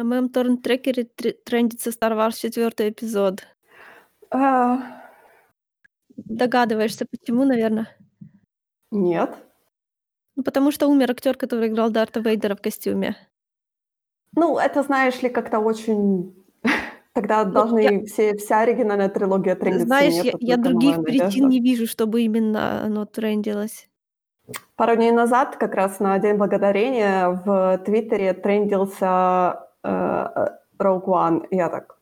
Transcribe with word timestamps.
На 0.00 0.04
моем 0.04 0.30
торрент-трекере 0.30 1.04
тре 1.04 1.32
трендится 1.32 1.90
Star 1.90 2.12
Wars 2.12 2.40
4 2.40 2.88
эпизод. 2.88 3.46
А. 4.30 4.78
Догадываешься, 6.16 7.04
почему, 7.04 7.44
наверно? 7.44 7.86
Нет. 8.90 9.36
Ну, 10.36 10.42
потому 10.42 10.70
что 10.70 10.88
умер 10.88 11.10
актер, 11.10 11.36
который 11.36 11.68
играл 11.68 11.90
Дарта 11.90 12.20
Вейдера 12.20 12.56
в 12.56 12.62
костюме. 12.62 13.14
Ну, 14.34 14.56
это, 14.56 14.82
знаешь 14.82 15.20
ли, 15.20 15.28
как-то 15.28 15.58
очень 15.58 16.34
Тогда 17.12 17.44
Ну, 17.44 17.48
я 17.48 17.52
должны 17.52 18.06
все 18.06 18.34
вся 18.38 18.60
оригинальная 18.60 19.10
трилогия 19.10 19.54
трендиться, 19.54 19.86
знаешь, 19.86 20.14
я 20.14 20.32
я 20.40 20.56
только 20.56 20.70
«Малая 20.70 20.96
других 20.96 21.02
причин 21.02 21.20
надежда». 21.20 21.46
не 21.48 21.60
вижу, 21.60 21.86
чтобы 21.86 22.22
именно 22.22 22.82
оно 22.86 23.04
трендилось. 23.04 23.90
Пару 24.76 24.96
дней 24.96 25.12
назад, 25.12 25.56
как 25.56 25.74
раз 25.74 26.00
на 26.00 26.18
День 26.18 26.36
благодарения, 26.36 27.28
в 27.44 27.82
Твиттере 27.84 28.32
трендился, 28.32 29.69
Rogue 29.84 31.06
One. 31.06 31.46
Я 31.50 31.68
так: 31.68 31.98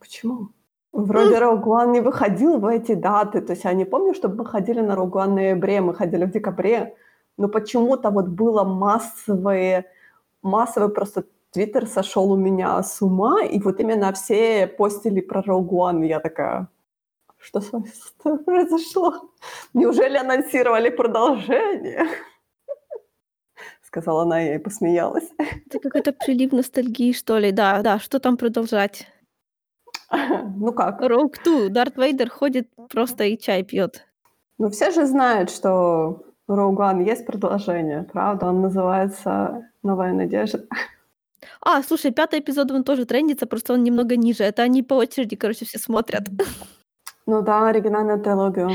"Почему? 0.00 0.48
Вроде 0.92 1.38
Rogue 1.38 1.64
One 1.64 1.92
не 1.92 2.00
выходил 2.00 2.58
в 2.58 2.66
эти 2.66 2.94
даты". 2.94 3.40
То 3.40 3.52
есть 3.52 3.64
я 3.64 3.72
не 3.74 3.84
помню, 3.84 4.14
чтобы 4.14 4.36
мы 4.36 4.46
ходили 4.46 4.80
на 4.80 4.94
Rogue 4.94 5.12
One 5.12 5.30
в 5.30 5.34
ноябре, 5.34 5.80
мы 5.80 5.94
ходили 5.94 6.24
в 6.24 6.30
декабре. 6.30 6.94
Но 7.36 7.48
почему-то 7.48 8.10
вот 8.10 8.28
было 8.28 8.64
массовые 8.64 9.84
массовый 10.42 10.90
просто 10.90 11.24
Твиттер 11.50 11.86
сошел 11.86 12.32
у 12.32 12.36
меня 12.36 12.82
с 12.82 13.00
ума, 13.00 13.44
и 13.44 13.60
вот 13.60 13.80
именно 13.80 14.12
все 14.12 14.66
постили 14.66 15.20
про 15.20 15.40
Rogue 15.40 15.70
One. 15.70 16.04
Я 16.04 16.20
такая: 16.20 16.68
"Что 17.38 17.60
с 17.60 17.72
вами 17.72 17.90
произошло? 18.44 19.30
Неужели 19.74 20.16
анонсировали 20.16 20.90
продолжение?" 20.90 22.08
Сказала 23.94 24.22
она 24.22 24.56
и 24.56 24.58
посмеялась. 24.58 25.28
Это 25.38 25.78
какой-то 25.78 26.12
прилив 26.12 26.50
ностальгии, 26.50 27.12
что 27.12 27.38
ли. 27.38 27.52
Да, 27.52 27.80
да, 27.82 28.00
что 28.00 28.18
там 28.18 28.36
продолжать? 28.36 29.06
Ну 30.10 30.72
как? 30.72 31.00
Rogue 31.00 31.34
Two. 31.46 31.68
Дарт 31.68 31.96
Вейдер 31.96 32.28
ходит 32.28 32.68
просто 32.90 33.22
и 33.22 33.38
чай 33.38 33.62
пьет. 33.62 34.04
Ну, 34.58 34.68
все 34.68 34.90
же 34.90 35.06
знают, 35.06 35.50
что 35.50 36.24
One 36.48 37.04
есть 37.04 37.24
продолжение, 37.24 38.02
правда? 38.02 38.46
Он 38.46 38.62
называется 38.62 39.70
"Новая 39.84 40.12
надежда". 40.12 40.66
А, 41.60 41.80
слушай, 41.84 42.10
5 42.10 42.34
эпизод, 42.34 42.72
он 42.72 42.82
тоже 42.82 43.04
трендится, 43.04 43.46
просто 43.46 43.74
он 43.74 43.84
немного 43.84 44.16
ниже. 44.16 44.42
Это 44.42 44.62
они 44.62 44.82
по 44.82 44.94
очереди, 44.94 45.36
короче, 45.36 45.66
все 45.66 45.78
смотрят. 45.78 46.24
Ну 47.26 47.40
да, 47.42 47.68
оригинальная 47.68 48.18
трилогия. 48.18 48.68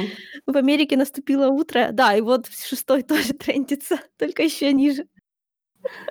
В 0.48 0.58
Америке 0.58 0.98
наступило 0.98 1.50
утро. 1.50 1.90
Да, 1.92 2.16
и 2.16 2.22
вот 2.22 2.48
6 2.48 3.04
тоже 3.08 3.34
трендится, 3.34 4.00
только 4.18 4.44
ещё 4.44 4.72
ниже. 4.72 5.06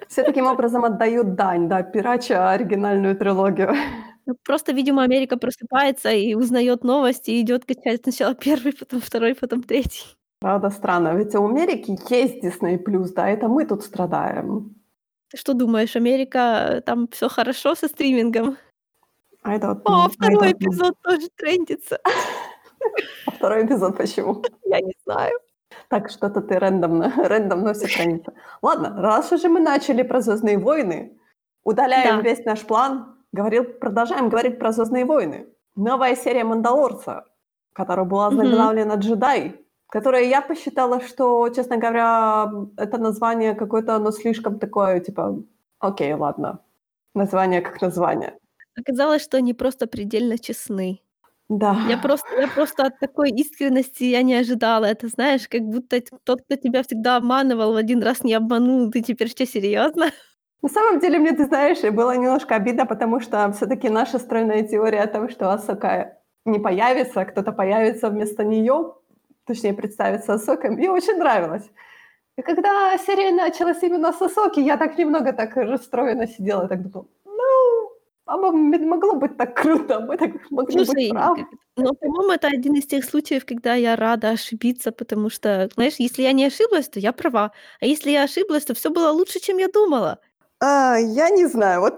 Все 0.08 0.22
таким 0.22 0.46
образом 0.52 0.84
отдают 0.84 1.34
дань, 1.34 1.68
да, 1.68 1.82
пирача 1.82 2.50
оригинальную 2.50 3.16
трилогию. 3.16 3.74
Ну, 4.26 4.36
просто, 4.44 4.72
видимо, 4.72 5.02
Америка 5.02 5.36
просыпается 5.38 6.10
и 6.10 6.34
узнаёт 6.34 6.84
новости, 6.84 7.30
и 7.32 7.40
идёт 7.42 7.64
качать 7.64 8.02
сначала 8.02 8.34
1, 8.34 8.72
потом 8.72 9.00
2, 9.00 9.34
потом 9.40 9.62
3. 9.62 9.84
Правда, 10.40 10.70
странно. 10.70 11.16
Ведь 11.16 11.34
у 11.34 11.46
Америки 11.48 11.96
есть 12.10 12.44
Disney+, 12.44 12.78
да, 13.14 13.28
это 13.28 13.48
мы 13.48 13.64
тут 13.66 13.82
страдаем. 13.82 14.74
Ты 15.30 15.36
что 15.36 15.54
думаешь, 15.54 15.96
Америка, 15.96 16.38
э, 16.78 16.80
там 16.80 17.06
всё 17.08 17.28
хорошо 17.28 17.74
со 17.74 17.88
стримингом? 17.88 18.56
I 19.48 19.58
don't 19.58 19.82
О, 19.84 19.90
know, 19.90 20.10
I 20.20 20.36
2 20.36 20.36
don't 20.36 20.58
know. 20.60 20.78
эпизод 20.78 20.94
тоже 21.02 21.28
трендится. 21.36 21.98
А 23.26 23.32
2 23.32 23.66
эпизод 23.66 23.96
почему? 23.96 24.42
Я 24.66 24.80
не 24.80 24.92
знаю. 25.04 25.32
Так, 25.88 26.10
что-то 26.10 26.40
ты 26.42 26.58
рандомно 26.58 27.12
рандомно 27.28 27.72
всё 27.74 27.88
трендится. 27.88 28.32
Ладно, 28.62 28.94
раз 29.02 29.32
уже 29.32 29.48
мы 29.48 29.60
начали 29.60 30.02
про 30.02 30.20
"Звездные 30.20 30.58
войны", 30.58 31.18
удаляем 31.64 32.16
Да. 32.16 32.22
весь 32.22 32.44
наш 32.46 32.62
план, 32.66 33.16
говорил 33.32 33.64
продолжаем 33.64 34.28
говорить 34.30 34.58
про 34.58 34.72
"Звездные 34.72 35.04
войны". 35.06 35.46
Новая 35.76 36.16
серия 36.16 36.44
"Мандалорца", 36.44 37.24
которая 37.74 38.06
была 38.06 38.28
Мгм. 38.28 38.38
озаглавлена 38.40 38.94
"Джедай", 38.96 39.64
которая 39.90 40.24
я 40.24 40.42
посчитала, 40.42 41.00
что, 41.00 41.48
честно 41.50 41.76
говоря, 41.78 42.50
это 42.78 42.98
название 42.98 43.54
какое-то, 43.54 43.96
оно 43.96 44.10
слишком 44.12 44.58
такое, 44.58 45.00
типа, 45.00 45.36
окей, 45.80 46.14
ладно, 46.14 46.60
название 47.14 47.60
как 47.62 47.82
название. 47.82 48.38
Оказалось, 48.78 49.22
что 49.22 49.36
они 49.38 49.54
просто 49.54 49.86
предельно 49.86 50.38
честны. 50.38 51.00
Да. 51.50 51.76
Я 51.88 51.96
просто 51.98 52.26
я 52.40 52.48
просто 52.48 52.84
от 52.86 52.98
такой 53.00 53.30
искренности 53.30 54.04
я 54.04 54.22
не 54.22 54.34
ожидала. 54.34 54.84
Это, 54.84 55.08
знаешь, 55.08 55.48
как 55.48 55.62
будто 55.62 56.00
тот, 56.24 56.42
кто 56.42 56.56
тебя 56.56 56.82
всегда 56.82 57.16
обманывал, 57.16 57.72
в 57.72 57.76
один 57.76 58.02
раз 58.02 58.22
не 58.22 58.34
обманул. 58.34 58.90
Ты 58.90 59.00
теперь 59.02 59.28
что, 59.30 59.46
серьёзно? 59.46 60.06
На 60.62 60.68
самом 60.68 60.98
деле, 60.98 61.18
мне, 61.18 61.32
ты 61.32 61.44
знаешь, 61.44 61.80
было 61.92 62.16
немножко 62.16 62.56
обидно, 62.56 62.84
потому 62.86 63.20
что 63.20 63.52
всё-таки 63.52 63.88
наша 63.88 64.18
стройная 64.18 64.62
теория 64.66 65.02
о 65.02 65.06
том, 65.06 65.28
что 65.28 65.52
Асака 65.52 66.18
не 66.44 66.58
появится, 66.58 67.20
а 67.20 67.24
кто-то 67.24 67.52
появится 67.52 68.08
вместо 68.10 68.44
неё, 68.44 68.96
точнее, 69.46 69.72
представится 69.74 70.34
Асокой, 70.34 70.70
мне 70.70 70.90
очень 70.90 71.16
нравилось. 71.18 71.70
И 72.38 72.42
когда 72.42 72.98
серия 72.98 73.32
началась 73.32 73.82
именно 73.82 74.12
с 74.12 74.22
Асоки, 74.22 74.60
я 74.60 74.76
так 74.78 74.98
немного 74.98 75.32
так 75.32 75.56
расстроена 75.56 76.26
сидела, 76.28 76.68
так 76.68 76.82
думала: 76.82 77.08
"Ну, 78.28 78.48
а 78.48 78.52
могло 78.52 79.14
быть 79.14 79.36
так 79.36 79.56
круто, 79.56 80.00
мы 80.00 80.16
так 80.16 80.50
могли 80.50 80.80
быть 80.80 80.86
Слушай, 80.86 81.08
правы". 81.08 81.36
как 81.40 81.48
это, 81.48 81.56
ну, 81.76 81.94
по-моему, 81.94 82.32
это 82.32 82.48
один 82.48 82.74
из 82.74 82.86
тех 82.86 83.04
случаев, 83.04 83.46
когда 83.46 83.74
я 83.74 83.96
рада 83.96 84.30
ошибиться, 84.30 84.92
потому 84.92 85.30
что, 85.30 85.68
знаешь, 85.74 85.94
если 85.98 86.22
я 86.22 86.32
не 86.32 86.44
ошиблась, 86.46 86.88
то 86.88 86.98
я 87.00 87.12
права, 87.12 87.52
а 87.80 87.86
если 87.86 88.10
я 88.10 88.24
ошиблась, 88.24 88.64
то 88.64 88.74
всё 88.74 88.90
было 88.90 89.10
лучше, 89.12 89.40
чем 89.40 89.58
я 89.58 89.68
думала. 89.68 90.18
А, 90.60 90.96
я 90.98 91.30
не 91.30 91.46
знаю, 91.46 91.80
вот, 91.82 91.94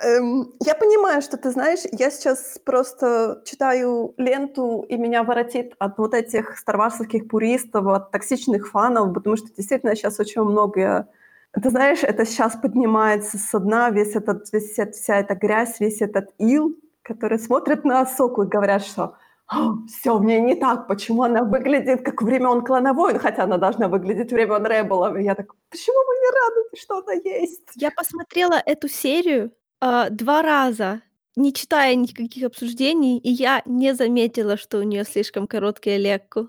эм, 0.00 0.52
я 0.64 0.74
понимаю, 0.76 1.20
что 1.20 1.36
ты 1.36 1.50
знаешь, 1.50 1.80
я 1.90 2.10
сейчас 2.10 2.58
просто 2.64 3.42
читаю 3.44 4.14
ленту, 4.18 4.84
и 4.88 4.96
меня 4.96 5.24
воротит 5.24 5.74
от 5.80 5.98
вот 5.98 6.14
этих 6.14 6.56
старварсовских 6.58 7.26
пуристов, 7.28 7.86
от 7.88 8.12
токсичных 8.12 8.68
фанов, 8.70 9.12
потому 9.14 9.36
что 9.36 9.48
действительно 9.56 9.96
щас 9.96 10.20
очень 10.20 10.42
много 10.42 11.08
Ты 11.54 11.70
знаешь, 11.70 12.00
это 12.02 12.24
щас 12.26 12.56
поднимается 12.56 13.38
со 13.38 13.58
дна 13.58 13.90
весь 13.90 14.14
этот 14.14 14.52
весь 14.52 14.76
вся 14.92 15.16
эта 15.18 15.34
грязь, 15.34 15.80
весь 15.80 16.02
этот 16.02 16.28
ил, 16.38 16.76
которые 17.02 17.38
смотрят 17.38 17.84
на 17.84 18.00
Асоку 18.02 18.42
и 18.42 18.46
говорят, 18.48 18.84
что: 18.84 19.14
"А, 19.48 19.72
всё 19.88 20.18
в 20.18 20.24
ней 20.24 20.40
не 20.40 20.54
так, 20.54 20.86
почему 20.86 21.22
она 21.22 21.42
выглядит 21.42 22.02
как 22.04 22.20
времён 22.22 22.62
"Клана 22.64 22.92
войн", 22.92 23.18
хотя 23.18 23.44
она 23.44 23.56
должна 23.56 23.88
выглядеть 23.88 24.30
времён 24.32 24.64
"Ребелов"?" 24.66 25.16
И 25.16 25.22
я 25.24 25.34
так: 25.34 25.54
"Почему 25.70 25.96
вы 26.06 26.14
не 26.16 26.30
рады, 26.38 26.76
что 26.76 26.98
она 26.98 27.12
есть?" 27.14 27.62
Я 27.76 27.90
посмотрела 27.90 28.62
эту 28.66 28.88
серию, 28.88 29.50
а, 29.80 30.10
2 30.10 30.42
раза, 30.42 31.00
не 31.36 31.52
читая 31.54 31.94
никаких 31.94 32.44
обсуждений, 32.44 33.18
и 33.18 33.30
я 33.30 33.62
не 33.64 33.94
заметила, 33.94 34.56
что 34.58 34.78
у 34.78 34.82
неё 34.82 35.04
слишком 35.04 35.46
короткие 35.46 35.96
лекку. 35.98 36.48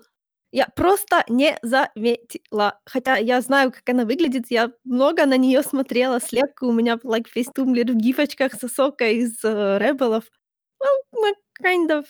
Я 0.52 0.66
просто 0.74 1.24
не 1.28 1.56
заметила, 1.62 2.80
хотя 2.84 3.16
я 3.16 3.40
знаю, 3.40 3.70
как 3.70 3.88
она 3.88 4.04
выглядит. 4.04 4.46
Я 4.50 4.70
много 4.84 5.24
на 5.26 5.36
неё 5.36 5.62
смотрела 5.62 6.18
с 6.18 6.32
лекку, 6.32 6.66
у 6.66 6.72
меня 6.72 6.98
like 7.04 7.26
весь 7.34 7.46
тумблер 7.54 7.92
в 7.92 7.94
гифочках 7.96 8.54
с 8.54 8.64
Асокой 8.64 9.16
из, 9.16 9.44
э, 9.44 9.78
"Ребелов". 9.78 10.24
Well, 10.82 11.02
мы 11.12 11.34
kind 11.62 11.90
of, 11.90 12.04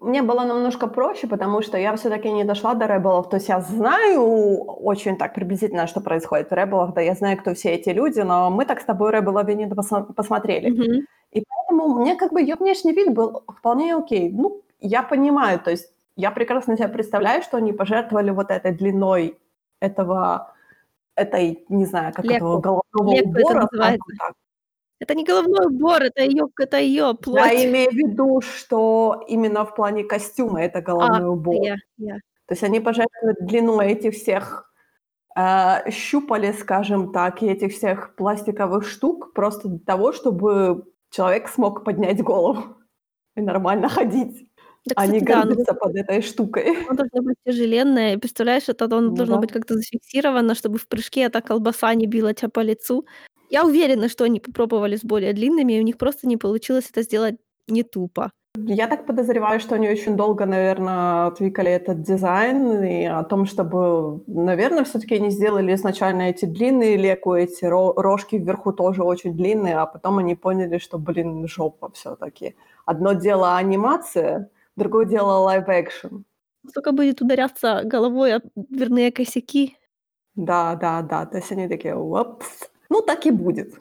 Мне 0.00 0.22
было 0.22 0.44
немножко 0.46 0.88
проще, 0.88 1.26
потому 1.28 1.62
что 1.62 1.78
я 1.78 1.96
всё-таки 1.96 2.30
не 2.32 2.44
дошла 2.44 2.74
до 2.74 2.86
"Ребелов". 2.86 3.30
То 3.30 3.36
есть 3.36 3.48
я 3.48 3.60
знаю 3.60 4.22
очень 4.64 5.16
так 5.16 5.34
приблизительно, 5.34 5.86
что 5.86 6.00
происходит 6.02 6.50
в 6.50 6.54
"Ребелах", 6.54 6.94
да, 6.94 7.00
я 7.02 7.14
знаю, 7.14 7.38
кто 7.38 7.54
все 7.54 7.70
эти 7.70 7.90
люди, 7.90 8.20
но 8.20 8.50
мы 8.50 8.66
так 8.66 8.80
с 8.80 8.84
тобой 8.84 9.12
"Ребелов" 9.12 9.48
и 9.48 9.54
не 9.54 9.66
допосмо 9.66 10.02
посмотрели. 10.04 10.70
Мгм. 10.70 11.06
И 11.32 11.44
поэтому 11.48 11.88
мне 12.00 12.16
как 12.16 12.32
бы 12.32 12.42
её 12.42 12.56
внешний 12.56 12.92
вид 12.92 13.14
был 13.14 13.42
вполне 13.58 13.94
окей. 13.96 14.30
Ну, 14.32 14.62
я 14.80 15.02
понимаю, 15.02 15.60
то 15.60 15.70
есть 15.70 15.92
я 16.20 16.30
прекрасно 16.30 16.76
себе 16.76 16.88
представляю, 16.88 17.42
что 17.42 17.56
они 17.56 17.72
пожертвовали 17.72 18.30
вот 18.30 18.50
этой 18.50 18.72
длиной 18.72 19.38
этого 19.80 20.54
этой, 21.16 21.64
не 21.68 21.84
знаю, 21.86 22.12
как 22.14 22.24
этого, 22.24 22.56
Лекку. 22.56 22.60
головного 22.60 23.14
Лекку 23.14 23.30
это 23.30 23.38
убора, 23.40 23.42
скажем 23.42 23.68
называется. 23.72 24.04
так. 24.18 24.32
Это 25.00 25.14
не 25.14 25.24
головной 25.24 25.66
убор, 25.66 26.02
это 26.02 26.22
её 26.22 26.48
это 26.58 26.78
её 26.78 27.14
плоть. 27.14 27.40
Я 27.40 27.70
имею 27.70 27.90
в 27.90 27.94
виду, 27.94 28.40
что 28.42 29.24
именно 29.28 29.64
в 29.64 29.74
плане 29.74 30.04
костюма 30.04 30.62
это 30.62 30.78
А, 30.80 30.82
головной 30.82 31.28
убор. 31.28 31.54
я 31.56 31.76
я 31.98 32.16
То 32.46 32.54
есть 32.54 32.62
они 32.64 32.80
пожертвовали 32.80 33.36
длину 33.40 33.80
этих 33.80 34.14
всех, 34.14 34.72
а, 35.36 35.90
щупалец, 35.90 36.60
скажем 36.60 37.12
так, 37.12 37.42
и 37.42 37.46
этих 37.48 37.72
всех 37.74 38.14
пластиковых 38.16 38.86
штук 38.86 39.32
просто 39.34 39.68
для 39.68 39.78
того, 39.80 40.12
чтобы 40.12 40.84
человек 41.10 41.48
смог 41.48 41.84
поднять 41.84 42.22
голову 42.22 42.62
и 43.36 43.40
нормально 43.42 43.88
ходить, 43.88 44.49
Да, 44.86 44.94
а 44.96 45.02
кстати, 45.06 45.24
да, 45.24 45.42
оно 45.42 45.44
горбиться 45.46 45.74
под 45.74 45.94
этой 45.96 46.22
штукой. 46.22 46.64
Оно 46.88 46.96
должно 46.96 47.22
быть 47.22 47.36
тяжеленное. 47.46 48.18
Представляешь, 48.18 48.68
это 48.68 48.86
оно 48.86 49.00
Ну 49.00 49.10
должно 49.14 49.34
да. 49.36 49.40
быть 49.42 49.52
как-то 49.52 49.74
зафиксировано, 49.74 50.54
чтобы 50.54 50.78
в 50.78 50.88
прыжке 50.88 51.22
эта 51.22 51.42
колбаса 51.42 51.94
не 51.94 52.06
била 52.06 52.32
тя 52.34 52.48
по 52.48 52.60
лицу. 52.60 53.04
Я 53.50 53.64
уверена, 53.66 54.08
что 54.08 54.24
они 54.24 54.40
попробовали 54.40 54.96
с 54.96 55.04
более 55.04 55.32
длинными, 55.34 55.74
и 55.74 55.80
у 55.80 55.82
них 55.82 55.98
просто 55.98 56.26
не 56.28 56.36
получилось 56.36 56.88
это 56.90 57.02
сделать 57.02 57.36
не 57.68 57.82
тупо. 57.82 58.30
Я 58.56 58.88
так 58.88 59.06
подозреваю, 59.06 59.60
что 59.60 59.76
они 59.76 59.88
очень 59.88 60.16
долго, 60.16 60.44
наверное, 60.44 61.30
твикали 61.30 61.70
этот 61.70 62.02
дизайн 62.02 62.82
и 62.82 63.04
о 63.04 63.22
том, 63.22 63.46
чтобы, 63.46 64.22
наверное, 64.26 64.82
все-таки 64.84 65.14
они 65.16 65.30
сделали 65.30 65.72
изначально 65.74 66.22
эти 66.22 66.46
длинные 66.46 66.96
леку, 66.96 67.34
эти 67.34 67.64
рожки 67.64 68.36
вверху 68.36 68.72
тоже 68.72 69.04
очень 69.04 69.34
длинные, 69.36 69.76
а 69.78 69.86
потом 69.86 70.18
они 70.18 70.34
поняли, 70.34 70.78
что, 70.78 70.98
блин, 70.98 71.46
жопа 71.46 71.90
все-таки. 71.94 72.56
Одно 72.86 73.12
дело 73.12 73.56
анимация, 73.56 74.50
другое 74.80 75.06
дело 75.06 75.38
live-action. 75.38 76.24
Сколько 76.68 76.92
будет 76.92 77.22
ударяться 77.22 77.82
головой 77.84 78.36
о 78.36 78.40
дверные 78.54 79.12
косяки. 79.12 79.76
Да, 80.34 80.74
да, 80.74 81.02
да. 81.02 81.26
То 81.26 81.36
есть 81.38 81.52
они 81.52 81.68
такие, 81.68 81.94
опс. 81.94 82.70
Ну, 82.88 83.02
так 83.02 83.26
и 83.26 83.30
будет. 83.30 83.80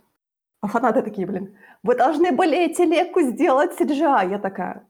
А 0.62 0.68
фанаты 0.68 1.02
такие, 1.02 1.26
блин, 1.26 1.56
вы 1.84 1.96
должны 1.96 2.32
были 2.32 2.58
эти 2.58 2.82
лекку 2.82 3.22
сделать 3.22 3.80
CGI. 3.80 4.32
Я 4.32 4.40
такая, 4.40 4.88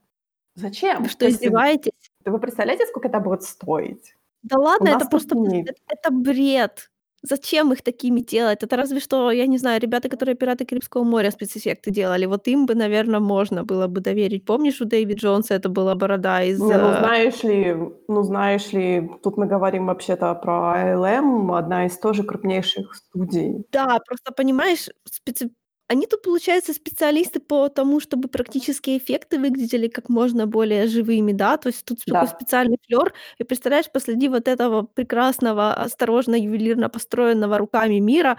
зачем? 0.56 1.04
Вы 1.04 1.10
что, 1.10 1.30
издеваетесь? 1.30 2.12
Вы 2.26 2.40
представляете, 2.40 2.86
сколько 2.88 3.08
это 3.08 3.20
будет 3.20 3.44
стоить? 3.44 4.16
Да 4.44 4.58
ладно, 4.58 4.90
это 4.90 5.06
просто 5.06 5.36
это, 5.36 5.74
это 5.88 6.12
бред. 6.12 6.90
Зачем 7.22 7.74
их 7.74 7.82
такими 7.82 8.22
делать? 8.22 8.64
Это 8.64 8.78
разве 8.78 9.00
что, 9.00 9.32
я 9.32 9.46
не 9.48 9.58
знаю, 9.58 9.82
ребята, 9.82 10.10
которые 10.10 10.36
«Пираты 10.36 10.66
Карибского 10.66 11.04
моря» 11.04 11.32
спецэффекты 11.32 11.92
делали, 11.92 12.26
вот 12.26 12.48
им 12.48 12.66
бы, 12.66 12.76
наверное, 12.76 13.20
можно 13.20 13.64
было 13.64 13.88
бы 13.88 14.00
доверить. 14.00 14.46
Помнишь, 14.46 14.82
у 14.82 14.86
Дэйви 14.86 15.18
Джонса 15.18 15.56
это 15.56 15.70
была 15.70 15.96
борода 15.96 16.42
из... 16.44 16.60
Не, 16.60 16.78
ну, 16.78 16.90
э, 16.90 17.00
знаешь 17.00 17.44
ли, 17.44 17.76
ну, 18.08 18.24
знаешь 18.24 18.72
ли, 18.72 19.10
тут 19.22 19.38
мы 19.38 19.48
говорим 19.48 19.88
вообще-то 19.88 20.34
про 20.36 20.94
ALM, 20.94 21.58
одна 21.58 21.86
из 21.86 21.98
тоже 21.98 22.24
крупнейших 22.24 22.96
студий. 22.96 23.66
Да, 23.72 24.00
просто, 24.06 24.32
понимаешь, 24.32 24.90
специ 25.06 25.50
они 25.90 26.08
тут, 26.08 26.22
получается, 26.24 26.74
специалисты 26.74 27.40
по 27.40 27.70
тому, 27.70 28.00
чтобы 28.00 28.30
практические 28.30 28.98
эффекты 29.00 29.40
выглядели 29.40 29.88
как 29.90 30.10
можно 30.10 30.48
более 30.48 30.88
живыми, 30.88 31.34
да, 31.34 31.58
то 31.58 31.70
есть 31.70 31.86
тут 31.86 32.00
такой 32.06 32.28
Да. 32.28 32.30
специальный 32.30 32.78
флёр. 32.88 33.14
И 33.40 33.44
представляешь, 33.44 33.92
посреди 33.92 34.30
вот 34.30 34.48
этого 34.48 34.84
прекрасного, 34.84 35.74
осторожно, 35.74 36.36
ювелирно 36.36 36.90
построенного 36.90 37.58
руками 37.58 38.00
мира 38.00 38.38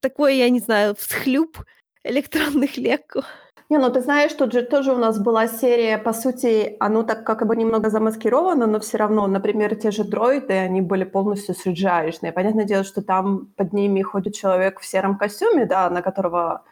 такой, 0.00 0.38
я 0.38 0.50
не 0.50 0.60
знаю, 0.60 0.94
всхлюп 0.96 1.58
электронных 2.04 2.78
леку. 2.78 3.22
Не, 3.70 3.78
ну 3.78 3.88
ты 3.92 4.00
знаешь, 4.00 4.32
тут 4.34 4.52
же 4.52 4.62
тоже 4.62 4.92
у 4.92 4.96
нас 4.98 5.18
была 5.20 5.46
серия, 5.46 5.96
по 5.98 6.12
сути, 6.12 6.76
оно 6.80 7.04
так 7.04 7.24
как 7.24 7.46
бы 7.46 7.54
немного 7.54 7.88
замаскировано, 7.88 8.66
но 8.66 8.80
все 8.80 8.96
равно, 8.98 9.26
например, 9.28 9.76
те 9.76 9.92
же 9.92 10.02
дроиды, 10.04 10.54
они 10.54 10.80
были 10.80 11.04
полностью 11.04 11.54
cgi 11.54 12.32
Понятное 12.32 12.64
дело, 12.64 12.82
что 12.82 13.00
там 13.00 13.46
под 13.56 13.72
ними 13.72 14.02
ходит 14.02 14.34
человек 14.34 14.80
в 14.80 14.84
сером 14.86 15.16
костюме, 15.16 15.66
да, 15.66 15.88
на 15.88 16.02
которого 16.02 16.64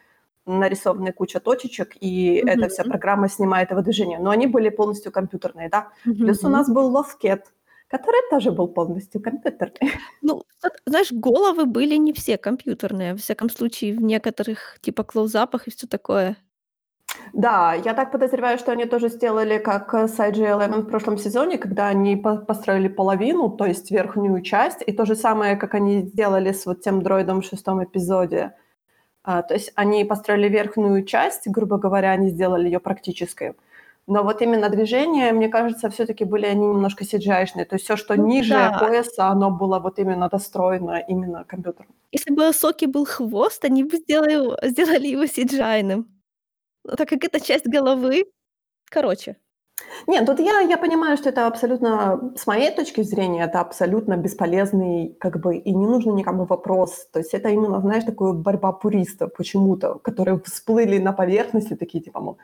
нарисованная 0.48 1.12
куча 1.12 1.40
точечек, 1.40 1.96
и 2.00 2.40
mm-hmm. 2.40 2.50
эта 2.50 2.68
вся 2.68 2.84
программа 2.84 3.28
снимает 3.28 3.70
его 3.70 3.82
движение. 3.82 4.18
Но 4.18 4.30
они 4.30 4.46
были 4.46 4.70
полностью 4.70 5.12
компьютерные, 5.12 5.68
да. 5.68 5.88
Mm-hmm. 6.06 6.14
Плюс 6.14 6.44
у 6.44 6.48
нас 6.48 6.68
был 6.68 6.86
лоскет, 6.88 7.52
который 7.88 8.20
тоже 8.30 8.50
был 8.50 8.68
полностью 8.68 9.20
компьютерный. 9.20 9.92
Ну, 10.22 10.42
знаешь, 10.86 11.12
головы 11.12 11.64
были 11.64 11.94
не 11.96 12.12
все 12.12 12.36
компьютерные, 12.38 13.12
во 13.12 13.18
всяком 13.18 13.50
случае, 13.50 13.94
в 13.94 14.02
некоторых, 14.02 14.78
типа, 14.80 15.04
клоузапах 15.04 15.68
и 15.68 15.70
все 15.70 15.86
такое. 15.86 16.36
Да, 17.32 17.74
я 17.74 17.94
так 17.94 18.12
подозреваю, 18.12 18.58
что 18.58 18.72
они 18.72 18.84
тоже 18.84 19.08
сделали, 19.08 19.58
как 19.58 19.94
с 19.94 20.18
IG-11 20.18 20.82
в 20.82 20.88
прошлом 20.88 21.16
сезоне, 21.16 21.56
когда 21.56 21.86
они 21.86 22.16
построили 22.16 22.88
половину, 22.88 23.48
то 23.50 23.64
есть 23.64 23.90
верхнюю 23.90 24.42
часть, 24.42 24.82
и 24.86 24.92
то 24.92 25.06
же 25.06 25.14
самое, 25.14 25.56
как 25.56 25.74
они 25.74 26.02
сделали 26.02 26.52
с 26.52 26.66
вот 26.66 26.82
тем 26.82 27.02
дроидом 27.02 27.40
в 27.40 27.46
шестом 27.46 27.82
эпизоде– 27.82 28.52
а, 29.22 29.42
то 29.42 29.54
есть 29.54 29.72
они 29.74 30.04
построили 30.04 30.48
верхнюю 30.48 31.04
часть, 31.04 31.48
грубо 31.48 31.78
говоря, 31.78 32.12
они 32.12 32.30
сделали 32.30 32.66
ее 32.66 32.80
практической. 32.80 33.54
Но 34.06 34.22
вот 34.22 34.40
именно 34.40 34.70
движения, 34.70 35.32
мне 35.32 35.48
кажется, 35.48 35.90
все-таки 35.90 36.24
были 36.24 36.46
они 36.46 36.66
немножко 36.66 37.04
cgi 37.04 37.64
То 37.66 37.74
есть 37.74 37.84
все, 37.84 37.96
что 37.96 38.14
ну, 38.14 38.26
ниже 38.26 38.54
да. 38.54 38.78
пояса, 38.78 39.26
оно 39.26 39.50
было 39.50 39.80
вот 39.80 39.98
именно 39.98 40.30
достроено 40.30 40.98
именно 41.08 41.44
компьютером. 41.44 41.94
Если 42.12 42.32
бы 42.32 42.48
у 42.48 42.52
Соки 42.52 42.86
был 42.86 43.04
хвост, 43.04 43.64
они 43.66 43.84
бы 43.84 43.98
сделали, 43.98 44.66
сделали 44.66 45.08
его 45.08 45.24
cgi 45.24 46.04
Так 46.96 47.08
как 47.08 47.22
это 47.22 47.38
часть 47.38 47.66
головы, 47.66 48.24
короче. 48.90 49.36
Нет, 50.06 50.26
тут 50.26 50.40
я, 50.40 50.60
я 50.60 50.78
понимаю, 50.78 51.16
что 51.16 51.28
это 51.28 51.46
абсолютно, 51.46 52.32
с 52.36 52.46
моей 52.46 52.70
точки 52.70 53.02
зрения, 53.02 53.44
это 53.44 53.60
абсолютно 53.60 54.16
бесполезный, 54.16 55.16
как 55.20 55.38
бы, 55.40 55.56
и 55.56 55.74
не 55.74 55.86
нужно 55.86 56.12
никому 56.12 56.44
вопрос. 56.44 57.06
То 57.12 57.18
есть 57.18 57.34
это 57.34 57.48
именно, 57.50 57.80
знаешь, 57.80 58.04
такая 58.04 58.32
борьба 58.32 58.72
пуристов 58.72 59.32
почему-то, 59.36 59.98
которые 59.98 60.40
всплыли 60.40 60.98
на 60.98 61.12
поверхности, 61.12 61.76
такие 61.76 62.02
типа, 62.02 62.20
мол, 62.20 62.38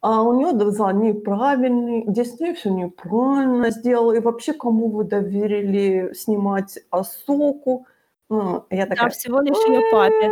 а 0.00 0.22
у 0.22 0.32
нее 0.34 0.52
дизайн 0.52 1.00
неправильный, 1.00 2.04
здесь 2.06 2.38
не 2.40 2.54
все 2.54 2.70
неправильно 2.70 3.70
сделал, 3.70 4.12
и 4.12 4.20
вообще 4.20 4.52
кому 4.52 4.88
вы 4.88 5.04
доверили 5.04 6.12
снимать 6.14 6.78
Асоку? 6.90 7.86
Ну, 8.28 8.64
я 8.70 8.86
такая, 8.86 9.08
да, 9.08 9.10
всего 9.10 9.40
лишь 9.40 9.56
ее 9.66 9.82
папе. 9.90 10.30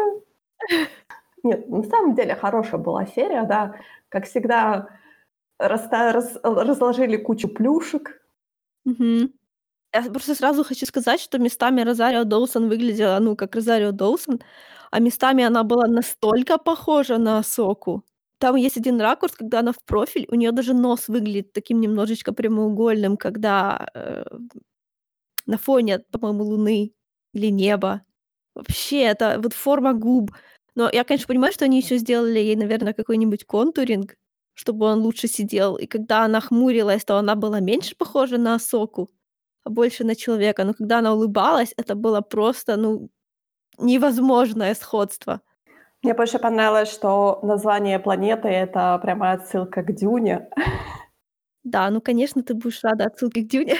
Нет, 1.43 1.69
на 1.69 1.83
самом 1.83 2.15
деле 2.15 2.35
хорошая 2.35 2.81
была 2.81 3.05
серия, 3.07 3.43
да, 3.45 3.75
как 4.09 4.25
всегда, 4.25 4.89
раста 5.59 6.13
раз 6.13 6.39
разложили 6.45 7.17
кучу 7.17 7.49
плюшек. 7.49 8.21
Мгм. 8.85 9.33
Я 9.95 10.03
просто 10.13 10.35
сразу 10.35 10.65
хочу 10.65 10.87
сказать, 10.87 11.21
что 11.21 11.39
местами 11.39 11.83
Розарио 11.83 12.25
Доусон 12.25 12.69
выглядела, 12.69 13.19
ну, 13.21 13.37
как 13.37 13.55
Розарио 13.57 13.93
Доусон, 13.93 14.41
а 14.93 15.01
местами 15.01 15.45
она 15.45 15.65
была 15.65 15.87
настолько 15.89 16.59
похожа 16.59 17.19
на 17.19 17.43
Соку. 17.43 18.05
Там 18.39 18.57
есть 18.57 18.77
один 18.79 19.01
ракурс, 19.01 19.35
когда 19.35 19.61
она 19.61 19.73
в 19.73 19.83
профиль, 19.87 20.27
у 20.31 20.37
нее 20.37 20.53
даже 20.53 20.75
нос 20.75 21.09
выглядит 21.09 21.53
таким 21.55 21.81
немножечко 21.81 22.33
прямоугольным, 22.35 23.17
когда, 23.17 23.89
э, 23.95 24.25
на 25.47 25.59
фоне, 25.59 25.99
по-моему, 26.11 26.45
луны 26.45 26.93
или 27.33 27.49
неба. 27.51 28.03
Вообще, 28.55 29.03
это 29.03 29.39
вот 29.43 29.53
форма 29.55 29.93
губ. 29.95 30.33
Но 30.75 30.91
я, 30.93 31.05
конечно, 31.05 31.27
понимаю, 31.29 31.53
что 31.53 31.65
они 31.67 31.79
еще 31.81 31.99
сделали 31.99 32.39
ей, 32.39 32.57
наверное, 32.57 32.95
какой-нибудь 32.95 33.45
контуринг, 33.47 34.17
чтобы 34.55 34.87
он 34.87 35.01
лучше 35.01 35.29
сидел. 35.29 35.77
И 35.77 35.87
когда 35.87 36.25
она 36.25 36.41
хмурилась, 36.41 37.05
то 37.05 37.19
она 37.19 37.35
была 37.35 37.61
меньше 37.61 37.97
похожа 37.97 38.39
на 38.39 38.59
Соку, 38.59 39.09
а 39.65 39.71
больше 39.71 40.05
на 40.05 40.15
человека. 40.15 40.65
Но 40.65 40.75
когда 40.75 40.99
она 40.99 41.13
улыбалась, 41.13 41.75
это 41.77 41.95
было 41.95 42.21
просто, 42.21 42.77
ну, 42.77 43.11
невозможное 43.79 44.75
сходство. 44.75 45.41
Мне 46.03 46.15
больше 46.15 46.39
понравилось, 46.39 46.93
что 46.93 47.41
название 47.43 47.99
планеты— 47.99 48.49
это 48.49 48.99
прямая 49.03 49.37
отсылка 49.37 49.83
к 49.83 49.93
Дюне. 49.93 50.49
Да, 51.65 51.89
ну, 51.91 52.01
конечно, 52.03 52.43
ты 52.43 52.55
будешь 52.55 52.85
рада 52.85 53.07
отсылке 53.07 53.41
к 53.41 53.49
Дюне. 53.49 53.77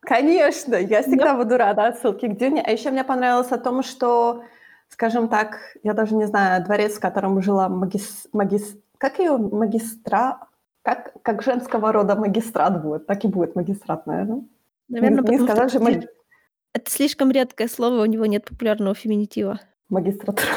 Конечно, 0.00 0.74
я 0.74 1.02
всегда 1.02 1.34
Но... 1.34 1.44
буду 1.44 1.56
рада 1.56 1.86
отсылке 1.86 2.28
к 2.28 2.36
Дюне. 2.36 2.60
А 2.60 2.72
еще 2.72 2.90
мне 2.90 3.04
понравилось 3.04 3.52
о 3.52 3.58
том, 3.58 3.84
что, 3.84 4.42
скажем 4.88 5.28
так, 5.28 5.60
я 5.84 5.94
даже 5.94 6.14
не 6.14 6.26
знаю, 6.26 6.64
дворец, 6.64 6.96
в 6.96 7.00
котором 7.00 7.40
жила 7.40 7.68
магис... 7.68 8.26
магис 8.32 8.76
как 9.04 9.18
ее 9.18 9.36
магистра... 9.36 10.48
Как, 10.82 11.12
как 11.22 11.42
женского 11.42 11.92
рода 11.92 12.14
магистрат 12.14 12.82
будет, 12.82 13.06
так 13.06 13.24
и 13.24 13.28
будет 13.28 13.54
магистрат, 13.54 14.06
наверное. 14.06 14.44
Наверное, 14.88 15.22
не, 15.22 15.38
не 15.38 15.44
сказать 15.44 15.72
же 15.72 15.80
маги... 15.80 16.08
Это 16.74 16.90
слишком 16.90 17.30
редкое 17.30 17.68
слово, 17.68 18.02
у 18.02 18.06
него 18.06 18.26
нет 18.26 18.44
популярного 18.44 18.94
феминитива. 18.94 19.60
Магистратура. 19.88 20.48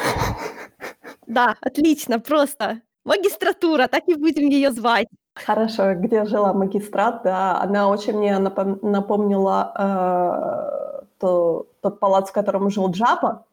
Да, 1.27 1.55
отлично, 1.59 2.19
просто. 2.19 2.81
Магистратура, 3.03 3.87
так 3.87 4.07
и 4.07 4.15
будем 4.15 4.47
ее 4.47 4.71
звать. 4.71 5.07
Хорошо, 5.35 5.95
где 5.95 6.23
жила 6.25 6.53
магистрат, 6.53 7.23
да, 7.23 7.61
она 7.61 7.89
очень 7.89 8.17
мне 8.17 8.37
напомнила 8.39 9.73
э, 9.77 11.05
то, 11.19 11.67
тот 11.81 11.99
палац, 11.99 12.29
в 12.29 12.33
котором 12.33 12.69
жил 12.69 12.89
Джаба. 12.91 13.45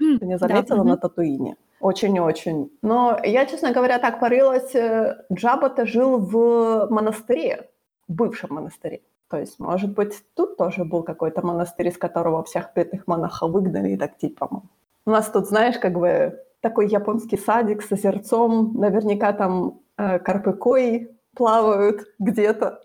Mm, 0.00 0.18
Ты 0.18 0.26
не 0.26 0.38
заметила 0.38 0.84
да, 0.84 0.90
на 0.90 0.96
Татуине? 0.96 1.56
Очень-очень. 1.86 2.70
Но 2.82 3.16
я, 3.22 3.46
честно 3.46 3.70
говоря, 3.70 4.00
так 4.00 4.18
порылась. 4.18 4.74
Э, 4.74 5.22
Джаба-то 5.32 5.86
жил 5.86 6.18
в 6.18 6.88
монастыре, 6.90 7.70
в 8.08 8.12
бывшем 8.12 8.54
монастыре. 8.54 9.02
То 9.30 9.38
есть, 9.38 9.60
может 9.60 9.94
быть, 9.94 10.14
тут 10.34 10.56
тоже 10.56 10.84
был 10.84 11.04
какой-то 11.04 11.46
монастырь, 11.46 11.86
из 11.86 11.96
которого 11.96 12.42
всех 12.42 12.72
бедных 12.74 13.06
монахов 13.06 13.52
выгнали 13.52 13.90
и 13.90 13.96
так 13.96 14.18
типа. 14.18 14.62
У 15.06 15.10
нас 15.10 15.30
тут, 15.30 15.46
знаешь, 15.46 15.78
как 15.78 15.92
бы 15.92 16.42
такой 16.60 16.88
японский 16.88 17.36
садик 17.36 17.82
с 17.82 17.92
озерцом, 17.92 18.72
наверняка 18.74 19.32
там 19.32 19.80
э, 19.96 20.18
карпыкой 20.18 21.16
плавают 21.36 22.00
где-то. 22.18 22.82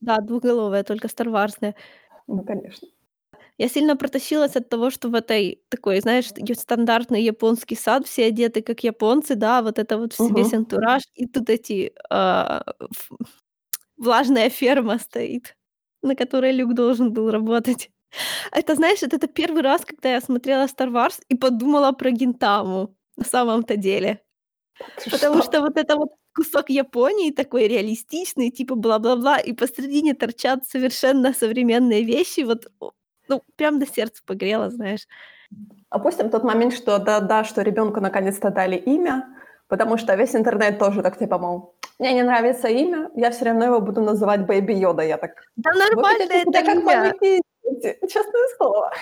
Да, 0.00 0.18
двуголовая, 0.18 0.84
только 0.84 1.08
старварсная. 1.08 1.74
Ну, 2.28 2.44
конечно. 2.44 2.86
Я 3.60 3.68
сильно 3.68 3.94
протащилась 3.94 4.56
от 4.56 4.70
того, 4.70 4.90
что 4.90 5.10
в 5.10 5.14
этой 5.14 5.62
такой, 5.68 6.00
знаешь, 6.00 6.30
стандартный 6.58 7.22
японский 7.22 7.76
сад, 7.76 8.06
все 8.06 8.24
одеты 8.24 8.62
как 8.62 8.84
японцы, 8.84 9.34
да, 9.34 9.60
вот 9.60 9.78
это 9.78 9.98
вот 9.98 10.18
угу. 10.18 10.34
весь 10.34 10.54
антураж, 10.54 11.02
и 11.14 11.26
тут 11.26 11.50
эти 11.50 11.92
э, 12.10 12.60
влажная 13.98 14.48
ферма 14.48 14.98
стоит, 14.98 15.56
на 16.02 16.16
которой 16.16 16.52
Люк 16.52 16.72
должен 16.72 17.12
был 17.12 17.30
работать. 17.30 17.90
Это, 18.50 18.76
знаешь, 18.76 19.02
это, 19.02 19.16
это 19.16 19.26
первый 19.26 19.60
раз, 19.60 19.84
когда 19.84 20.10
я 20.14 20.22
смотрела 20.22 20.64
Star 20.64 20.88
Wars 20.90 21.20
и 21.28 21.34
подумала 21.36 21.92
про 21.92 22.10
Гинтаму 22.10 22.96
на 23.18 23.24
самом-то 23.24 23.76
деле. 23.76 24.22
Ты 25.04 25.10
Потому 25.10 25.42
что? 25.42 25.52
что 25.52 25.60
вот 25.60 25.76
это 25.76 25.96
вот 25.96 26.08
кусок 26.34 26.70
Японии 26.70 27.30
такой 27.30 27.68
реалистичный, 27.68 28.50
типа 28.50 28.74
бла-бла-бла, 28.74 29.38
и 29.38 29.52
посредине 29.52 30.14
торчат 30.14 30.66
совершенно 30.66 31.34
современные 31.34 32.04
вещи. 32.04 32.40
Вот, 32.40 32.72
о, 32.80 32.92
ну, 33.30 33.42
прям 33.56 33.78
до 33.78 33.86
сердца 33.86 34.22
погрело, 34.26 34.70
знаешь. 34.70 35.06
Опустим 35.88 36.30
тот 36.30 36.44
момент, 36.44 36.74
что 36.74 36.98
да, 36.98 37.20
да, 37.20 37.44
что 37.44 37.62
ребенку 37.62 38.00
наконец-то 38.00 38.50
дали 38.50 38.76
имя, 38.76 39.26
потому 39.68 39.96
что 39.96 40.14
весь 40.16 40.34
интернет 40.36 40.78
тоже 40.78 41.02
так 41.02 41.18
типа, 41.18 41.38
мол, 41.38 41.74
мне 41.98 42.12
не 42.14 42.22
нравится 42.22 42.68
имя, 42.68 43.10
я 43.14 43.30
все 43.30 43.44
равно 43.46 43.64
его 43.64 43.80
буду 43.80 44.00
называть 44.00 44.46
Бэйби 44.46 44.72
Йода. 44.72 45.02
Я 45.02 45.16
так, 45.16 45.32
Да 45.56 45.70
нормально 45.72 46.24
себя 46.26 46.60
это 46.60 46.64
как 46.64 46.76
имя. 46.76 47.14
дети, 47.20 47.98
честное 48.08 48.48
слово. 48.56 48.92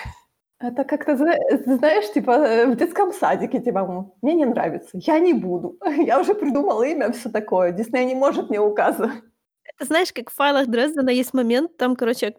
Это 0.61 0.83
как-то, 0.83 1.15
зна- 1.15 1.37
знаешь, 1.65 2.11
типа 2.11 2.31
э, 2.31 2.65
в 2.67 2.75
детском 2.75 3.13
садике, 3.13 3.59
типа, 3.61 4.11
мне 4.21 4.33
не 4.33 4.45
нравится, 4.45 4.89
я 4.93 5.19
не 5.19 5.33
буду. 5.33 5.77
Я 5.97 6.19
уже 6.19 6.33
придумала 6.35 6.83
имя, 6.83 7.11
все 7.11 7.29
такое. 7.29 7.71
Дисней 7.71 8.05
не 8.05 8.15
может 8.15 8.49
мне 8.49 8.59
указывать. 8.59 9.23
Это 9.63 9.85
знаешь, 9.85 10.11
как 10.11 10.29
в 10.29 10.33
файлах 10.35 10.67
Дрездена 10.67 11.11
есть 11.11 11.33
момент, 11.33 11.77
там, 11.77 11.95
короче, 11.95 12.35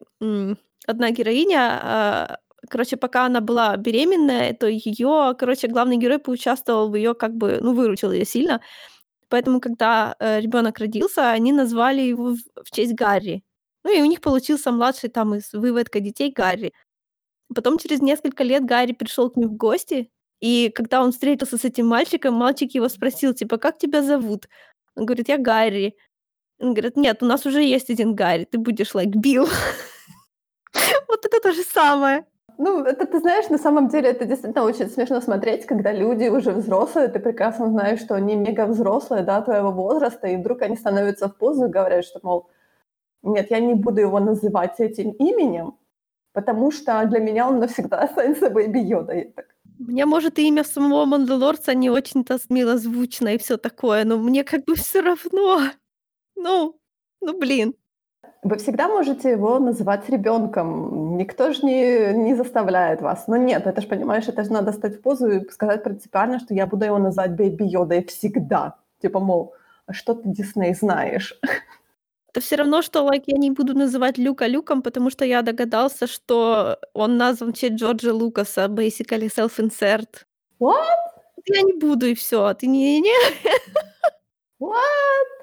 одна 0.90 1.10
героиня, 1.10 1.80
а, 1.82 2.38
короче, 2.68 2.96
пока 2.96 3.26
она 3.26 3.40
была 3.40 3.76
беременная, 3.76 4.54
то 4.54 4.66
ее, 4.66 5.34
короче, 5.38 5.68
главный 5.68 5.96
герой 5.96 6.18
поучаствовал 6.18 6.90
в 6.90 6.96
ее, 6.96 7.14
как 7.14 7.34
бы, 7.34 7.58
ну, 7.62 7.74
выручил 7.74 8.12
ее 8.12 8.24
сильно. 8.24 8.60
Поэтому, 9.28 9.60
когда 9.60 10.16
э, 10.18 10.40
ребенок 10.40 10.78
родился, 10.78 11.30
они 11.30 11.52
назвали 11.52 12.02
его 12.02 12.34
в, 12.34 12.38
в 12.64 12.70
честь 12.72 12.94
Гарри. 12.94 13.44
Ну 13.84 13.96
и 13.96 14.02
у 14.02 14.06
них 14.06 14.20
получился 14.20 14.72
младший 14.72 15.10
там 15.10 15.34
из 15.34 15.52
выводка 15.52 16.00
детей 16.00 16.32
Гарри. 16.32 16.72
Потом 17.54 17.78
через 17.78 18.00
несколько 18.02 18.44
лет 18.44 18.64
Гарри 18.64 18.92
пришел 18.92 19.30
к 19.30 19.36
ним 19.36 19.50
в 19.50 19.56
гости, 19.56 20.10
и 20.40 20.70
когда 20.74 21.02
он 21.02 21.12
встретился 21.12 21.58
с 21.58 21.64
этим 21.64 21.86
мальчиком, 21.86 22.34
мальчик 22.34 22.74
его 22.74 22.88
спросил, 22.88 23.34
типа, 23.34 23.58
как 23.58 23.78
тебя 23.78 24.02
зовут? 24.02 24.48
Он 24.96 25.06
говорит, 25.06 25.28
я 25.28 25.38
Гарри. 25.38 25.96
Он 26.58 26.74
говорит, 26.74 26.96
нет, 26.96 27.22
у 27.22 27.26
нас 27.26 27.46
уже 27.46 27.62
есть 27.62 27.90
один 27.90 28.14
Гарри, 28.14 28.46
ты 28.50 28.58
будешь 28.58 28.94
like 28.94 29.12
Билл. 29.14 29.48
Вот 31.08 31.24
это 31.26 31.40
то 31.40 31.52
же 31.52 31.62
самое. 31.62 32.24
Ну, 32.58 32.84
это 32.84 33.06
ты 33.06 33.20
знаешь, 33.20 33.48
на 33.48 33.58
самом 33.58 33.88
деле 33.88 34.10
это 34.10 34.26
действительно 34.26 34.64
очень 34.64 34.90
смешно 34.90 35.20
смотреть, 35.20 35.64
когда 35.66 35.92
люди 35.92 36.28
уже 36.28 36.52
взрослые, 36.52 37.08
ты 37.08 37.18
прекрасно 37.18 37.68
знаешь, 37.68 38.00
что 38.00 38.14
они 38.14 38.36
мега 38.36 38.66
взрослые, 38.66 39.22
да, 39.22 39.40
твоего 39.40 39.70
возраста, 39.72 40.26
и 40.28 40.36
вдруг 40.36 40.62
они 40.62 40.76
становятся 40.76 41.28
в 41.28 41.36
позу 41.38 41.66
и 41.66 41.70
говорят, 41.70 42.04
что, 42.04 42.20
мол, 42.22 42.48
нет, 43.22 43.50
я 43.50 43.60
не 43.60 43.74
буду 43.74 44.00
его 44.00 44.20
называть 44.20 44.80
этим 44.80 45.10
именем, 45.12 45.74
потому 46.32 46.70
что 46.72 47.04
для 47.06 47.20
меня 47.20 47.48
он 47.48 47.60
навсегда 47.60 47.98
останется 48.04 48.50
Baby 48.50 48.94
так, 49.34 49.46
Мне, 49.78 50.06
может, 50.06 50.38
и 50.38 50.48
имя 50.48 50.64
самого 50.64 51.06
Мандалорца 51.06 51.74
не 51.74 51.90
очень-то 51.90 52.38
с- 52.38 52.50
милозвучно 52.50 53.34
и 53.34 53.38
все 53.38 53.56
такое, 53.58 54.04
но 54.04 54.18
мне 54.18 54.44
как 54.44 54.64
бы 54.64 54.74
все 54.74 55.00
равно. 55.02 55.60
Ну, 56.36 56.80
ну 57.20 57.38
блин. 57.38 57.74
Вы 58.42 58.56
всегда 58.56 58.88
можете 58.88 59.30
его 59.30 59.58
называть 59.58 60.08
ребенком, 60.08 61.16
никто 61.18 61.52
же 61.52 61.60
не, 61.62 62.14
не 62.14 62.34
заставляет 62.34 63.02
вас. 63.02 63.28
Но 63.28 63.36
нет, 63.36 63.66
это 63.66 63.82
же, 63.82 63.86
понимаешь, 63.86 64.28
это 64.28 64.44
же 64.44 64.52
надо 64.52 64.72
стать 64.72 64.96
в 64.96 65.02
позу 65.02 65.30
и 65.30 65.50
сказать 65.50 65.82
принципиально, 65.82 66.38
что 66.38 66.54
я 66.54 66.66
буду 66.66 66.86
его 66.86 66.98
называть 66.98 67.32
Baby 67.32 67.64
Йодой 67.64 68.04
всегда. 68.04 68.76
Типа, 69.02 69.20
мол, 69.20 69.54
а 69.86 69.92
что 69.92 70.14
ты, 70.14 70.22
Дисней, 70.28 70.74
знаешь? 70.74 71.38
Это 72.32 72.40
все 72.40 72.56
равно, 72.56 72.80
что 72.80 73.00
like, 73.00 73.24
я 73.26 73.38
не 73.38 73.50
буду 73.50 73.74
называть 73.74 74.16
Люка 74.16 74.46
Люком, 74.46 74.82
потому 74.82 75.10
что 75.10 75.24
я 75.24 75.42
догадался, 75.42 76.06
что 76.06 76.78
он 76.94 77.16
назван 77.16 77.52
в 77.52 77.56
честь 77.56 77.74
Джорджа 77.74 78.14
Лукаса, 78.14 78.66
basically 78.66 79.28
self-insert. 79.28 80.24
What? 80.60 80.84
Я 81.46 81.62
не 81.62 81.72
буду, 81.72 82.06
и 82.06 82.14
все. 82.14 82.54
Ты 82.54 82.68
не, 82.68 83.00
не, 83.00 83.12
What? 84.60 85.39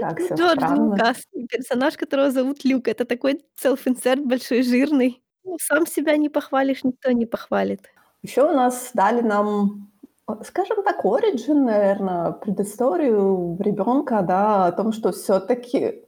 Как 0.00 0.18
все 0.20 0.34
Джордж 0.34 0.58
странно. 0.58 0.90
Лукас, 0.90 1.16
персонаж, 1.48 1.96
которого 1.96 2.30
зовут 2.30 2.64
Люк. 2.64 2.88
Это 2.88 3.04
такой 3.04 3.44
self-insert 3.62 4.24
большой, 4.24 4.62
жирный. 4.62 5.22
Ну, 5.44 5.56
сам 5.60 5.86
себя 5.86 6.16
не 6.16 6.28
похвалишь, 6.28 6.84
никто 6.84 7.10
не 7.12 7.26
похвалит. 7.26 7.80
Еще 8.22 8.42
у 8.42 8.52
нас 8.52 8.90
дали 8.94 9.20
нам, 9.20 9.90
э, 10.28 10.32
скажем 10.44 10.82
так, 10.82 11.04
оригин, 11.04 11.64
наверное, 11.64 12.32
предысторию 12.32 13.56
ребенка, 13.60 14.22
да, 14.22 14.66
о 14.66 14.72
том, 14.72 14.92
что 14.92 15.12
все-таки, 15.12 16.06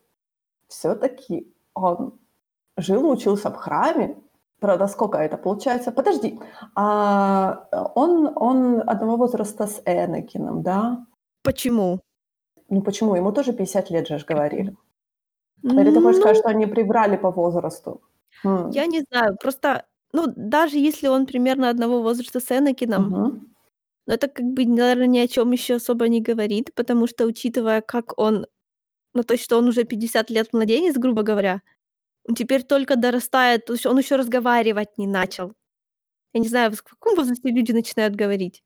все-таки 0.68 1.52
он 1.74 2.18
жил, 2.78 3.10
учился 3.10 3.50
в 3.50 3.56
храме. 3.56 4.16
Правда, 4.58 4.86
сколько 4.86 5.18
это 5.18 5.36
получается? 5.36 5.92
Подожди, 5.92 6.40
а 6.74 7.68
он, 7.94 8.32
он 8.36 8.82
одного 8.86 9.16
возраста 9.16 9.66
с 9.66 9.82
Энакином, 9.84 10.62
да? 10.62 11.04
Почему? 11.42 12.00
Ну 12.68 12.82
почему? 12.82 13.14
Ему 13.16 13.32
тоже 13.32 13.52
50 13.52 13.90
лет 13.90 14.08
же 14.08 14.18
говорили. 14.26 14.76
Или 15.64 15.90
ты 15.92 16.00
хочешь 16.02 16.16
Ну, 16.16 16.20
сказать, 16.22 16.38
что 16.38 16.48
они 16.50 16.66
приврали 16.66 17.16
по 17.16 17.30
возрасту? 17.32 18.02
М, 18.44 18.70
я 18.70 18.86
не 18.86 19.02
знаю, 19.10 19.36
просто, 19.40 19.86
ну, 20.12 20.24
даже 20.36 20.78
если 20.78 21.08
он 21.08 21.26
примерно 21.26 21.70
одного 21.70 22.02
возраста 22.02 22.40
с 22.40 22.50
Энакином, 22.52 23.04
мгм. 23.06 23.46
но 24.06 24.14
это 24.14 24.28
как 24.28 24.46
бы, 24.46 24.66
наверное, 24.66 25.06
ни 25.08 25.18
о 25.20 25.28
чем 25.28 25.52
еще 25.52 25.76
особо 25.76 26.08
не 26.08 26.20
говорит, 26.22 26.74
потому 26.74 27.06
что, 27.08 27.26
учитывая, 27.26 27.82
как 27.82 28.18
он, 28.18 28.46
ну, 29.14 29.24
то 29.24 29.34
есть, 29.34 29.44
что 29.44 29.58
он 29.58 29.68
уже 29.68 29.84
50 29.84 30.30
лет 30.30 30.52
младенец, 30.54 30.96
грубо 30.98 31.22
говоря, 31.22 31.62
он 32.28 32.34
теперь 32.36 32.64
только 32.64 32.96
дорастает, 32.96 33.66
то 33.66 33.74
есть 33.74 33.86
он 33.86 33.98
еще 33.98 34.16
разговаривать 34.16 34.98
не 34.98 35.06
начал. 35.08 35.54
Я 36.34 36.40
не 36.40 36.48
знаю, 36.48 36.72
в 36.72 36.82
каком 36.84 37.16
возрасте 37.16 37.50
люди 37.50 37.72
начинают 37.72 38.16
говорить. 38.16 38.62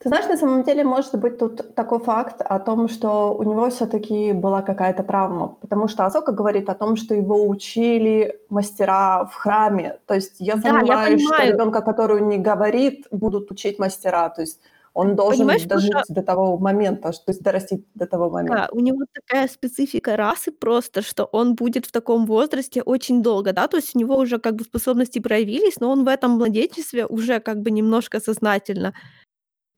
Ты 0.00 0.10
знаешь, 0.10 0.28
на 0.28 0.36
самом 0.36 0.62
деле 0.62 0.84
может 0.84 1.14
быть 1.16 1.38
тут 1.38 1.74
такой 1.74 1.98
факт 1.98 2.40
о 2.40 2.60
том, 2.60 2.88
что 2.88 3.34
у 3.34 3.42
него 3.42 3.68
все-таки 3.68 4.32
была 4.32 4.62
какая-то 4.62 5.02
травма, 5.02 5.56
потому 5.60 5.88
что 5.88 6.06
Азока 6.06 6.30
говорит 6.30 6.68
о 6.70 6.74
том, 6.74 6.94
что 6.94 7.14
его 7.14 7.48
учили 7.48 8.40
мастера 8.48 9.24
в 9.24 9.34
храме. 9.34 9.98
То 10.06 10.14
есть 10.14 10.36
я 10.38 10.54
Да, 10.54 10.68
я 10.68 10.74
сомневаюсь, 10.78 11.22
что 11.22 11.44
ребенка, 11.44 11.82
который 11.82 12.20
не 12.22 12.38
говорит, 12.38 13.06
будут 13.10 13.50
учить 13.50 13.80
мастера. 13.80 14.28
То 14.28 14.42
есть 14.42 14.60
он 14.94 15.16
должен 15.16 15.40
Понимаешь, 15.40 15.64
дожить 15.64 15.90
просто 15.90 16.14
до 16.14 16.22
того 16.22 16.58
момента, 16.58 17.10
то 17.12 17.22
есть 17.26 17.42
дорастить 17.42 17.84
до 17.94 18.06
того 18.06 18.30
момента. 18.30 18.68
Да, 18.68 18.68
у 18.72 18.80
него 18.80 19.00
такая 19.12 19.48
специфика 19.48 20.16
расы 20.16 20.52
просто, 20.52 21.02
что 21.02 21.24
он 21.32 21.54
будет 21.56 21.86
в 21.86 21.92
таком 21.92 22.24
возрасте 22.26 22.82
очень 22.82 23.22
долго, 23.22 23.52
да, 23.52 23.66
то 23.68 23.76
есть 23.78 23.96
у 23.96 23.98
него 23.98 24.16
уже 24.16 24.38
как 24.38 24.54
бы 24.54 24.64
способности 24.64 25.18
проявились, 25.20 25.80
но 25.80 25.90
он 25.90 26.04
в 26.04 26.08
этом 26.08 26.32
младенчестве 26.32 27.06
уже 27.06 27.40
как 27.40 27.62
бы 27.62 27.70
немножко 27.70 28.20
сознательно 28.20 28.92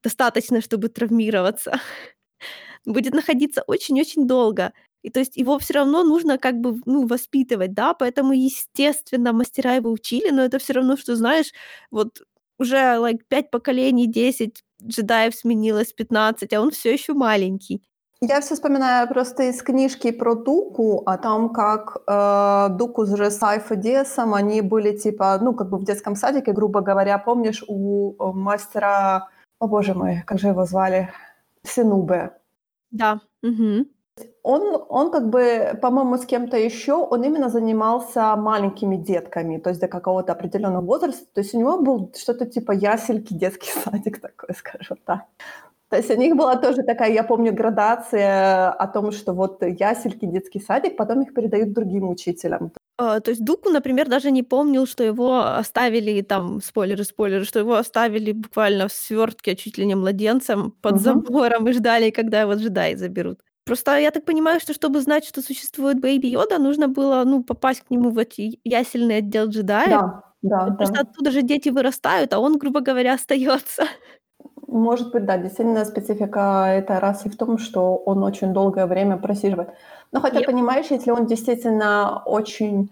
достаточно, 0.02 0.60
чтобы 0.60 0.88
травмироваться. 0.88 1.80
Будет 2.84 3.14
находиться 3.14 3.62
очень-очень 3.66 4.26
долго. 4.26 4.72
И 5.02 5.10
то 5.10 5.20
есть 5.20 5.36
его 5.36 5.58
все 5.58 5.74
равно 5.74 6.04
нужно 6.04 6.38
как 6.38 6.56
бы, 6.60 6.78
ну, 6.84 7.06
воспитывать, 7.06 7.72
да, 7.72 7.94
поэтому, 7.94 8.32
естественно, 8.32 9.32
мастера 9.32 9.74
его 9.74 9.90
учили, 9.90 10.30
но 10.30 10.42
это 10.42 10.58
все 10.58 10.74
равно, 10.74 10.96
что, 10.96 11.16
знаешь, 11.16 11.52
вот 11.90 12.22
уже, 12.58 12.76
like, 12.76 13.20
5 13.28 13.50
поколений, 13.50 14.06
10 14.06 14.62
джедаев 14.82 15.34
сменилось, 15.34 15.92
15, 15.92 16.52
а 16.52 16.60
он 16.60 16.70
все 16.70 16.92
еще 16.92 17.14
маленький. 17.14 17.82
Я 18.22 18.42
все 18.42 18.54
вспоминаю 18.54 19.08
просто 19.08 19.44
из 19.44 19.62
книжки 19.62 20.10
про 20.10 20.34
Дуку, 20.34 21.02
о 21.06 21.16
том, 21.16 21.48
как 21.48 21.96
э, 22.06 22.68
Дуку 22.76 23.06
с 23.06 23.30
Сайф 23.30 23.72
и 23.72 23.76
Диасом, 23.76 24.34
они 24.34 24.60
были 24.60 24.94
типа, 24.94 25.38
ну, 25.40 25.54
как 25.54 25.70
бы 25.70 25.78
в 25.78 25.84
детском 25.84 26.16
садике, 26.16 26.52
грубо 26.52 26.82
говоря, 26.82 27.16
помнишь, 27.16 27.64
у 27.66 28.12
э, 28.12 28.32
мастера, 28.34 29.30
о 29.60 29.68
боже 29.68 29.94
мой, 29.94 30.22
как 30.26 30.38
же 30.38 30.48
его 30.48 30.64
звали, 30.64 31.10
Синубе. 31.62 32.32
Да, 32.90 33.20
мгм. 33.42 33.86
Он, 34.42 34.84
он 34.88 35.10
как 35.10 35.30
бы, 35.30 35.78
по-моему, 35.80 36.16
с 36.16 36.26
кем-то 36.26 36.56
еще, 36.56 36.94
он 36.94 37.22
именно 37.22 37.48
занимался 37.48 38.34
маленькими 38.36 38.96
детками, 38.96 39.58
то 39.58 39.70
есть 39.70 39.80
до 39.80 39.88
какого-то 39.88 40.32
определенного 40.32 40.84
возраста. 40.84 41.26
То 41.32 41.40
есть 41.40 41.54
у 41.54 41.58
него 41.58 41.78
был 41.78 42.12
что-то 42.18 42.46
типа 42.46 42.72
ясельки, 42.72 43.34
детский 43.34 43.70
садик 43.70 44.20
такой, 44.20 44.54
скажем 44.54 44.96
так. 45.04 45.26
То 45.90 45.96
есть 45.96 46.10
у 46.10 46.16
них 46.16 46.36
была 46.36 46.56
тоже 46.56 46.82
такая, 46.84 47.12
я 47.12 47.24
помню, 47.24 47.52
градация 47.52 48.70
о 48.70 48.86
том, 48.86 49.10
что 49.10 49.32
вот 49.32 49.60
ясельки, 49.62 50.24
детский 50.24 50.60
садик, 50.60 50.96
потом 50.96 51.22
их 51.22 51.34
передают 51.34 51.72
другим 51.72 52.08
учителям. 52.10 52.70
А, 52.96 53.18
то 53.20 53.30
есть 53.30 53.42
Дуку, 53.44 53.70
например, 53.70 54.08
даже 54.08 54.30
не 54.30 54.42
помнил, 54.42 54.86
что 54.86 55.02
его 55.02 55.40
оставили 55.42 56.20
там, 56.22 56.60
спойлеры, 56.60 57.02
спойлеры, 57.04 57.44
что 57.44 57.58
его 57.58 57.74
оставили 57.74 58.32
буквально 58.32 58.88
в 58.88 58.92
свертке 58.92 59.56
чуть 59.56 59.78
ли 59.78 59.86
не 59.86 59.94
младенцем 59.94 60.72
под 60.82 60.96
Мгм. 60.96 61.02
забором 61.02 61.66
и 61.68 61.72
ждали, 61.72 62.10
когда 62.10 62.42
его 62.42 62.52
джедаи 62.54 62.94
заберут. 62.94 63.40
Просто 63.64 63.96
я 63.98 64.10
так 64.10 64.24
понимаю, 64.24 64.60
что 64.60 64.74
чтобы 64.74 65.00
знать, 65.00 65.24
что 65.24 65.42
существует 65.42 65.98
Бэйби 66.00 66.26
Йода, 66.28 66.58
нужно 66.58 66.88
было, 66.88 67.24
ну, 67.24 67.42
попасть 67.42 67.80
к 67.82 67.90
нему 67.90 68.10
в 68.10 68.18
эти 68.18 68.60
ясельный 68.64 69.18
отдел 69.18 69.48
джедаев. 69.48 70.02
Да, 70.02 70.22
да, 70.42 70.66
Просто 70.76 71.02
да. 71.02 71.02
оттуда 71.02 71.30
же 71.30 71.42
дети 71.42 71.70
вырастают, 71.70 72.32
а 72.34 72.40
он, 72.40 72.58
грубо 72.58 72.80
говоря, 72.80 73.14
остается. 73.14 73.84
Может 74.70 75.10
быть, 75.12 75.24
да, 75.26 75.36
действительно 75.36 75.84
специфика 75.84 76.66
этой 76.68 76.98
расы 76.98 77.28
в 77.28 77.36
том, 77.36 77.58
что 77.58 77.96
он 77.96 78.22
очень 78.22 78.52
долгое 78.52 78.86
время 78.86 79.16
просиживает. 79.16 79.70
Но 80.12 80.20
хотя, 80.20 80.40
Yep. 80.40 80.46
понимаешь, 80.46 80.86
если 80.90 81.10
он 81.10 81.26
действительно 81.26 82.22
очень 82.24 82.90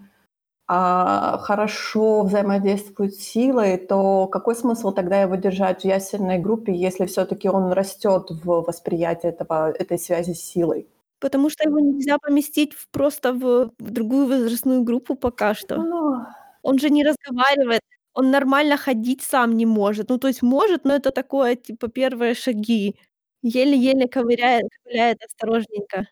а, 0.67 1.37
хорошо 1.39 2.23
взаимодействует 2.23 3.15
с 3.15 3.19
силой, 3.19 3.77
то 3.77 4.27
какой 4.27 4.55
смысл 4.55 4.91
тогда 4.93 5.21
его 5.21 5.35
держать 5.35 5.81
в 5.83 5.85
ясельной 5.85 6.39
группе, 6.39 6.73
если 6.75 7.05
все-таки 7.07 7.49
он 7.49 7.73
растет 7.73 8.29
в 8.31 8.45
восприятии 8.63 9.29
этого, 9.29 9.71
этой 9.71 9.99
связи 9.99 10.33
с 10.33 10.41
силой? 10.43 10.87
Потому 11.21 11.49
что 11.49 11.67
его 11.67 11.79
нельзя 11.79 12.17
поместить 12.17 12.73
в 12.73 12.87
просто 12.89 13.33
в 13.33 13.71
в 13.77 13.91
другую 13.91 14.27
возрастную 14.27 14.83
группу 14.83 15.15
пока 15.15 15.53
что. 15.53 15.83
Ну, 15.83 16.25
Он 16.61 16.79
же 16.79 16.89
не 16.89 17.03
разговаривает, 17.03 17.81
он 18.19 18.31
нормально 18.31 18.77
ходить 18.77 19.21
сам 19.23 19.57
не 19.57 19.65
может. 19.65 20.09
Ну, 20.09 20.17
то 20.19 20.27
есть 20.27 20.41
может, 20.43 20.85
но 20.85 20.93
это 20.95 21.11
такое, 21.11 21.55
типа, 21.55 21.87
первые 21.87 22.33
шаги. 22.35 22.95
Еле-еле 23.43 24.07
ковыряет 24.07 24.63
ковыляет 24.83 25.23
осторожненько. 25.23 26.07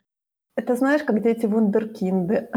это 0.56 0.76
знаешь, 0.76 1.04
как 1.04 1.22
дети 1.24 1.46
вундеркинды. 1.46 2.50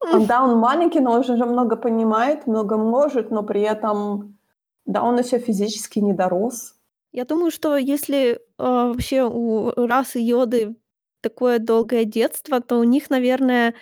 Он, 0.00 0.26
да, 0.26 0.42
он 0.44 0.58
маленький, 0.58 1.00
но 1.00 1.12
он 1.12 1.20
уже 1.20 1.46
много 1.46 1.76
понимает, 1.76 2.46
много 2.46 2.76
может, 2.76 3.30
но 3.30 3.42
при 3.42 3.62
этом, 3.62 4.38
да, 4.84 5.02
он 5.02 5.18
еще 5.18 5.38
физически 5.38 6.00
не 6.00 6.12
дорос. 6.12 6.74
Я 7.12 7.24
думаю, 7.24 7.50
что 7.50 7.76
если, 7.76 8.40
а, 8.58 8.88
вообще 8.88 9.24
у 9.24 9.70
расы 9.86 10.18
Йоды 10.20 10.76
такое 11.22 11.58
долгое 11.58 12.04
детство, 12.04 12.60
то 12.60 12.78
у 12.78 12.84
них, 12.84 13.10
наверное, 13.10 13.74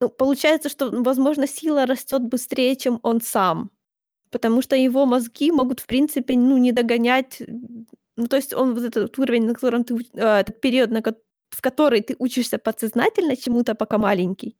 ну, 0.00 0.08
получается, 0.08 0.68
что, 0.68 0.90
возможно, 0.90 1.46
сила 1.46 1.86
растет 1.86 2.22
быстрее, 2.22 2.76
чем 2.76 3.00
он 3.02 3.20
сам. 3.20 3.70
Потому 4.30 4.62
что 4.62 4.76
его 4.76 5.06
мозги 5.06 5.50
могут, 5.52 5.80
в 5.80 5.86
принципе, 5.86 6.36
ну, 6.36 6.58
не 6.58 6.72
догонять. 6.72 7.40
м, 7.42 7.86
Ну, 8.16 8.26
то 8.28 8.36
есть 8.36 8.52
он 8.54 8.74
вот 8.74 8.84
этот 8.84 9.18
уровень, 9.18 9.46
на 9.46 9.54
котором 9.54 9.82
ты, 9.84 9.96
а, 10.16 10.40
этот 10.40 10.60
период, 10.60 10.90
на 10.90 11.02
в 11.50 11.60
который 11.62 12.00
ты 12.02 12.14
учишься 12.18 12.58
подсознательно 12.58 13.36
чему-то, 13.36 13.74
пока 13.74 13.98
маленький, 13.98 14.56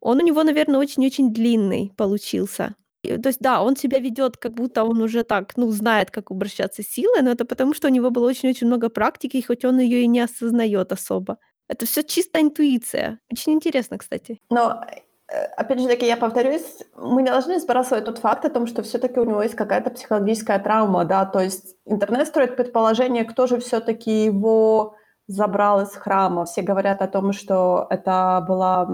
он 0.00 0.18
у 0.18 0.22
него, 0.26 0.44
наверное, 0.44 0.80
очень-очень 0.80 1.32
длинный 1.32 1.92
получился. 1.96 2.74
То 3.04 3.28
есть, 3.28 3.40
да, 3.40 3.62
он 3.62 3.76
себя 3.76 3.98
ведет, 4.00 4.36
как 4.36 4.54
будто 4.54 4.84
он 4.84 5.00
уже 5.02 5.22
так, 5.24 5.56
ну, 5.56 5.70
знает, 5.70 6.10
как 6.10 6.30
обращаться 6.30 6.82
с 6.82 6.86
силой, 6.88 7.22
но 7.22 7.30
это 7.32 7.44
потому, 7.44 7.74
что 7.74 7.88
у 7.88 7.90
него 7.90 8.10
было 8.10 8.28
очень-очень 8.28 8.66
много 8.66 8.90
практики, 8.90 9.40
хоть 9.46 9.64
он 9.64 9.78
ее 9.80 10.02
и 10.02 10.06
не 10.08 10.20
осознает 10.20 10.92
особо. 10.92 11.38
Это 11.68 11.86
все 11.86 12.02
чисто 12.02 12.40
интуиция. 12.40 13.20
Очень 13.32 13.54
интересно, 13.54 13.98
кстати. 13.98 14.38
Но, 14.50 14.84
э, 14.90 15.00
опять 15.28 15.80
же 15.80 15.88
таки, 15.88 16.06
я 16.06 16.16
повторюсь, 16.16 16.64
мы 16.96 17.22
не 17.22 17.30
должны 17.30 17.58
сбрасывать 17.60 18.04
тот 18.04 18.18
факт 18.18 18.44
о 18.44 18.50
том, 18.50 18.66
что 18.66 18.82
все-таки 18.82 19.20
у 19.20 19.24
него 19.24 19.42
есть 19.42 19.54
какая-то 19.54 19.90
психологическая 19.90 20.58
травма, 20.58 21.04
да, 21.04 21.26
то 21.26 21.40
есть 21.40 21.76
интернет 21.84 22.28
строит 22.28 22.56
предположение, 22.56 23.24
кто 23.24 23.46
же 23.46 23.58
все-таки 23.58 24.24
его 24.24 24.94
забрал 25.26 25.82
из 25.82 25.90
храма. 25.90 26.44
Все 26.46 26.62
говорят 26.62 27.02
о 27.02 27.08
том, 27.08 27.32
что 27.32 27.86
это 27.90 28.44
была 28.48 28.88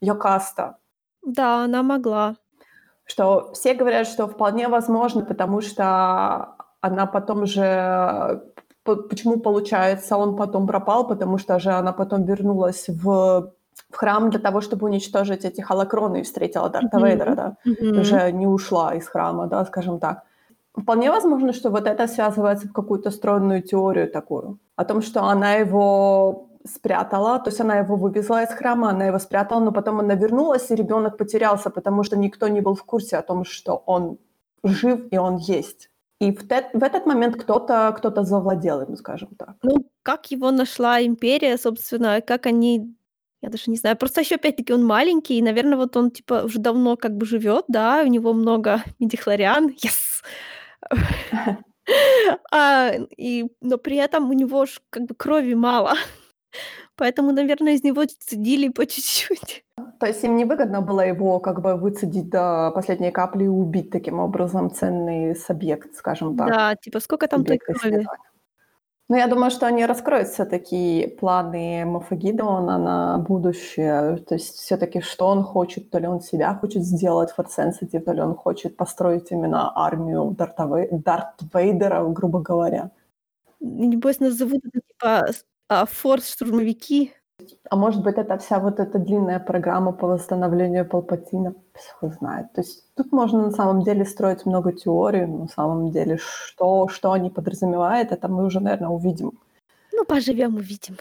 Йокаста, 0.00 0.76
Да, 1.22 1.64
она 1.64 1.82
могла. 1.82 2.36
что 3.06 3.52
все 3.54 3.74
говорят, 3.74 4.06
что 4.06 4.26
вполне 4.28 4.68
возможно, 4.68 5.24
потому 5.24 5.60
что 5.62 6.56
она 6.80 7.06
потом 7.06 7.46
же... 7.46 8.42
Почему, 8.84 9.40
получается, 9.40 10.18
он 10.18 10.36
потом 10.36 10.66
пропал? 10.66 11.08
Потому 11.08 11.38
что 11.38 11.58
же 11.58 11.70
она 11.72 11.92
потом 11.92 12.24
вернулась 12.24 12.88
в, 12.88 13.52
в 13.90 13.96
храм 13.96 14.30
для 14.30 14.40
того, 14.40 14.60
чтобы 14.60 14.86
уничтожить 14.86 15.44
эти 15.44 15.60
холокроны 15.60 16.20
и 16.20 16.22
встретила 16.22 16.68
Дарта 16.68 16.98
Мгм. 16.98 17.06
Вейдера, 17.06 17.34
да? 17.34 17.56
Мгм. 17.64 18.00
Уже 18.00 18.32
не 18.32 18.46
ушла 18.46 18.94
из 18.94 19.06
храма, 19.08 19.46
да, 19.46 19.64
скажем 19.64 19.98
так. 19.98 20.22
Вполне 20.76 21.10
возможно, 21.10 21.52
что 21.52 21.70
вот 21.70 21.86
это 21.86 22.06
связывается 22.08 22.66
в 22.68 22.72
какую-то 22.72 23.10
стройную 23.10 23.62
теорию 23.62 24.10
такую. 24.10 24.58
О 24.76 24.84
том, 24.84 25.02
что 25.02 25.22
она 25.22 25.54
его 25.54 26.48
спрятала, 26.66 27.38
то 27.38 27.50
есть 27.50 27.60
она 27.60 27.76
его 27.78 27.96
вывезла 27.96 28.42
из 28.42 28.48
храма, 28.48 28.88
она 28.90 29.06
его 29.06 29.18
спрятала, 29.18 29.60
но 29.60 29.72
потом 29.72 30.00
она 30.00 30.14
вернулась, 30.14 30.70
и 30.70 30.74
ребенок 30.74 31.16
потерялся, 31.16 31.70
потому 31.70 32.04
что 32.04 32.16
никто 32.16 32.48
не 32.48 32.60
был 32.60 32.74
в 32.74 32.84
курсе 32.84 33.18
о 33.18 33.22
том, 33.22 33.44
что 33.44 33.82
он 33.86 34.16
жив 34.64 35.00
и 35.12 35.18
он 35.18 35.36
есть. 35.36 35.90
И 36.20 36.30
в, 36.32 36.48
те- 36.48 36.70
в 36.72 36.82
этот 36.82 37.06
момент 37.06 37.36
кто-то 37.36 37.92
кто 37.98 38.22
завладел 38.24 38.80
им, 38.80 38.96
скажем 38.96 39.28
так. 39.38 39.54
Ну, 39.62 39.84
как 40.02 40.30
его 40.30 40.50
нашла 40.50 41.00
империя, 41.02 41.58
собственно, 41.58 42.20
как 42.20 42.46
они 42.46 42.94
я 43.44 43.50
даже 43.50 43.70
не 43.70 43.76
знаю. 43.76 43.96
Просто 43.96 44.22
еще 44.22 44.36
опять-таки 44.36 44.72
он 44.72 44.84
маленький, 44.84 45.38
и, 45.38 45.42
наверное, 45.42 45.76
вот 45.76 45.96
он, 45.96 46.10
типа, 46.10 46.42
уже 46.44 46.58
давно 46.58 46.96
как 46.96 47.16
бы 47.16 47.26
живет, 47.26 47.64
да, 47.68 48.02
у 48.02 48.06
него 48.06 48.32
много 48.32 48.82
midichlorian. 49.00 49.70
Yes! 49.82 50.22
А, 52.50 52.92
и 53.18 53.44
но 53.60 53.76
при 53.76 53.98
этом 53.98 54.30
у 54.30 54.32
него 54.32 54.64
ж 54.64 54.80
как 54.88 55.02
бы 55.02 55.14
крови 55.14 55.52
мало. 55.54 55.92
Поэтому, 56.96 57.32
наверное, 57.32 57.74
из 57.74 57.84
него 57.84 58.04
цедили 58.06 58.70
по 58.70 58.86
чуть-чуть. 58.86 59.64
То 60.00 60.06
есть 60.06 60.24
им 60.24 60.36
невыгодно 60.36 60.80
было 60.80 61.02
его 61.02 61.40
как 61.40 61.60
бы 61.60 61.76
выцедить 61.76 62.30
до 62.30 62.70
последней 62.74 63.10
капли 63.10 63.44
и 63.44 63.48
убить 63.48 63.90
таким 63.90 64.18
образом 64.18 64.70
ценный 64.70 65.36
субъект, 65.36 65.94
скажем 65.94 66.38
так. 66.38 66.48
Да, 66.48 66.74
типа, 66.76 67.00
сколько 67.00 67.28
там 67.28 67.44
той 67.44 67.58
крови? 67.58 67.76
исследования. 67.76 68.33
Ну, 69.14 69.20
я 69.20 69.28
думаю, 69.28 69.52
что 69.52 69.66
они 69.68 69.86
раскроют 69.86 70.26
все-таки 70.26 71.06
планы 71.20 71.84
Мафагидона 71.84 72.78
на 72.78 73.18
будущее. 73.18 74.16
То 74.16 74.34
есть 74.34 74.56
все-таки 74.56 75.00
что 75.02 75.28
он 75.28 75.44
хочет, 75.44 75.88
то 75.88 76.00
ли 76.00 76.08
он 76.08 76.20
себя 76.20 76.52
хочет 76.56 76.82
сделать 76.82 77.32
Force 77.38 77.50
Sensitive, 77.56 78.00
то 78.00 78.12
ли 78.12 78.20
он 78.20 78.34
хочет 78.34 78.76
построить 78.76 79.30
именно 79.30 79.70
армию 79.78 80.34
Дарт 80.36 81.42
Вейдера, 81.54 82.04
грубо 82.08 82.40
говоря. 82.40 82.90
Небось, 83.60 84.18
назовут 84.18 84.64
это, 84.64 84.80
типа, 84.80 85.26
а, 85.68 85.86
форс-штурмовики. 85.86 87.12
А 87.70 87.76
может 87.76 88.02
быть, 88.02 88.16
это 88.16 88.36
вся 88.38 88.58
вот 88.58 88.80
эта 88.80 88.98
длинная 88.98 89.38
программа 89.40 89.92
по 89.92 90.06
восстановлению 90.06 90.88
Палпатина, 90.88 91.54
кто 91.96 92.08
знает. 92.08 92.52
То 92.52 92.60
есть 92.60 92.94
тут 92.94 93.12
можно 93.12 93.42
на 93.46 93.50
самом 93.50 93.82
деле 93.82 94.04
строить 94.04 94.46
много 94.46 94.72
теорий, 94.72 95.26
но 95.26 95.38
на 95.38 95.48
самом 95.48 95.90
деле 95.90 96.18
что, 96.18 96.88
что 96.88 97.12
они 97.12 97.30
подразумевают, 97.30 98.12
это 98.12 98.28
мы 98.28 98.44
уже, 98.44 98.60
наверное, 98.60 98.88
увидим. 98.90 99.32
Ну, 99.92 100.04
поживем, 100.04 100.56
увидим. 100.56 100.96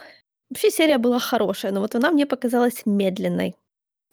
Вообще 0.49 0.69
серия 0.69 0.97
была 0.97 1.19
хорошая, 1.19 1.71
но 1.71 1.79
вот 1.81 1.95
она 1.95 2.11
мне 2.11 2.25
показалась 2.25 2.85
медленной. 2.85 3.55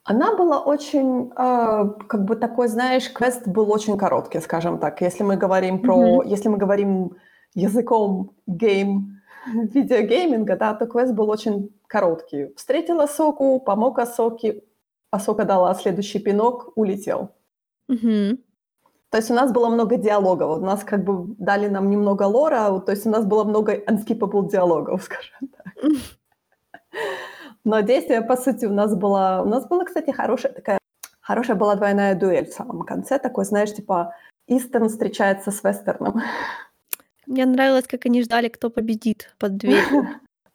Она 0.04 0.34
была 0.34 0.60
очень, 0.60 1.30
а, 1.36 1.84
как 2.08 2.24
бы 2.24 2.34
такой, 2.36 2.68
знаешь, 2.68 3.10
квест 3.12 3.46
был 3.46 3.70
очень 3.70 3.98
короткий, 3.98 4.40
скажем 4.40 4.78
так. 4.78 5.02
Если 5.02 5.22
мы 5.22 5.36
говорим 5.36 5.82
про, 5.82 6.20
Мгм. 6.22 6.28
если 6.28 6.48
мы 6.48 6.56
говорим 6.56 7.16
языком 7.54 8.30
game, 8.46 9.19
видеогейминга, 9.74 10.56
да, 10.56 10.74
то 10.74 10.86
квест 10.86 11.12
был 11.12 11.30
очень 11.30 11.70
короткий. 11.86 12.52
Встретил 12.56 13.00
Асоку, 13.00 13.60
помог 13.60 13.98
Асоке, 13.98 14.62
Асока 15.10 15.44
дала 15.44 15.74
следующий 15.74 16.18
пинок, 16.18 16.72
улетел. 16.76 17.30
Мгм. 17.88 18.38
То 19.10 19.18
есть 19.18 19.30
у 19.30 19.34
нас 19.34 19.52
было 19.52 19.68
много 19.68 19.96
диалогов. 19.96 20.58
У 20.58 20.64
нас 20.64 20.84
как 20.84 21.04
бы 21.04 21.34
дали 21.38 21.68
нам 21.68 21.90
немного 21.90 22.22
лора, 22.22 22.78
то 22.78 22.92
есть 22.92 23.06
у 23.06 23.10
нас 23.10 23.26
было 23.26 23.44
много 23.44 23.74
unskippable 23.74 24.48
диалогов, 24.48 25.02
скажем 25.04 25.48
так. 25.48 25.74
Но 27.64 27.80
действие, 27.80 28.22
по 28.22 28.36
сути, 28.36 28.66
у 28.66 28.72
нас 28.72 28.94
было... 28.94 29.42
У 29.44 29.48
нас 29.48 29.66
была, 29.66 29.84
кстати, 29.84 30.10
хорошая 30.10 30.52
такая... 30.52 30.78
Хорошая 31.20 31.56
была 31.56 31.74
двойная 31.74 32.14
дуэль 32.14 32.46
в 32.46 32.54
самом 32.54 32.82
конце. 32.82 33.18
Такой, 33.18 33.44
знаешь, 33.44 33.74
типа 33.74 34.14
Истон 34.46 34.88
встречается 34.88 35.50
с 35.50 35.62
Вестерном. 35.62 36.22
Мне 37.30 37.46
нравилось, 37.46 37.86
как 37.86 38.06
они 38.06 38.22
ждали, 38.22 38.48
кто 38.48 38.70
победит 38.70 39.32
под 39.38 39.56
дверью. 39.56 40.08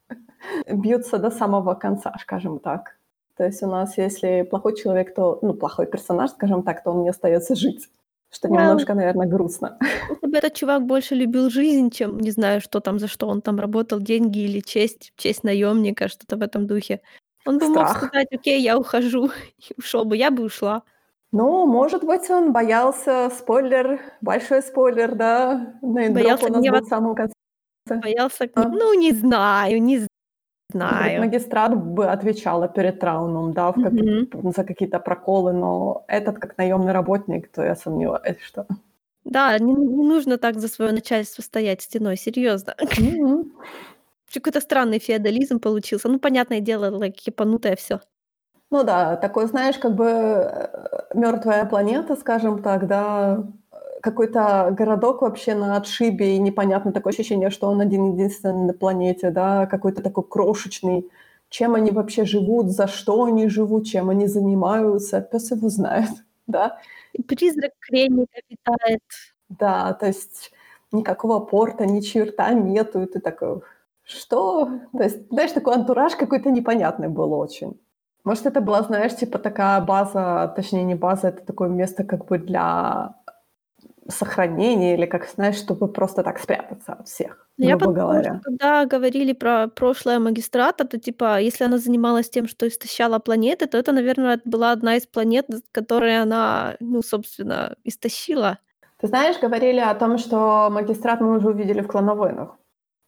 Бьются 0.67 1.17
до 1.19 1.31
самого 1.31 1.73
конца, 1.73 2.13
скажем 2.19 2.59
так. 2.59 2.97
То 3.37 3.45
есть 3.45 3.63
у 3.63 3.67
нас, 3.67 3.97
если 3.97 4.41
плохой 4.41 4.75
человек, 4.75 5.15
то... 5.15 5.39
Ну, 5.41 5.53
плохой 5.53 5.85
персонаж, 5.87 6.31
скажем 6.31 6.63
так, 6.63 6.83
то 6.83 6.91
он 6.91 7.03
не 7.03 7.09
остается 7.09 7.55
жить. 7.55 7.89
Что 8.29 8.49
Well. 8.49 8.57
немножко, 8.57 8.93
наверное, 8.93 9.25
грустно. 9.25 9.79
Бы 10.21 10.37
этот 10.37 10.53
чувак 10.55 10.85
больше 10.85 11.15
любил 11.15 11.49
жизнь, 11.49 11.91
чем, 11.91 12.19
не 12.19 12.31
знаю, 12.31 12.59
что 12.59 12.81
там, 12.81 12.99
за 12.99 13.07
что 13.07 13.29
он 13.29 13.41
там 13.41 13.57
работал, 13.57 14.01
деньги 14.01 14.39
или 14.39 14.59
честь, 14.59 15.13
честь 15.15 15.45
наемника, 15.45 16.09
что-то 16.09 16.35
в 16.35 16.41
этом 16.41 16.67
духе. 16.67 16.99
Он 17.45 17.57
бы 17.57 17.69
мог 17.69 17.87
Страх. 17.87 17.97
сказать, 17.97 18.27
окей, 18.33 18.61
я 18.61 18.77
ухожу, 18.77 19.29
и 19.69 19.73
ушел 19.77 20.03
бы, 20.03 20.17
я 20.17 20.29
бы 20.29 20.43
ушла. 20.43 20.83
Ну, 21.37 21.65
может 21.65 22.05
быть, 22.05 22.29
он 22.29 22.53
боялся, 22.53 23.29
спойлер, 23.37 23.99
большой 24.21 24.61
спойлер, 24.61 25.15
да, 25.15 25.73
неймдроп 25.81 26.23
Боялся 26.23 26.45
у 26.45 26.49
нас 26.49 26.61
гнева. 26.61 26.77
был 26.77 26.85
в 26.85 26.87
самом 26.89 27.15
конце. 27.15 27.33
Боялся, 27.89 28.49
А. 28.55 28.69
ну, 28.69 28.93
не 28.93 29.11
знаю, 29.11 29.81
не 29.81 30.07
знаю. 30.71 31.19
Магистрат 31.21 31.75
бы 31.75 32.05
отвечала 32.07 32.69
перед 32.69 33.01
Траумом, 33.01 33.51
да, 33.53 33.71
в 33.71 33.75
как- 33.83 33.91
Мгм. 33.91 34.51
за 34.55 34.63
какие-то 34.63 34.99
проколы, 34.99 35.51
но 35.51 36.05
этот 36.07 36.39
как 36.39 36.57
наемный 36.57 36.93
работник, 36.93 37.51
то 37.51 37.63
я 37.63 37.75
сомневаюсь, 37.75 38.39
что... 38.41 38.65
Да, 39.25 39.59
не, 39.59 39.73
не 39.73 40.03
нужно 40.07 40.37
так 40.37 40.57
за 40.59 40.69
свое 40.69 40.93
начальство 40.93 41.41
стоять 41.41 41.81
стеной, 41.81 42.15
серьезно. 42.15 42.75
Мгм. 42.97 43.51
Какой-то 44.33 44.61
странный 44.61 44.99
феодализм 44.99 45.59
получился. 45.59 46.07
Ну, 46.07 46.17
понятное 46.19 46.61
дело, 46.61 46.89
like, 46.91 47.17
ебанутое 47.25 47.75
все. 47.75 47.99
Ну 48.71 48.83
да, 48.83 49.15
такой, 49.15 49.45
знаешь, 49.47 49.77
как 49.77 49.95
бы 49.95 50.69
мертвая 51.13 51.65
планета, 51.65 52.15
скажем 52.15 52.61
так, 52.63 52.87
да, 52.87 53.43
э, 53.71 53.75
какой-то 54.01 54.73
городок 54.77 55.21
вообще 55.21 55.53
на 55.55 55.77
отшибе, 55.77 56.35
и 56.35 56.39
непонятно 56.39 56.91
такое 56.91 57.13
ощущение, 57.13 57.49
что 57.51 57.67
он 57.67 57.79
один-единственный 57.81 58.65
на 58.67 58.73
планете, 58.73 59.29
да, 59.29 59.65
какой-то 59.67 60.01
такой 60.01 60.23
крошечный. 60.27 61.09
Чем 61.49 61.75
они 61.75 61.91
вообще 61.91 62.25
живут, 62.25 62.71
за 62.71 62.87
что 62.87 63.23
они 63.25 63.47
живут, 63.49 63.85
чем 63.85 64.09
они 64.09 64.25
занимаются, 64.27 65.21
пес 65.21 65.51
его 65.51 65.69
знает. 65.69 66.09
да. 66.47 66.77
И 67.13 67.21
призрак 67.21 67.71
креника 67.79 68.39
питает. 68.49 69.01
Да, 69.49 69.93
то 69.93 70.07
есть 70.07 70.51
никакого 70.91 71.39
порта, 71.39 71.85
ни 71.85 71.99
черта 72.01 72.51
нету, 72.53 73.03
и 73.03 73.05
ты 73.05 73.19
такой: 73.19 73.61
"Что?" 74.03 74.69
То 74.97 75.03
есть, 75.03 75.27
знаешь, 75.29 75.51
такой 75.51 75.75
антураж 75.75 76.15
какой-то 76.15 76.49
непонятный 76.51 77.09
был 77.09 77.31
очень. 77.33 77.79
Может, 78.25 78.47
это 78.47 78.59
была, 78.61 78.81
знаешь, 78.83 79.15
типа 79.15 79.37
такая 79.39 79.79
база, 79.81 80.51
точнее, 80.55 80.83
не 80.83 80.95
база, 80.95 81.27
это 81.29 81.45
такое 81.45 81.69
место 81.69 82.03
как 82.03 82.25
бы 82.25 82.39
для 82.39 83.15
сохранения 84.09 84.95
или, 84.95 85.05
как 85.07 85.27
знаешь, 85.29 85.57
чтобы 85.57 85.87
просто 85.87 86.23
так 86.23 86.39
спрятаться 86.39 86.93
от 86.93 87.07
всех, 87.07 87.49
Ну, 87.57 87.65
я 87.67 87.77
грубо 87.77 87.91
подумала, 87.91 88.23
что 88.23 88.33
говоря. 88.33 88.41
когда 88.41 88.85
говорили 88.85 89.33
про 89.33 89.67
прошлое 89.67 90.19
магистрата, 90.19 90.85
то, 90.85 90.99
типа, 90.99 91.39
если 91.41 91.63
она 91.65 91.77
занималась 91.77 92.29
тем, 92.29 92.47
что 92.47 92.67
истощала 92.67 93.19
планеты, 93.19 93.67
то 93.67 93.77
это, 93.77 93.91
наверное, 93.93 94.41
была 94.45 94.71
одна 94.71 94.95
из 94.97 95.07
планет, 95.07 95.47
которые 95.71 96.21
она, 96.21 96.75
ну, 96.79 97.01
собственно, 97.01 97.75
истощила. 97.85 98.59
Ты 98.97 99.07
знаешь, 99.07 99.39
говорили 99.39 99.79
о 99.79 99.95
том, 99.95 100.17
что 100.17 100.69
магистрат 100.69 101.21
мы 101.21 101.37
уже 101.37 101.47
увидели 101.49 101.81
в 101.81 101.87
"Клановых 101.87 102.17
войнах". 102.19 102.57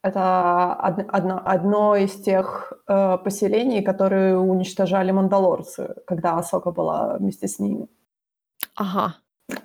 Это 0.08 0.78
од 0.84 1.06
одно 1.10 1.42
одно 1.46 1.96
из 1.96 2.16
тех, 2.24 2.74
э, 2.88 3.18
поселений, 3.24 3.84
которые 3.84 4.38
уничтожали 4.38 5.12
мандалорцы, 5.12 5.96
когда 6.08 6.38
Асока 6.38 6.72
была 6.72 7.18
вместе 7.18 7.48
с 7.48 7.60
ними. 7.60 7.88
Ага. 8.76 9.16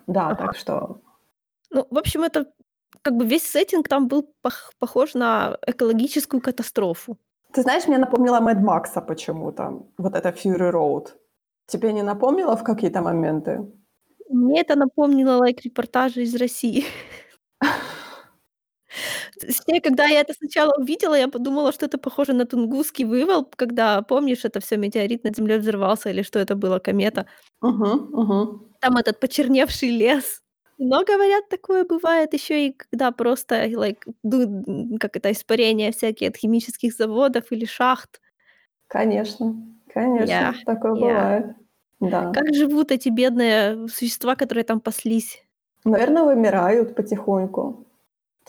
Да, 0.06 0.26
Ага. 0.28 0.34
так 0.46 0.56
что 0.56 1.00
Ну, 1.70 1.86
в 1.90 1.98
общем, 1.98 2.22
это 2.22 2.46
как 3.02 3.14
бы 3.16 3.24
весь 3.26 3.50
сеттинг 3.50 3.88
там 3.88 4.08
был 4.08 4.22
пох 4.42 4.72
похож 4.78 5.14
на 5.14 5.56
экологическую 5.66 6.40
катастрофу. 6.40 7.16
Ты 7.52 7.62
знаешь, 7.62 7.88
мне 7.88 7.98
напомнило 7.98 8.40
Мэд 8.40 8.60
Макса 8.60 9.00
почему-то, 9.00 9.82
вот 9.98 10.14
это 10.14 10.28
Fury 10.30 10.70
Road. 10.72 11.06
Тебе 11.66 11.92
не 11.92 12.02
напомнило 12.02 12.56
в 12.56 12.62
какие-то 12.64 13.00
моменты? 13.00 13.60
Мне 14.30 14.60
это 14.62 14.76
напомнило 14.76 15.36
лайк 15.38 15.60
репортажи 15.64 16.22
из 16.22 16.34
России. 16.36 16.84
Точнее, 19.46 19.80
когда 19.80 20.06
я 20.06 20.20
это 20.20 20.32
сначала 20.34 20.72
увидела, 20.78 21.14
я 21.14 21.28
подумала, 21.28 21.72
что 21.72 21.86
это 21.86 21.98
похоже 21.98 22.32
на 22.32 22.46
Тунгусский 22.46 23.04
вывал, 23.04 23.44
когда, 23.56 24.02
помнишь, 24.02 24.44
это 24.44 24.60
всё, 24.60 24.76
метеорит 24.76 25.24
над 25.24 25.36
землей 25.36 25.58
взорвался 25.58 26.10
или 26.10 26.22
что 26.22 26.38
это 26.38 26.54
было, 26.54 26.78
комета. 26.78 27.26
Мгм, 27.62 28.08
мгм. 28.12 28.72
Там 28.82 28.96
этот 28.96 29.20
почерневший 29.20 29.90
лес. 29.90 30.40
Но, 30.78 31.04
говорят, 31.04 31.48
такое 31.48 31.84
бывает 31.84 32.34
ещё 32.34 32.54
и 32.54 32.72
когда 32.72 33.12
просто 33.12 33.54
м, 34.24 34.98
как 34.98 35.16
это, 35.16 35.30
испарения 35.30 35.92
всякие 35.92 36.30
от 36.30 36.36
химических 36.36 36.94
заводов 36.94 37.52
или 37.52 37.64
шахт. 37.64 38.20
Конечно, 38.90 39.54
конечно, 39.92 40.52
такое 40.64 40.94
я 40.94 40.96
бывает. 40.96 41.56
Да. 42.00 42.34
Как 42.34 42.54
живут 42.54 42.92
эти 42.92 43.08
бедные 43.10 43.88
существа, 43.88 44.36
которые 44.36 44.64
там 44.64 44.80
паслись? 44.80 45.44
Наверно, 45.84 46.24
вымирают 46.24 46.94
потихоньку. 46.94 47.86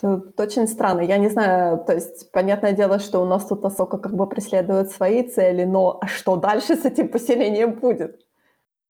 Тут 0.00 0.38
очень 0.40 0.66
странно. 0.66 1.00
Я 1.02 1.18
не 1.18 1.28
знаю, 1.28 1.84
то 1.84 1.94
есть, 1.94 2.30
понятное 2.32 2.72
дело, 2.72 2.98
что 2.98 3.20
у 3.20 3.24
нас 3.24 3.46
тут 3.46 3.64
Асока 3.64 3.98
как 3.98 4.14
бы 4.14 4.28
преследует 4.28 4.90
свои 4.90 5.22
цели, 5.22 5.64
но 5.64 5.98
а 6.00 6.06
что 6.06 6.36
дальше 6.36 6.76
с 6.76 6.84
этим 6.84 7.08
поселением 7.08 7.74
будет? 7.74 8.20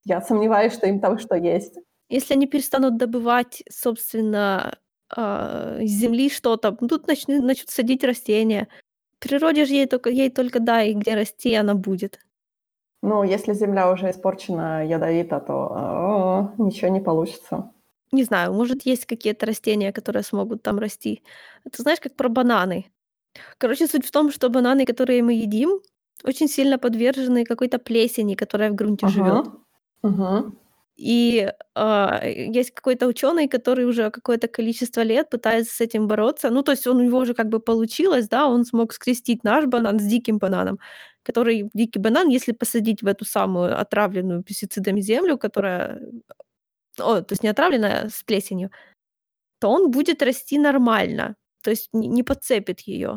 Я 0.05 0.21
сомневаюсь, 0.21 0.73
что 0.73 0.87
им 0.87 1.01
там 1.01 1.19
что 1.19 1.37
есть. 1.37 1.79
Если 2.09 2.35
они 2.35 2.47
перестанут 2.47 2.97
добывать, 2.97 3.63
собственно, 3.71 4.79
а, 5.15 5.79
из 5.81 5.91
земли 5.91 6.31
что-то, 6.31 6.73
тут 6.73 7.07
начны 7.07 7.41
начнут 7.41 7.71
садить 7.71 8.05
растения. 8.05 8.69
Природе 9.19 9.65
же 9.65 9.75
ей 9.75 9.87
только 9.87 10.11
ей 10.11 10.31
только 10.31 10.61
дай, 10.61 10.93
где 10.93 11.15
расти, 11.15 11.55
она 11.55 11.75
будет. 11.75 12.19
Ну, 13.03 13.23
если 13.23 13.53
земля 13.53 13.91
уже 13.91 14.11
испорчена, 14.11 14.87
ядовита, 14.87 15.41
то, 15.41 15.53
о, 15.55 16.55
ничего 16.59 16.89
не 16.89 17.01
получится. 17.01 17.71
Не 18.15 18.25
знаю, 18.25 18.53
может, 18.55 18.87
есть 18.87 19.07
какие-то 19.07 19.47
растения, 19.47 19.93
которые 19.93 20.23
смогут 20.23 20.63
там 20.63 20.79
расти. 20.79 21.23
Это 21.65 21.83
знаешь, 21.83 22.01
как 22.01 22.17
про 22.17 22.29
бананы. 22.29 22.87
Короче, 23.59 23.87
суть 23.89 24.07
в 24.07 24.11
том, 24.13 24.31
что 24.33 24.49
бананы, 24.51 24.87
которые 24.87 25.23
мы 25.23 25.35
едим, 25.35 25.81
очень 26.25 26.49
сильно 26.49 26.79
подвержены 26.79 27.45
какой-то 27.45 27.79
плесени, 27.79 28.35
которая 28.37 28.71
в 28.71 28.75
грунте. 28.77 29.07
Ага. 29.07 29.45
Мгм. 30.03 30.59
И, 30.97 31.51
а, 31.75 32.21
есть 32.27 32.71
какой-то 32.73 33.07
учёный, 33.09 33.49
который 33.49 33.85
уже 33.87 34.11
какое-то 34.11 34.49
количество 34.49 35.03
лет 35.03 35.31
пытается 35.31 35.75
с 35.75 35.81
этим 35.81 36.07
бороться. 36.09 36.51
Ну, 36.51 36.63
то 36.63 36.73
есть 36.73 36.87
он 36.87 36.99
у 36.99 37.03
него 37.05 37.19
уже 37.19 37.35
как 37.35 37.49
бы 37.49 37.61
получилось, 37.61 38.29
да, 38.29 38.47
он 38.49 38.65
смог 38.65 38.93
скрестить 38.93 39.45
наш 39.45 39.67
банан 39.67 39.99
с 39.99 40.05
диким 40.05 40.39
бананом, 40.39 40.79
который 41.25 41.69
дикий 41.75 41.99
банан, 42.01 42.29
если 42.29 42.53
посадить 42.53 43.03
в 43.03 43.07
эту 43.09 43.25
самую 43.25 43.81
отравленную 43.81 44.43
пестицидами 44.45 45.01
землю, 45.01 45.37
которая, 45.39 46.01
о, 47.01 47.21
то 47.23 47.33
есть 47.33 47.43
не 47.43 47.49
отравленная, 47.49 48.05
а 48.05 48.09
с 48.09 48.23
плесенью, 48.23 48.71
то 49.61 49.71
он 49.71 49.91
будет 49.91 50.23
расти 50.23 50.59
нормально, 50.59 51.37
то 51.63 51.71
есть 51.71 51.89
не 51.93 52.23
подцепит 52.23 52.81
её. 52.81 53.17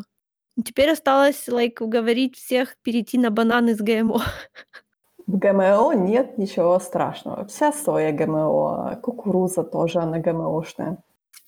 Теперь 0.64 0.90
осталось, 0.90 1.46
лайк, 1.48 1.80
уговорить 1.80 2.36
всех 2.36 2.76
перейти 2.82 3.18
на 3.18 3.30
бананы 3.30 3.74
с 3.74 3.80
ГМО. 3.80 4.22
В 5.26 5.38
ГМО 5.38 5.92
нет 5.92 6.38
ничего 6.38 6.78
страшного. 6.78 7.44
Вся 7.46 7.72
соя 7.72 8.12
ГМО, 8.12 8.98
кукуруза 9.02 9.62
тоже, 9.62 10.00
она 10.00 10.18
ГМОшная. 10.18 10.98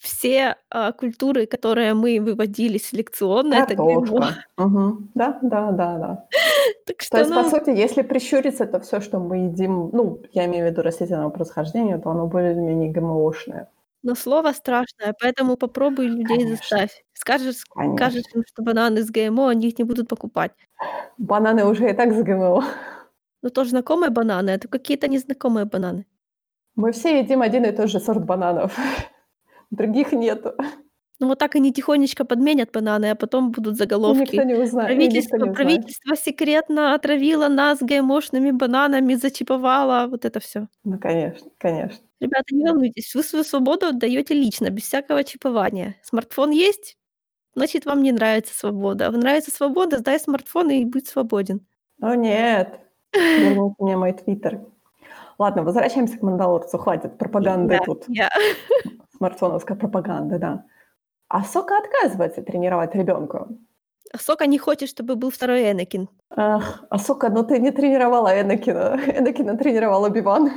Все, 0.01 0.57
а, 0.71 0.93
культуры, 0.93 1.45
которые 1.47 1.93
мы 1.93 2.19
выводили 2.21 2.79
селекционно, 2.79 3.53
это 3.55 3.75
ГМО. 3.75 4.31
Мгм. 4.57 5.11
Да, 5.15 5.39
да, 5.43 5.71
да, 5.73 5.99
да. 5.99 6.25
Так 6.87 6.97
То 6.99 7.03
что, 7.05 7.19
есть, 7.19 7.35
по 7.35 7.43
ну 7.43 7.51
сути, 7.51 7.71
если 7.71 8.03
прищуриться, 8.03 8.67
то 8.67 8.81
всё, 8.81 9.01
что 9.01 9.19
мы 9.19 9.37
едим, 9.49 9.91
ну, 9.93 10.23
я 10.33 10.47
имею 10.47 10.67
в 10.67 10.71
виду 10.71 10.83
растительного 10.83 11.29
происхождения, 11.31 11.99
то 11.99 12.11
оно 12.11 12.27
более-менее 12.27 12.91
ГМОшное. 12.93 13.69
Но 14.03 14.15
слово 14.15 14.53
страшное, 14.53 15.15
поэтому 15.21 15.57
попробуй 15.57 16.07
людей 16.09 16.39
Конечно. 16.39 16.57
заставь. 16.57 17.05
Скажешь 17.13 17.57
скажешь 17.95 18.25
им, 18.35 18.43
что 18.47 18.63
бананы 18.63 19.03
с 19.03 19.11
ГМО, 19.11 19.51
они 19.51 19.69
их 19.69 19.79
не 19.79 19.85
будут 19.85 20.09
покупать. 20.09 20.53
Бананы 21.19 21.65
уже 21.67 21.91
и 21.91 21.93
так 21.93 22.13
с 22.15 22.23
ГМО. 22.23 22.65
Ну, 23.43 23.51
тоже 23.51 23.71
знакомые 23.71 24.11
бананы, 24.11 24.51
а 24.51 24.59
то 24.59 24.69
какие-то 24.69 25.09
незнакомые 25.09 25.65
бананы. 25.67 26.07
Мы 26.77 26.93
все 26.93 27.19
едим 27.21 27.43
один 27.43 27.65
и 27.65 27.73
тот 27.73 27.91
же 27.91 27.99
сорт 28.01 28.25
бананов. 28.25 28.77
Других 29.71 30.13
нету. 30.13 30.55
Ну, 31.21 31.29
вот 31.29 31.39
так 31.39 31.55
они 31.55 31.73
тихонечко 31.73 32.25
подменят 32.25 32.71
бананы, 32.73 33.11
а 33.11 33.15
потом 33.15 33.51
будут 33.53 33.77
И 33.77 33.77
заголовки: 33.77 34.37
никто 34.37 34.43
не 34.43 34.55
узна 34.55 34.91
и 34.91 34.97
никто 34.97 35.35
"Правительство 35.35 35.37
не 35.37 35.51
узнает. 35.51 35.57
правительство 35.57 36.17
секретно 36.17 36.95
отравило 36.95 37.49
нас 37.49 37.79
ГМОшными 37.83 38.51
бананами, 38.53 39.15
зачиповало". 39.15 40.07
Вот 40.09 40.25
это 40.25 40.41
всё. 40.41 40.69
Ну, 40.85 40.99
конечно, 40.99 41.51
конечно. 41.59 42.01
Ребята, 42.21 42.55
не 42.55 42.65
волнуйтесь, 42.65 43.15
вы 43.15 43.23
свою 43.23 43.45
свободу 43.45 43.87
отдаёте 43.87 44.35
лично, 44.35 44.71
без 44.71 44.85
всякого 44.85 45.25
чипования. 45.25 45.97
Смартфон 46.03 46.51
есть? 46.51 46.97
Значит, 47.57 47.87
вам 47.87 48.03
не 48.03 48.13
нравится 48.13 48.55
свобода. 48.59 49.09
А 49.09 49.13
нравится 49.13 49.51
свобода, 49.53 49.99
сдай 49.99 50.21
смартфон 50.21 50.71
и 50.71 50.85
будь 50.87 51.09
свободен. 51.09 51.67
О 52.01 52.15
нет, 52.17 52.81
верните 53.37 53.75
мне 53.81 53.97
мой 53.97 54.13
твиттер. 54.15 54.61
Ладно, 55.39 55.65
возвращаемся 55.65 56.19
к 56.19 56.23
"Мандалорцу". 56.23 56.79
Хватит 56.79 57.19
пропаганды 57.19 57.79
тут. 57.85 58.05
я 58.09 58.31
Смартфоновской 59.21 59.77
пропаганды, 59.77 60.39
да. 60.39 60.65
Асока 61.29 61.75
отказывается 61.79 62.43
тренировать 62.43 62.95
ребёнка. 62.95 63.49
Асока 64.15 64.47
не 64.47 64.59
хочет, 64.59 64.89
чтобы 64.89 65.15
был 65.17 65.31
второй 65.31 65.71
Энакин. 65.71 66.09
Ах, 66.37 66.85
Асока, 66.91 67.29
ну 67.29 67.45
ты 67.45 67.59
не 67.61 67.71
тренировала 67.71 68.41
Энакина. 68.41 68.99
Энакина 69.19 69.57
тренировал 69.59 70.05
Оби-Ван. 70.05 70.51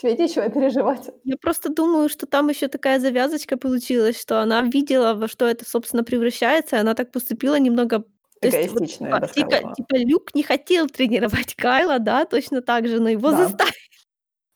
Тебе 0.00 0.16
нечего 0.16 0.48
переживать. 0.48 1.10
Я 1.24 1.36
просто 1.36 1.68
думаю, 1.68 2.08
что 2.08 2.26
там 2.26 2.48
ещё 2.48 2.68
такая 2.68 2.98
завязочка 3.00 3.56
получилась, 3.58 4.18
что 4.20 4.40
она 4.42 4.62
видела, 4.62 5.14
во 5.14 5.28
что 5.28 5.46
это, 5.46 5.64
собственно, 5.68 6.02
превращается, 6.04 6.76
и 6.76 6.80
она 6.80 6.94
так 6.94 7.12
поступила 7.12 7.58
немного 7.58 8.04
то 8.40 8.48
есть 8.48 8.72
вот 8.72 8.86
типа 8.86 9.74
типа 9.76 9.96
Люк 9.96 10.34
не 10.34 10.44
хотел 10.44 10.86
тренировать 10.86 11.54
Кайла, 11.62 11.98
да, 11.98 12.24
точно 12.24 12.62
так 12.62 12.86
же, 12.88 13.00
но 13.00 13.08
его 13.10 13.32
Да. 13.32 13.36
заставили. 13.36 13.74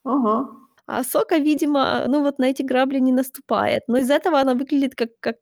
Ага. 0.05 0.49
А 0.87 0.99
Асока, 0.99 1.37
видимо, 1.37 2.05
ну, 2.07 2.21
вот 2.23 2.39
на 2.39 2.45
эти 2.49 2.61
грабли 2.61 2.99
не 2.99 3.11
наступает. 3.13 3.83
Но 3.87 3.97
из-за 3.97 4.15
этого 4.15 4.39
она 4.39 4.53
выглядит 4.53 4.95
как 4.95 5.09
как 5.19 5.37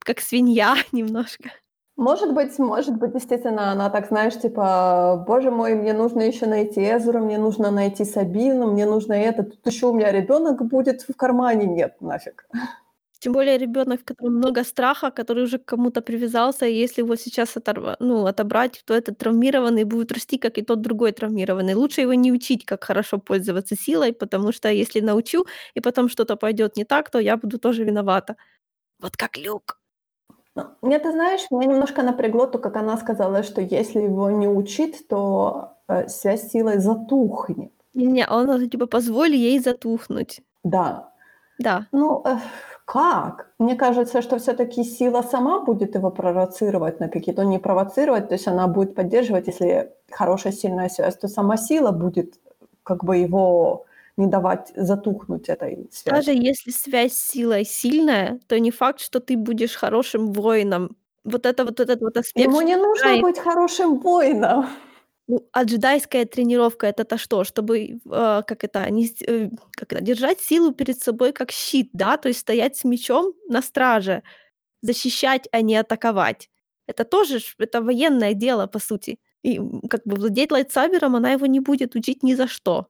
как 0.00 0.20
свинья 0.20 0.76
немножко. 0.92 1.50
Может 1.96 2.34
быть 2.34 2.58
может 2.58 2.96
быть, 2.98 3.12
действительно, 3.12 3.72
она 3.72 3.90
так, 3.90 4.08
знаешь, 4.08 4.38
типа: 4.38 5.24
"Боже 5.26 5.50
мой, 5.50 5.74
мне 5.74 5.94
нужно 5.94 6.22
ещё 6.22 6.46
найти 6.46 6.80
Эзру, 6.82 7.20
мне 7.20 7.38
нужно 7.38 7.70
найти 7.70 8.04
Сабину, 8.04 8.72
мне 8.72 8.86
нужно 8.86 9.14
это, 9.14 9.44
тут 9.44 9.66
ещё 9.66 9.90
у 9.90 9.94
меня 9.94 10.12
ребёнок 10.12 10.62
будет 10.66 11.02
в 11.02 11.16
кармане". 11.16 11.66
Нет, 11.66 11.96
нафиг. 12.00 12.46
Тем 13.20 13.32
более 13.32 13.58
ребёнок, 13.58 14.00
в 14.00 14.04
котором 14.04 14.34
много 14.36 14.62
страха, 14.64 15.10
который 15.10 15.44
уже 15.44 15.58
к 15.58 15.64
кому-то 15.64 16.02
привязался, 16.02 16.66
и 16.66 16.74
если 16.74 17.02
его 17.02 17.16
сейчас 17.16 17.56
оторва 17.56 17.96
ну, 18.00 18.26
отобрать, 18.26 18.82
то 18.86 18.94
этот 18.94 19.18
травмированный 19.18 19.84
будет 19.84 20.12
расти, 20.12 20.38
как 20.38 20.58
и 20.58 20.62
тот 20.62 20.80
другой 20.82 21.12
травмированный. 21.12 21.74
Лучше 21.74 22.02
его 22.02 22.14
не 22.14 22.32
учить, 22.32 22.64
как 22.66 22.84
хорошо 22.84 23.18
пользоваться 23.18 23.74
силой, 23.76 24.12
потому 24.12 24.52
что 24.52 24.68
если 24.68 25.00
научу, 25.00 25.46
и 25.74 25.80
потом 25.80 26.08
что-то 26.08 26.36
пойдёт 26.36 26.76
не 26.76 26.84
так, 26.84 27.10
то 27.10 27.18
я 27.18 27.36
буду 27.36 27.58
тоже 27.58 27.84
виновата. 27.84 28.36
Вот 29.00 29.16
как 29.16 29.38
Люк. 29.38 29.78
Ну, 30.56 30.64
мне, 30.82 30.98
ты 30.98 31.12
знаешь, 31.12 31.50
меня 31.50 31.66
немножко 31.66 32.02
напрягло 32.02 32.46
то, 32.46 32.58
как 32.58 32.76
она 32.76 32.96
сказала, 32.98 33.42
что 33.42 33.60
если 33.60 34.00
его 34.00 34.30
не 34.30 34.48
учить, 34.48 35.08
то, 35.08 35.74
э, 35.88 36.08
связь 36.08 36.42
с 36.48 36.50
силой 36.52 36.78
затухнет. 36.78 37.72
Не-не, 37.94 38.26
он, 38.28 38.70
типа, 38.70 38.86
позволь 38.86 39.34
ей 39.34 39.58
затухнуть. 39.60 40.40
Да. 40.64 41.12
Да. 41.58 41.86
Ну, 41.92 42.22
э, 42.26 42.36
как? 42.86 43.50
Мне 43.58 43.74
кажется, 43.74 44.22
что 44.22 44.38
всё-таки 44.38 44.84
сила 44.84 45.22
сама 45.22 45.60
будет 45.60 45.96
его 45.96 46.10
провоцировать 46.10 47.00
на 47.00 47.08
какие-то 47.08 47.44
не 47.44 47.58
провоцировать, 47.58 48.28
то 48.28 48.34
есть 48.34 48.46
она 48.48 48.68
будет 48.68 48.94
поддерживать, 48.94 49.48
если 49.48 49.90
хорошая, 50.10 50.52
сильная 50.52 50.88
связь, 50.88 51.16
то 51.16 51.28
сама 51.28 51.56
сила 51.56 51.90
будет 51.90 52.34
как 52.84 53.04
бы 53.04 53.16
его 53.16 53.84
не 54.16 54.26
давать 54.26 54.72
затухнуть 54.76 55.48
этой 55.48 55.88
связи. 55.92 56.16
Даже 56.16 56.30
если 56.32 56.70
связь 56.70 57.12
с 57.12 57.30
силой 57.32 57.64
сильная, 57.64 58.38
то 58.46 58.58
не 58.60 58.70
факт, 58.70 59.00
что 59.00 59.18
ты 59.20 59.36
будешь 59.36 59.74
хорошим 59.74 60.32
воином. 60.32 60.96
Вот 61.24 61.44
это 61.44 61.64
вот 61.64 61.80
этот 61.80 62.00
вот 62.00 62.16
аспект, 62.16 62.46
Ему 62.48 62.60
не 62.62 62.76
нужно 62.76 63.02
джедай 63.02 63.20
быть 63.20 63.38
хорошим 63.38 63.98
воином. 63.98 64.66
Ну, 65.28 65.40
а 65.52 65.64
джедайская 65.64 66.24
тренировка- 66.24 66.86
это-то 66.86 67.18
что? 67.18 67.42
Чтобы, 67.44 67.78
э, 67.78 68.42
как 68.46 68.62
это, 68.64 68.88
нес 68.90 69.12
э, 69.26 69.50
как 69.72 69.92
это, 69.92 70.02
держать 70.02 70.40
силу 70.40 70.72
перед 70.72 71.00
собой 71.02 71.32
как 71.32 71.50
щит, 71.50 71.90
да? 71.92 72.16
То 72.16 72.28
есть 72.28 72.40
стоять 72.40 72.76
с 72.76 72.84
мечом 72.84 73.32
на 73.48 73.60
страже, 73.62 74.22
защищать, 74.82 75.48
а 75.52 75.62
не 75.62 75.76
атаковать. 75.76 76.50
Это 76.88 77.04
тоже 77.04 77.40
это 77.58 77.82
военное 77.82 78.34
дело, 78.34 78.66
по 78.68 78.78
сути. 78.80 79.18
И, 79.44 79.60
как 79.90 80.02
бы 80.06 80.16
владеть 80.16 80.52
lightsaber 80.52 81.05
ом 81.05 81.16
она 81.16 81.32
его 81.32 81.46
не 81.46 81.60
будет 81.60 81.96
учить 81.96 82.22
ни 82.24 82.34
за 82.34 82.48
что. 82.48 82.86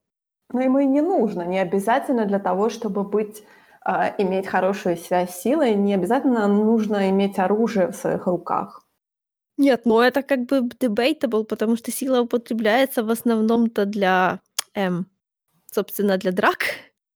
Но 0.53 0.61
ему 0.63 0.79
и 0.81 0.87
не 0.87 1.03
нужно, 1.03 1.43
не 1.47 1.59
обязательно 1.61 2.27
для 2.27 2.39
того, 2.39 2.71
чтобы 2.71 3.03
быть, 3.05 3.45
а, 3.83 4.15
иметь 4.19 4.47
хорошую 4.47 4.97
связь 4.97 5.31
с 5.31 5.43
силой, 5.43 5.75
не 5.75 5.95
обязательно 5.95 6.47
нужно 6.49 7.11
иметь 7.11 7.39
оружие 7.39 7.89
в 7.89 7.97
своих 7.97 8.27
руках. 8.27 8.86
Нет, 9.59 9.83
ну 9.87 10.01
это 10.01 10.23
как 10.23 10.45
бы 10.47 10.59
debatable, 10.69 11.45
потому 11.45 11.77
что 11.77 11.91
сила 11.91 12.21
употребляется 12.21 13.03
в 13.03 13.11
основном-то 13.11 13.87
для, 13.87 14.41
эм, 14.75 15.07
собственно, 15.73 16.19
для 16.19 16.33
драк. 16.33 16.59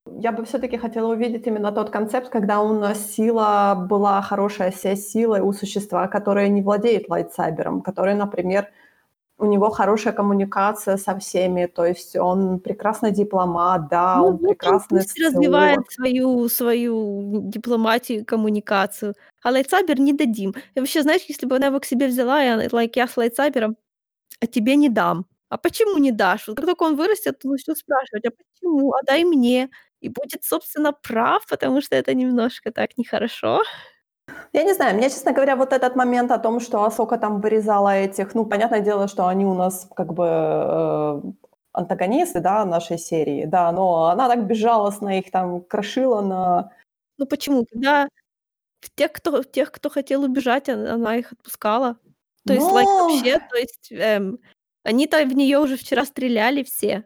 Я 0.07 0.31
бы 0.31 0.43
всё-таки 0.45 0.77
хотела 0.77 1.11
увидеть 1.13 1.45
именно 1.47 1.71
тот 1.71 1.91
концепт, 1.91 2.29
когда 2.29 2.59
у 2.61 2.73
нас 2.73 3.11
сила 3.13 3.75
была 3.87 4.21
хорошая 4.23 4.71
связь 4.71 5.05
с 5.05 5.11
силой 5.11 5.41
у 5.41 5.53
существа, 5.53 6.07
которое 6.07 6.47
не 6.49 6.61
владеет 6.63 7.07
lightsaber 7.09 7.64
ом, 7.64 7.81
которое, 7.81 8.15
например, 8.15 8.67
у 9.41 9.45
него 9.45 9.69
хорошая 9.71 10.13
коммуникация 10.13 10.97
со 10.97 11.17
всеми, 11.19 11.65
то 11.67 11.85
есть 11.85 12.15
он 12.15 12.59
прекрасный 12.59 13.11
дипломат, 13.11 13.89
да, 13.89 14.21
Ну 14.21 14.27
он 14.27 14.37
вот 14.37 14.57
он 14.63 14.79
прекрасный 14.79 14.87
пусть 14.87 15.19
развивает 15.19 15.79
свою 15.89 16.49
свою 16.49 17.41
дипломатию 17.49 18.25
коммуникацию, 18.25 19.13
а 19.43 19.51
lightsaber 19.51 19.99
не 19.99 20.13
дадим. 20.13 20.53
И 20.75 20.79
вообще, 20.79 21.01
знаешь, 21.03 21.21
если 21.29 21.45
бы 21.47 21.55
она 21.55 21.67
его 21.67 21.79
к 21.79 21.85
себе 21.85 22.07
взяла, 22.07 22.43
и 22.63 22.69
like: 22.71 22.95
"Я 22.97 23.07
с 23.07 23.17
lightsaber 23.17 23.63
ом, 23.63 23.77
а 24.41 24.47
тебе 24.47 24.75
не 24.77 24.89
дам". 24.89 25.25
А 25.49 25.57
почему 25.57 25.97
не 25.99 26.11
дашь? 26.11 26.47
Вот 26.47 26.57
как 26.57 26.65
только 26.67 26.83
он 26.83 26.95
вырастет, 26.97 27.39
то 27.39 27.49
начнёт 27.49 27.77
спрашивать: 27.77 28.25
"А 28.27 28.31
почему? 28.31 28.93
А 28.93 28.99
дай 29.07 29.23
мне". 29.25 29.69
И 30.01 30.09
будет, 30.09 30.43
собственно, 30.45 30.93
прав, 30.93 31.45
потому 31.49 31.81
что 31.81 31.95
это 31.95 32.13
немножко 32.15 32.71
так 32.71 32.97
нехорошо. 32.97 33.61
Я 34.53 34.63
не 34.63 34.73
знаю, 34.73 34.95
мне, 34.97 35.09
честно 35.09 35.31
говоря, 35.31 35.55
вот 35.55 35.71
этот 35.73 35.95
момент 35.95 36.31
о 36.31 36.37
том, 36.37 36.59
что 36.59 36.83
Асока 36.83 37.17
там 37.17 37.39
вырезала 37.41 37.95
этих 37.95 38.35
ну, 38.35 38.45
понятное 38.45 38.81
дело, 38.81 39.07
что 39.07 39.27
они 39.27 39.45
у 39.45 39.53
нас 39.53 39.87
как 39.95 40.13
бы, 40.13 40.25
э, 40.27 41.21
антагонисты, 41.73 42.41
да, 42.41 42.65
нашей 42.65 42.97
серии, 42.97 43.45
да, 43.45 43.71
но 43.71 44.07
она 44.07 44.27
так 44.27 44.45
безжалостно 44.47 45.17
их 45.19 45.31
там 45.31 45.61
крошила 45.61 46.21
на 46.21 46.71
Ну 47.17 47.25
почему? 47.25 47.65
Когда 47.71 48.07
тех, 48.95 49.13
кто 49.13 49.43
тех, 49.43 49.71
кто 49.71 49.89
хотел 49.89 50.23
убежать, 50.23 50.69
он 50.69 50.87
она 50.87 51.17
их 51.17 51.31
отпускала. 51.33 51.97
То 52.47 52.53
есть, 52.53 52.71
лайк, 52.71 52.87
Но 52.89 53.09
вообще, 53.09 53.39
то 53.39 53.57
есть, 53.57 53.91
эм, 53.91 54.39
они-то 54.83 55.25
в 55.25 55.33
неё 55.35 55.63
уже 55.63 55.77
вчера 55.77 56.05
стреляли 56.05 56.63
все, 56.63 57.05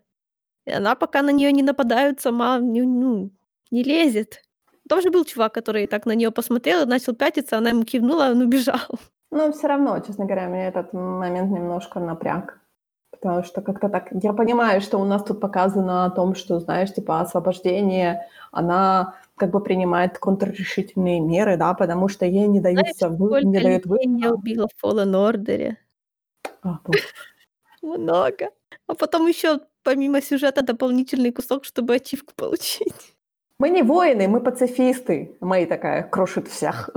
и 0.68 0.72
она, 0.72 0.96
пока 0.96 1.24
на 1.24 1.32
неё 1.32 1.52
не 1.52 1.64
нападают, 1.64 2.22
сама 2.22 2.60
не 2.60 2.84
ну, 2.84 3.32
не 3.72 3.84
лезет. 3.84 4.45
Там 4.90 5.02
же 5.02 5.10
был 5.10 5.26
чувак, 5.26 5.54
который 5.54 5.88
так 5.88 6.06
на 6.06 6.14
неё 6.16 6.32
посмотрел 6.32 6.86
начал 6.86 7.14
пятиться, 7.16 7.58
она 7.58 7.70
ему 7.70 7.84
кивнула, 7.84 8.30
он 8.32 8.42
убежал. 8.42 8.80
Но 9.32 9.52
всё 9.52 9.68
равно, 9.68 10.00
честно 10.00 10.26
говоря, 10.26 10.48
меня 10.48 10.68
этот 10.68 10.94
момент 10.94 11.52
немножко 11.52 12.00
напряг. 12.00 12.60
Потому 13.12 13.44
что 13.44 13.62
как-то 13.62 13.90
так 13.90 14.10
я 14.24 14.34
понимаю, 14.34 14.82
что 14.82 15.00
у 15.00 15.06
нас 15.06 15.24
тут 15.24 15.40
показано 15.42 16.06
о 16.06 16.10
том, 16.12 16.36
что, 16.36 16.60
знаешь, 16.60 16.94
типа 16.94 17.22
освобождение, 17.22 18.28
она 18.52 19.16
как 19.36 19.52
бы 19.52 19.62
принимает 19.64 20.18
контррешительные 20.20 21.20
меры, 21.22 21.58
да, 21.58 21.74
потому 21.74 22.08
что 22.10 22.26
ей 22.26 22.48
не 22.48 22.60
Знаешь, 22.72 22.96
даются 22.98 23.10
вы 23.10 23.42
не 23.42 23.60
дают 23.60 23.86
людей 23.86 24.08
я 24.22 24.34
убила 24.34 24.68
в 24.68 24.86
Fallen 24.86 25.14
Order? 25.14 25.76
А. 26.64 26.80
Много. 27.84 28.52
А 28.88 28.96
потом 28.96 29.28
ещё 29.28 29.60
помимо 29.84 30.22
сюжета 30.22 30.64
дополнительный 30.64 31.32
кусок, 31.32 31.66
чтобы 31.66 31.96
ачивку 31.96 32.34
получить. 32.36 33.15
Мы 33.60 33.70
не 33.70 33.84
воины, 33.84 34.28
мы 34.28 34.42
пацифисты. 34.42 35.38
Мэй 35.40 35.66
такая 35.66 36.04
крошит 36.04 36.48
всех. 36.48 36.90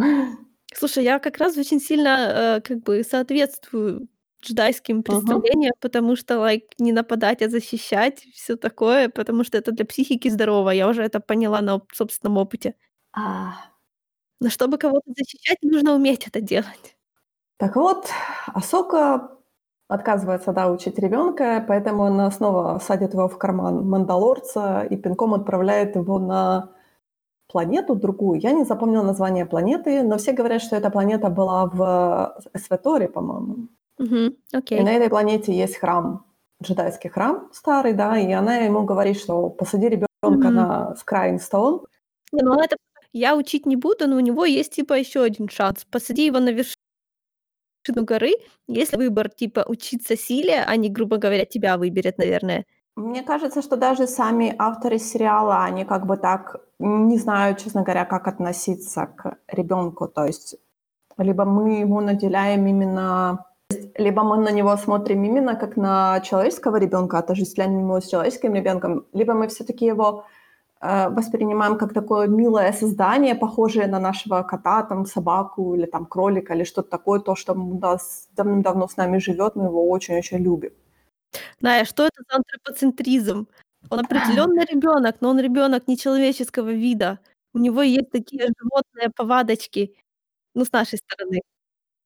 Слушай, 0.75 1.05
я 1.05 1.18
как 1.18 1.38
раз 1.38 1.57
очень 1.57 1.81
сильно, 1.81 2.59
э, 2.59 2.61
как 2.61 2.83
бы 2.83 3.03
соответствую 3.05 4.09
джедайским 4.42 5.03
представлениям, 5.03 5.73
потому 5.81 6.14
что, 6.16 6.38
лайк, 6.38 6.64
не 6.79 6.92
нападать, 6.92 7.42
а 7.42 7.49
защищать, 7.49 8.21
всё 8.35 8.57
такое, 8.57 9.09
потому 9.09 9.44
что 9.44 9.59
это 9.59 9.73
для 9.73 9.85
психики 9.85 10.29
здорово. 10.29 10.71
Я 10.71 10.88
уже 10.88 11.03
это 11.03 11.21
поняла 11.21 11.61
на 11.61 11.81
собственном 11.92 12.37
опыте. 12.38 12.75
А. 13.12 13.55
Но 14.40 14.51
чтобы 14.51 14.79
кого-то 14.79 15.12
защищать, 15.16 15.59
нужно 15.62 15.94
уметь 15.94 16.27
это 16.29 16.40
делать. 16.42 16.97
Так 17.59 17.77
вот, 17.77 18.09
Асока 18.49 19.31
отказывается, 19.88 20.53
да, 20.53 20.70
учить 20.70 20.98
ребёнка, 20.98 21.64
поэтому 21.68 22.05
она 22.05 22.31
снова 22.31 22.79
садит 22.81 23.14
его 23.14 23.29
в 23.29 23.38
карман 23.38 23.88
Мандалорца 23.88 24.83
и 24.90 24.96
пинком 24.96 25.35
отправляет 25.35 25.96
его 25.96 26.18
на 26.18 26.70
планету 27.53 27.94
другую. 27.96 28.40
Я 28.40 28.53
не 28.53 28.64
запомнила 28.64 29.05
название 29.05 29.46
планеты, 29.46 30.03
но 30.05 30.18
все 30.18 30.33
говорят, 30.33 30.62
что 30.62 30.77
эта 30.77 30.90
планета 30.90 31.31
была 31.31 31.66
в 31.66 32.37
Эсваторе, 32.55 33.09
по-моему. 33.09 33.68
Мгм. 33.98 34.37
И 34.70 34.81
на 34.83 34.90
этой 34.92 35.09
планете 35.11 35.53
есть 35.53 35.79
храм, 35.79 36.24
джедайский 36.62 37.11
храм 37.11 37.48
старый, 37.53 37.94
да, 37.94 38.18
и 38.18 38.33
она 38.33 38.59
ему 38.59 38.85
говорит, 38.85 39.18
что 39.18 39.51
посади 39.51 39.88
ребёнка 39.88 40.48
Мгм. 40.48 40.55
на 40.55 40.94
Скрайн-Стоун. 40.96 41.81
Не, 42.33 42.42
ну 42.42 42.55
это 42.61 42.77
я 43.12 43.37
учить 43.37 43.66
не 43.66 43.77
буду, 43.77 44.07
но 44.09 44.16
у 44.16 44.20
него 44.20 44.44
есть, 44.44 44.74
типа, 44.74 44.94
ещё 44.94 45.22
один 45.22 45.48
шанс. 45.48 45.85
Посади 45.90 46.27
его 46.27 46.40
на 46.40 46.51
вершину 46.51 46.77
горы. 47.92 48.33
Если 48.68 48.96
выбор, 48.96 49.29
типа, 49.29 49.64
учиться 49.68 50.16
силе, 50.16 50.64
а 50.66 50.77
не, 50.77 50.88
грубо 50.88 51.16
говоря, 51.16 51.44
тебя 51.44 51.77
выберет, 51.77 52.18
наверное. 52.18 52.64
Мне 52.96 53.22
кажется, 53.22 53.62
что 53.62 53.77
даже 53.77 54.07
сами 54.07 54.55
авторы 54.59 54.98
сериала, 54.98 55.64
они 55.64 55.85
как 55.85 56.07
бы 56.07 56.16
так 56.16 56.57
не 56.81 57.18
знают, 57.18 57.59
честно 57.59 57.83
говоря, 57.83 58.05
как 58.05 58.27
относиться 58.27 59.07
к 59.07 59.37
ребёнку. 59.48 60.09
То 60.09 60.24
есть 60.27 60.57
либо 61.18 61.44
мы 61.44 61.81
его 61.81 62.01
наделяем 62.01 62.66
именно 62.66 63.44
либо 63.98 64.22
мы 64.22 64.38
на 64.38 64.51
него 64.51 64.77
смотрим 64.77 65.24
именно 65.24 65.55
как 65.55 65.77
на 65.77 66.20
человеческого 66.20 66.77
ребёнка, 66.77 67.18
отождествляем 67.18 67.79
его 67.79 68.01
с 68.01 68.09
человеческим 68.09 68.55
ребёнком, 68.55 69.05
либо 69.12 69.35
мы 69.35 69.46
всё-таки 69.48 69.85
его, 69.87 70.24
воспринимаем 70.80 71.76
как 71.78 71.92
такое 71.92 72.28
милое 72.28 72.72
создание, 72.72 73.34
похожее 73.34 73.86
на 73.88 73.98
нашего 74.00 74.42
кота, 74.42 74.82
там, 74.84 75.06
собаку 75.06 75.74
или 75.74 75.86
там 75.86 76.06
кролика, 76.06 76.54
или 76.54 76.64
что-то 76.64 76.90
такое, 76.90 77.20
то, 77.20 77.34
что, 77.36 77.52
м, 77.54 77.78
да, 77.78 77.98
с 77.98 78.28
давным-давно 78.36 78.88
с 78.88 78.96
нами 78.96 79.18
живёт, 79.18 79.56
мы 79.56 79.64
его 79.66 79.88
очень-очень 79.90 80.38
любим. 80.38 80.70
Ная, 81.60 81.84
что 81.84 82.04
это 82.06 82.22
за 82.30 82.36
антропоцентризм? 82.36 83.48
Он 83.90 84.00
определённо 84.00 84.62
ребёнок, 84.64 85.16
но 85.20 85.30
он 85.30 85.40
ребёнок 85.40 85.88
нечеловеческого 85.88 86.70
вида. 86.72 87.18
У 87.54 87.58
него 87.58 87.82
есть 87.82 88.10
такие 88.10 88.44
животные 88.60 89.10
повадочки, 89.16 89.94
ну, 90.54 90.64
с 90.64 90.72
нашей 90.72 90.98
стороны. 90.98 91.40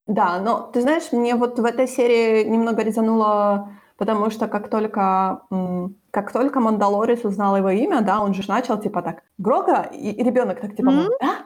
Да, 0.07 0.41
но 0.41 0.71
ты 0.73 0.81
знаешь, 0.83 1.13
мне 1.13 1.37
вот 1.37 1.59
в 1.61 1.65
этой 1.65 1.87
серии 1.89 2.45
немного 2.45 2.83
резануло, 2.83 3.71
потому 3.99 4.31
что 4.31 4.49
как 4.49 4.69
только, 4.71 5.43
м, 5.51 5.97
как 6.13 6.33
только 6.33 6.61
Мандалорец 6.61 7.25
узнал 7.25 7.57
его 7.57 7.71
имя, 7.71 8.03
да, 8.03 8.21
он 8.21 8.35
же 8.35 8.43
начал 8.49 8.79
типа 8.81 9.03
так: 9.03 9.23
"Грога?" 9.39 9.83
И 9.93 10.23
ребёнок 10.25 10.61
так 10.61 10.77
типа, 10.77 10.91
мол: 10.93 11.07
"Да?" 11.21 11.37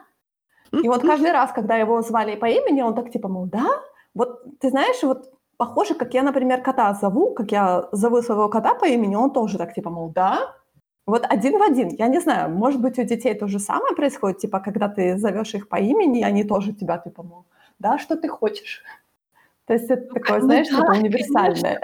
И 0.83 0.89
вот 0.89 1.03
каждый 1.03 1.33
раз, 1.33 1.53
когда 1.53 1.77
его 1.77 2.03
звали 2.03 2.37
по 2.37 2.47
имени, 2.47 2.83
он 2.83 2.95
так 2.95 3.11
типа, 3.13 3.29
мол: 3.29 3.47
"Да?" 3.47 3.67
Вот 4.15 4.43
ты 4.61 4.71
знаешь, 4.71 5.03
вот 5.05 5.31
похоже, 5.59 5.95
как 5.95 6.15
я, 6.15 6.23
например, 6.25 6.63
кота 6.63 6.95
зову, 6.95 7.35
как 7.35 7.53
я 7.53 7.89
зову 7.93 8.23
своего 8.23 8.49
кота 8.51 8.75
по 8.75 8.87
имени, 8.87 9.17
он 9.17 9.31
тоже 9.33 9.59
так 9.59 9.75
типа, 9.75 9.91
мол: 9.91 10.11
"Да?" 10.15 10.39
Вот 11.07 11.25
один 11.31 11.59
в 11.59 11.63
один. 11.63 11.89
Я 11.91 12.09
не 12.09 12.21
знаю, 12.21 12.51
может 12.51 12.81
быть, 12.83 12.99
у 12.99 13.05
детей 13.05 13.35
то 13.35 13.49
же 13.49 13.59
самое 13.61 13.95
происходит, 13.97 14.39
типа, 14.41 14.61
когда 14.61 14.89
ты 14.89 15.17
зовёшь 15.19 15.55
их 15.57 15.69
по 15.69 15.77
имени, 15.77 16.23
они 16.25 16.45
тоже 16.45 16.73
тебя 16.75 16.99
типа, 16.99 17.23
мол: 17.23 17.45
"Да, 17.81 17.99
что 17.99 18.17
ты 18.17 18.29
хочешь?" 18.29 18.83
То 19.67 19.75
есть 19.75 19.91
это 19.91 20.07
Ну 20.09 20.15
такое, 20.15 20.41
ну 20.41 20.45
знаешь, 20.47 20.69
да, 20.71 20.75
что-то 20.77 20.93
конечно. 20.93 21.81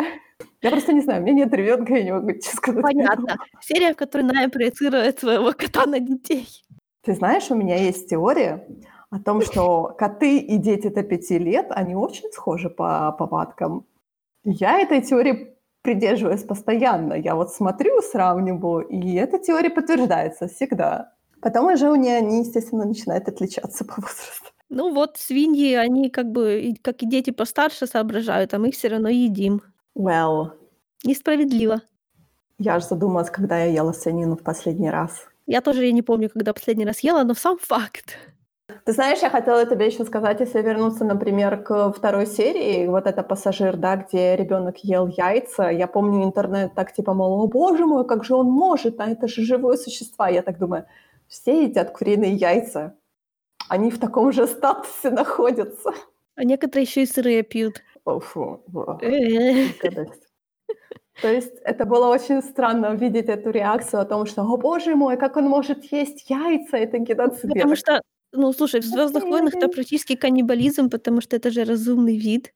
Я 0.61 0.71
просто 0.71 0.93
не 0.93 1.01
знаю, 1.01 1.23
у 1.23 1.25
меня 1.25 1.45
нет 1.45 1.55
ребёнка, 1.55 1.95
я 1.95 2.05
не 2.05 2.13
могу 2.13 2.33
тебе 2.33 2.43
сказать 2.43 2.83
Понятно. 2.83 3.37
Серия, 3.61 3.93
в 3.93 3.97
которой 3.97 4.23
Ная 4.23 4.49
проецирует 4.49 5.19
своего 5.19 5.53
кота 5.53 5.87
на 5.87 6.01
детей. 6.01 6.47
Ты 7.05 7.15
знаешь, 7.15 7.51
у 7.51 7.55
меня 7.55 7.77
есть 7.77 8.09
теория 8.09 8.67
о 9.11 9.19
том, 9.19 9.43
что 9.43 9.95
коты 9.99 10.39
и 10.39 10.57
дети 10.57 10.89
до 10.89 11.03
5 11.03 11.31
лет, 11.31 11.67
они 11.71 11.95
очень 11.95 12.31
схожи 12.33 12.71
по 12.71 13.13
повадкам. 13.13 13.85
Я 14.45 14.81
этой 14.81 15.03
теории 15.03 15.57
придерживаюсь 15.83 16.45
постоянно. 16.45 17.15
Я 17.15 17.35
вот 17.35 17.53
смотрю, 17.53 18.01
сравниваю, 18.03 18.87
и 18.89 19.15
эта 19.15 19.39
теория 19.39 19.71
подтверждается 19.71 20.47
всегда. 20.47 21.13
Потом 21.41 21.67
уже 21.73 21.91
у 21.91 21.97
нее 21.97 22.19
они, 22.19 22.41
естественно, 22.41 22.85
начинают 22.85 23.29
отличаться 23.29 23.85
по 23.85 23.95
возрасту. 23.95 24.51
Ну 24.69 24.95
вот 24.95 25.17
свиньи, 25.19 25.75
они 25.75 26.09
как 26.09 26.31
бы, 26.31 26.75
как 26.83 27.03
и 27.03 27.07
дети 27.07 27.31
постарше 27.31 27.87
соображают, 27.87 28.55
а 28.55 28.59
мы 28.59 28.69
их 28.69 28.75
все 28.75 28.89
равно 28.89 29.09
едим. 29.09 29.61
Well, 29.97 30.53
Несправедливо. 31.05 31.81
я 32.59 32.77
аж 32.77 32.85
задумалась, 32.85 33.31
когда 33.31 33.59
я 33.59 33.73
ела 33.73 33.93
свинину 33.93 34.37
в 34.37 34.43
последний 34.43 34.91
раз. 34.91 35.27
Я 35.47 35.61
тоже 35.61 35.85
я 35.85 35.93
не 35.93 36.03
помню, 36.03 36.31
когда 36.31 36.53
последний 36.53 36.87
раз 36.87 37.01
ела, 37.01 37.25
но 37.25 37.35
сам 37.35 37.59
факт. 37.59 38.17
Ты 38.85 38.93
знаешь, 38.93 39.21
я 39.23 39.29
хотела 39.31 39.67
тебе 39.67 39.87
еще 39.87 40.05
сказать, 40.05 40.41
если 40.41 40.63
вернуться, 40.63 41.05
например, 41.05 41.63
к 41.63 41.93
второй 41.93 42.27
серии, 42.27 42.87
вот 42.87 43.07
это 43.07 43.23
пассажир, 43.23 43.77
да, 43.77 43.97
где 43.97 44.35
ребенок 44.37 44.79
ел 44.79 45.09
яйца. 45.09 45.69
Я 45.69 45.87
помню 45.87 46.25
интернет 46.25 46.75
так 46.75 46.93
типа, 46.93 47.13
мол, 47.13 47.43
о 47.43 47.47
боже 47.49 47.85
мой, 47.85 48.07
как 48.07 48.25
же 48.25 48.35
он 48.35 48.47
может, 48.47 48.99
а 49.01 49.09
это 49.11 49.29
же 49.29 49.43
живое 49.43 49.77
существо. 49.77 50.27
Я 50.27 50.43
так 50.43 50.59
думаю, 50.59 50.87
все 51.29 51.65
едят 51.65 51.91
куриные 51.91 52.35
яйца. 52.35 52.95
Они 53.69 53.91
в 53.91 53.99
таком 53.99 54.33
же 54.33 54.47
статусе 54.47 55.11
находятся. 55.11 55.93
А 56.35 56.45
некоторые 56.45 56.85
еще 56.85 57.03
и 57.03 57.07
сырые 57.07 57.43
пьют. 57.43 57.83
Фу, 58.05 58.61
Э. 59.03 59.69
То 61.21 61.29
есть 61.29 61.53
это 61.65 61.85
было 61.85 62.09
очень 62.09 62.43
странно 62.43 62.91
увидеть 62.93 63.27
эту 63.27 63.51
реакцию 63.51 64.01
о 64.01 64.05
том, 64.05 64.27
что, 64.27 64.43
о 64.43 64.57
боже 64.57 64.95
мой, 64.95 65.17
как 65.17 65.37
он 65.37 65.45
может 65.45 65.85
есть 65.93 66.31
яйца, 66.31 66.77
это 66.79 66.99
геноцид. 66.99 67.51
Потому 67.53 67.77
что, 67.77 68.01
ну, 68.33 68.53
слушай, 68.53 68.81
в 68.81 68.85
«Звездных 68.85 69.25
войнах» 69.25 69.55
это 69.55 69.69
практически 69.69 70.17
каннибализм, 70.17 70.89
потому 70.89 71.21
что 71.21 71.37
это 71.37 71.51
же 71.51 71.65
разумный 71.65 72.17
вид. 72.17 72.53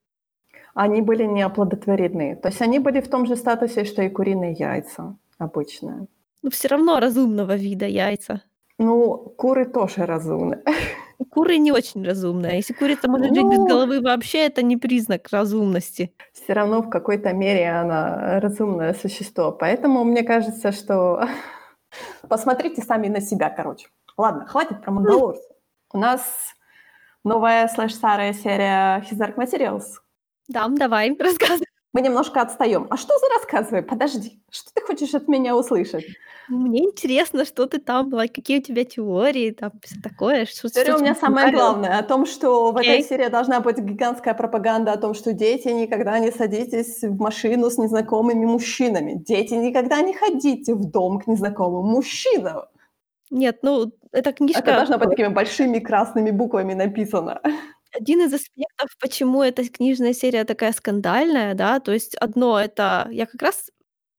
Они 0.75 1.03
были 1.03 1.25
неоплодотворены. 1.25 2.37
То 2.37 2.49
есть 2.49 2.63
они 2.63 2.79
были 2.79 3.01
в 3.01 3.09
том 3.09 3.27
же 3.27 3.37
статусе, 3.37 3.85
что 3.85 4.03
и 4.03 4.09
куриные 4.09 4.53
яйца 4.53 5.17
обычные. 5.39 6.07
Но 6.43 6.51
все 6.51 6.69
равно 6.69 7.01
разумного 7.01 7.57
вида 7.57 7.87
яйца. 7.87 8.43
Ну, 8.79 9.17
куры 9.37 9.65
тоже 9.67 10.07
разумны. 10.07 10.63
Куры 11.31 11.59
не 11.59 11.73
очень 11.73 12.05
разумные. 12.05 12.57
Если 12.57 12.73
курица 12.73 13.09
может 13.09 13.29
жить 13.35 13.45
без 13.45 13.59
Ну. 13.59 13.67
головы 13.67 14.01
вообще, 14.01 14.47
это 14.47 14.63
не 14.63 14.77
признак 14.77 15.29
разумности. 15.31 16.13
Все 16.33 16.53
равно 16.53 16.83
в 16.83 16.91
какой-то 16.91 17.33
мере 17.33 17.71
она 17.71 18.41
разумное 18.41 18.95
существо. 18.95 19.53
Поэтому 19.53 20.05
мне 20.05 20.23
кажется, 20.23 20.73
что... 20.73 21.27
Посмотрите 22.29 22.83
сами 22.83 23.09
на 23.09 23.21
себя, 23.21 23.51
короче. 23.51 23.89
Ладно, 24.17 24.47
хватит 24.47 24.83
про 24.83 24.91
Мандалорца. 24.93 25.43
У 25.93 25.99
нас 25.99 26.23
новая 27.25 27.69
слэш-старая 27.69 28.33
серия 28.33 29.05
His 29.11 29.19
Dark 29.19 29.37
Materials. 29.37 29.85
Да, 30.49 30.67
давай, 30.69 31.17
рассказывай. 31.19 31.67
Мы 31.93 32.03
немножко 32.03 32.43
отстаем. 32.43 32.87
А 32.91 32.97
что 32.97 33.19
за 33.19 33.27
рассказывай? 33.35 33.83
Подожди. 33.83 34.43
Что 34.51 34.71
ты 34.75 34.83
хочешь 34.83 35.15
от 35.15 35.29
меня 35.29 35.57
услышать? 35.57 36.05
Мне 36.49 36.85
интересно, 36.85 37.45
что 37.45 37.67
ты 37.67 37.79
там, 37.79 38.09
like, 38.15 38.33
какие 38.35 38.59
у 38.59 38.63
тебя 38.63 38.85
теории, 38.85 39.51
там, 39.51 39.73
все 39.83 39.97
такое. 40.01 40.47
Что, 40.47 40.69
Теория 40.69 40.93
что 40.93 40.99
у 40.99 41.01
меня 41.01 41.15
самое 41.15 41.47
понравилось? 41.47 41.61
главное, 41.61 41.99
о 41.99 42.03
том, 42.03 42.27
что 42.27 42.73
в 42.73 42.77
этой 42.77 43.03
серии 43.03 43.29
должна 43.29 43.61
быть 43.61 43.79
гигантская 43.79 44.35
пропаганда 44.35 44.93
о 44.93 44.97
том, 44.97 45.15
что 45.15 45.33
дети 45.33 45.69
никогда 45.69 46.19
не 46.19 46.31
садитесь 46.31 47.03
в 47.03 47.19
машину 47.19 47.71
с 47.71 47.79
незнакомыми 47.79 48.45
мужчинами. 48.45 49.15
Дети 49.15 49.55
никогда 49.55 50.01
не 50.03 50.15
ходите 50.15 50.75
в 50.75 50.91
дом 50.91 51.19
к 51.19 51.27
незнакомым 51.27 51.87
мужчинам. 51.87 52.67
Нет, 53.31 53.59
ну, 53.63 53.93
эта 54.13 54.33
книжка... 54.33 54.61
Это 54.61 54.77
должно 54.77 54.99
быть 54.99 55.11
такими 55.11 55.29
большими 55.29 55.79
красными 55.81 56.31
буквами 56.31 56.75
написано. 56.75 57.41
Один 57.93 58.21
из 58.21 58.33
аспектов, 58.33 58.91
почему 59.01 59.43
эта 59.43 59.67
книжная 59.69 60.13
серия 60.13 60.45
такая 60.45 60.73
скандальная, 60.73 61.55
да, 61.55 61.81
то 61.81 61.93
есть 61.93 62.15
одно 62.17 62.61
это... 62.61 63.09
Я 63.11 63.27
как 63.27 63.41
раз 63.43 63.71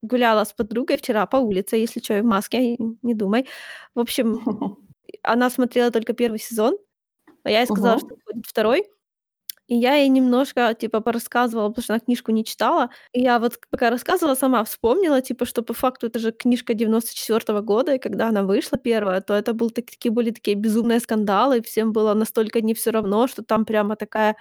гуляла 0.01 0.43
с 0.45 0.53
подругой 0.53 0.97
вчера 0.97 1.25
по 1.25 1.37
улице, 1.37 1.77
если 1.77 1.99
что, 2.01 2.15
в 2.21 2.25
маске, 2.25 2.77
не 3.01 3.13
думай. 3.15 3.47
В 3.95 3.99
общем, 3.99 4.39
она 5.23 5.49
смотрела 5.49 5.91
только 5.91 6.13
первый 6.13 6.39
сезон, 6.39 6.77
а 7.43 7.51
я 7.51 7.61
ей 7.61 7.67
сказала, 7.67 7.99
что 7.99 8.17
будет 8.27 8.45
второй. 8.47 8.85
И 9.67 9.75
я 9.75 9.95
ей 9.95 10.07
немножко, 10.09 10.73
типа, 10.73 11.01
порассказывала, 11.01 11.67
потому 11.69 11.83
что 11.83 11.93
она 11.93 11.99
книжку 11.99 12.31
не 12.31 12.45
читала. 12.45 12.89
И 13.11 13.21
я 13.21 13.37
вот 13.39 13.59
пока 13.69 13.89
рассказывала, 13.89 14.35
сама 14.35 14.63
вспомнила, 14.63 15.21
типа, 15.21 15.45
что 15.45 15.61
по 15.61 15.73
факту 15.73 16.07
это 16.07 16.19
же 16.19 16.31
книжка 16.31 16.73
94 16.73 17.61
года, 17.61 17.95
и 17.95 17.99
когда 17.99 18.29
она 18.29 18.43
вышла 18.43 18.77
первая, 18.77 19.19
то 19.21 19.33
это 19.33 19.53
был, 19.53 19.69
так- 19.69 19.91
такие 19.91 20.11
были 20.11 20.31
такие 20.31 20.55
безумные 20.55 21.01
скандалы, 21.01 21.57
и 21.57 21.61
всем 21.61 21.91
было 21.91 22.13
настолько 22.13 22.61
не 22.61 22.73
все 22.73 22.91
равно, 22.91 23.27
что 23.27 23.43
там 23.43 23.65
прямо 23.65 23.97
такая, 23.97 24.37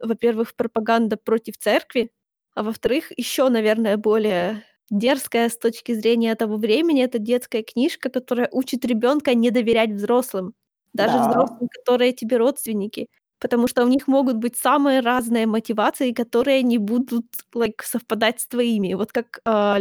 во-первых, 0.00 0.54
пропаганда 0.56 1.16
против 1.18 1.58
церкви, 1.58 2.10
а 2.54 2.62
во-вторых, 2.62 3.12
еще, 3.18 3.48
наверное, 3.50 3.96
более 3.98 4.64
дерзкая 4.90 5.48
с 5.48 5.56
точки 5.58 5.92
зрения 5.94 6.34
того 6.34 6.56
времени, 6.56 7.02
это 7.04 7.18
детская 7.18 7.62
книжка, 7.62 8.10
которая 8.10 8.48
учит 8.52 8.84
ребенка 8.84 9.34
не 9.34 9.50
доверять 9.50 9.90
взрослым, 9.92 10.54
даже 10.92 11.18
Да. 11.18 11.22
взрослым, 11.28 11.68
которые 11.70 12.12
тебе 12.12 12.36
родственники, 12.38 13.08
потому 13.40 13.66
что 13.68 13.84
у 13.84 13.88
них 13.88 14.06
могут 14.08 14.36
быть 14.36 14.56
самые 14.56 15.00
разные 15.00 15.46
мотивации, 15.46 16.12
которые 16.12 16.62
не 16.62 16.78
будут 16.78 17.26
like, 17.54 17.82
совпадать 17.82 18.40
с 18.40 18.46
твоими. 18.48 18.94
Вот 18.94 19.12
как 19.12 19.40
а, 19.44 19.78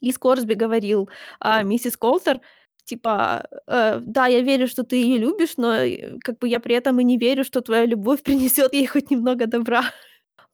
Лис 0.00 0.18
Корсби 0.18 0.54
говорил 0.54 1.08
а, 1.40 1.62
миссис 1.62 1.96
Колтер, 1.96 2.40
типа, 2.84 3.46
э, 3.66 4.00
да, 4.02 4.26
я 4.28 4.40
верю, 4.40 4.66
что 4.68 4.82
ты 4.82 4.96
ее 4.96 5.18
любишь, 5.18 5.54
но 5.58 5.74
э, 5.74 6.18
как 6.20 6.38
бы 6.38 6.48
я 6.48 6.58
при 6.60 6.74
этом 6.74 6.98
и 7.00 7.04
не 7.04 7.18
верю, 7.18 7.44
что 7.44 7.60
твоя 7.60 7.84
любовь 7.86 8.22
принесет 8.24 8.72
ей 8.74 8.86
хоть 8.86 9.10
немного 9.10 9.46
добра. 9.46 9.82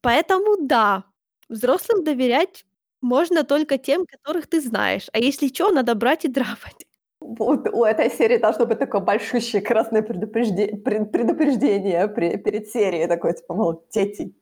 Поэтому 0.03 0.57
да, 0.67 1.05
взрослым 1.49 2.05
доверять 2.05 2.65
можно 3.05 3.45
только 3.45 3.79
тем, 3.79 4.07
которых 4.07 4.47
ты 4.49 4.61
знаешь. 4.61 5.09
А 5.13 5.19
если 5.19 5.49
что, 5.49 5.71
надо 5.71 5.95
брать 5.95 6.25
и 6.25 6.29
драпать. 6.29 6.87
Вот 7.21 7.69
у 7.73 7.85
этой 7.85 8.11
серии 8.11 8.39
должно 8.39 8.67
быть 8.67 8.79
такое 8.79 9.01
большущее 9.01 9.63
красное 9.63 10.03
предупрежде- 10.03 10.77
пред- 10.77 11.11
предупреждение 11.13 12.07
пре- 12.07 12.39
перед 12.39 12.69
серией. 12.69 13.07
Такое, 13.09 13.33
типа, 13.35 13.55
мол, 13.55 13.87
дети, 13.95 14.35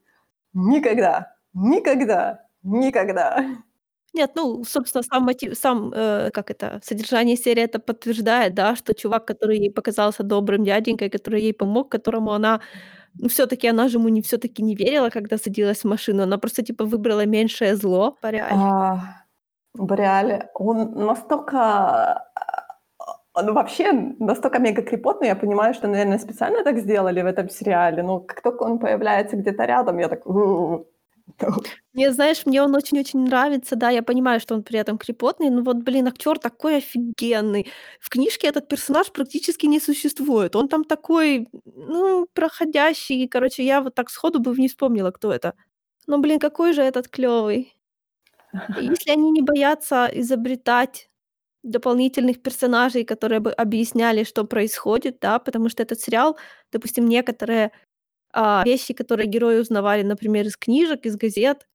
никогда, 0.55 1.35
никогда, 1.55 2.47
никогда. 2.63 3.45
Нет, 4.15 4.33
ну, 4.37 4.65
собственно, 4.65 5.03
сам 5.03 5.25
мотив, 5.25 5.57
сам, 5.59 5.93
э, 5.95 6.31
как 6.33 6.51
это, 6.51 6.81
содержание 6.85 7.37
серии 7.37 7.63
это 7.63 7.79
подтверждает, 7.81 8.55
да, 8.55 8.77
что 8.77 8.95
чувак, 8.95 9.27
который 9.27 9.59
ей 9.59 9.71
показался 9.71 10.23
добрым 10.23 10.65
дяденькой, 10.65 11.09
который 11.11 11.41
ей 11.43 11.55
помог, 11.55 11.91
которому 11.91 12.33
она, 12.33 12.61
ну, 13.19 13.29
все-таки 13.29 13.69
она 13.69 13.89
же 13.89 13.99
ему 13.99 14.09
не 14.09 14.21
все-таки 14.23 14.63
не 14.63 14.75
верила, 14.75 15.11
когда 15.11 15.39
садилась 15.39 15.85
в 15.85 15.89
машину, 15.89 16.23
она 16.23 16.39
просто 16.39 16.63
типа 16.63 16.85
выбрала 16.85 17.27
меньшее 17.27 17.77
зло. 17.77 18.17
По 18.21 18.31
реале. 18.31 18.55
А, 18.55 19.25
в 19.75 19.93
реале. 19.95 20.51
Он 20.55 20.95
настолько... 20.95 21.59
а, 21.59 22.27
Он 23.35 23.55
вообще 23.55 23.93
настолько 24.19 24.59
мега 24.59 24.83
крепотный, 24.83 25.29
я 25.29 25.37
понимаю, 25.37 25.75
что, 25.75 25.89
наверное, 25.89 26.19
специально 26.19 26.65
так 26.65 26.79
сделали 26.79 27.23
в 27.23 27.27
этом 27.27 27.49
сериале, 27.49 28.03
но 28.03 28.21
как 28.21 28.43
только 28.43 28.65
он 28.65 28.79
появляется 28.79 29.37
где-то 29.37 29.65
рядом, 29.65 29.99
я 29.99 30.09
так... 30.09 30.27
«У-у-у». 30.27 30.87
Мне, 31.95 32.11
знаешь, 32.13 32.47
мне 32.47 32.63
он 32.63 32.75
очень-очень 32.75 33.21
нравится, 33.25 33.77
да, 33.77 33.91
я 33.91 34.03
понимаю, 34.03 34.41
что 34.41 34.55
он 34.55 34.63
при 34.63 34.79
этом 34.79 34.97
крепотный, 34.99 35.51
но 35.51 35.63
вот, 35.63 35.77
блин, 35.79 36.07
актер 36.09 36.39
такой 36.39 36.79
офигенный. 36.79 37.71
В 38.01 38.09
книжке 38.09 38.47
этот 38.49 38.69
персонаж 38.69 39.13
практически 39.13 39.67
не 39.67 39.81
существует. 39.81 40.57
Он 40.57 40.69
там 40.69 40.85
такой, 40.85 41.49
ну, 41.65 42.27
проходящий. 42.35 43.29
Короче, 43.29 43.65
я 43.65 43.81
вот 43.83 43.95
так 43.95 44.11
сходу 44.11 44.41
бы 44.41 44.55
не 44.57 44.69
вспомнила, 44.69 45.11
кто 45.11 45.33
это. 45.33 45.55
Но, 46.07 46.19
блин, 46.19 46.39
какой 46.41 46.73
же 46.73 46.83
этот 46.83 47.09
клевый. 47.09 47.75
Если 48.77 49.11
они 49.11 49.31
не 49.31 49.43
боятся 49.43 50.11
изобретать 50.13 51.09
дополнительных 51.65 52.43
персонажей, 52.43 53.05
которые 53.05 53.41
бы 53.41 53.53
объясняли, 53.53 54.25
что 54.25 54.45
происходит, 54.45 55.19
да, 55.21 55.39
потому 55.41 55.69
что 55.71 55.83
этот 55.83 56.01
сериал, 56.01 56.39
допустим, 56.73 57.07
некоторые 57.09 57.73
а, 58.33 58.63
вещи, 58.65 58.95
которые 58.95 59.27
герои 59.29 59.59
узнавали, 59.59 60.03
например, 60.03 60.47
из 60.47 60.57
книжек, 60.57 61.05
из 61.07 61.17
газет, 61.17 61.69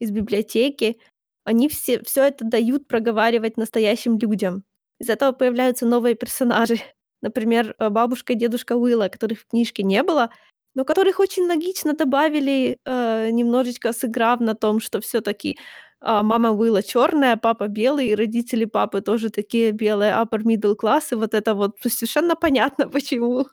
из 0.00 0.10
библиотеки, 0.10 0.98
они 1.44 1.68
все, 1.68 2.02
все 2.02 2.24
это 2.24 2.44
дают 2.44 2.88
проговаривать 2.88 3.56
настоящим 3.56 4.18
людям. 4.18 4.64
Из 5.00 5.08
этого 5.08 5.32
появляются 5.32 5.86
новые 5.86 6.14
персонажи. 6.14 6.78
Например, 7.22 7.74
э, 7.78 7.88
бабушка 7.88 8.32
и 8.32 8.36
дедушка 8.36 8.76
Уилла, 8.76 9.08
которых 9.08 9.40
в 9.40 9.46
книжке 9.46 9.82
не 9.84 10.02
было, 10.02 10.30
но 10.74 10.84
которых 10.84 11.20
очень 11.20 11.46
логично 11.46 11.92
добавили, 11.92 12.78
э, 12.84 13.30
немножечко 13.30 13.92
сыграв 13.92 14.40
на 14.40 14.54
том, 14.54 14.80
что 14.80 15.00
все-таки 15.00 15.58
мама 16.04 16.50
Уилла 16.50 16.82
черная, 16.82 17.36
папа 17.36 17.68
белый, 17.68 18.08
и 18.08 18.16
родители 18.16 18.64
папы 18.64 19.02
тоже 19.02 19.30
такие 19.30 19.70
белые, 19.70 20.12
upper 20.12 20.42
middle 20.42 20.74
class, 20.76 21.12
и 21.12 21.14
вот 21.14 21.32
это 21.32 21.54
вот 21.54 21.76
есть 21.84 21.98
совершенно 21.98 22.34
понятно, 22.34 22.88
почему. 22.90 23.46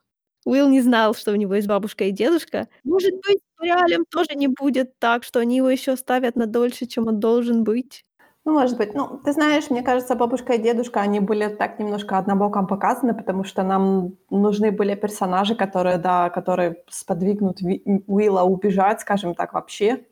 Уилл 0.49 0.69
не 0.69 0.81
знал, 0.81 1.13
что 1.13 1.31
у 1.31 1.35
него 1.35 1.55
есть 1.55 1.67
бабушка 1.67 2.05
и 2.05 2.11
дедушка. 2.11 2.67
Может 2.83 3.13
быть, 3.13 3.39
с 3.57 3.63
реалем 3.63 4.05
тоже 4.09 4.35
не 4.35 4.47
будет 4.47 4.97
так, 4.99 5.23
что 5.23 5.39
они 5.39 5.57
его 5.57 5.69
еще 5.69 5.91
оставят 5.91 6.35
на 6.35 6.45
дольше, 6.47 6.85
чем 6.85 7.07
он 7.07 7.19
должен 7.19 7.63
быть. 7.63 8.05
Ну, 8.45 8.53
может 8.53 8.77
быть. 8.77 8.95
Ну, 8.95 9.19
ты 9.23 9.33
знаешь, 9.33 9.69
мне 9.69 9.83
кажется, 9.83 10.15
бабушка 10.15 10.53
и 10.53 10.61
дедушка, 10.61 11.01
они 11.01 11.19
были 11.19 11.47
так 11.47 11.77
немножко 11.77 12.17
однобоком 12.17 12.67
показаны, 12.67 13.13
потому 13.13 13.43
что 13.43 13.63
нам 13.63 14.13
нужны 14.29 14.71
были 14.71 14.95
персонажи, 14.95 15.55
которые, 15.55 15.97
да, 15.97 16.29
которые 16.29 16.77
сподвигнут 16.89 17.61
Ви- 17.61 17.83
Уилла 18.07 18.43
убежать, 18.43 19.01
скажем 19.01 19.35
так, 19.35 19.53
вообще. 19.53 20.05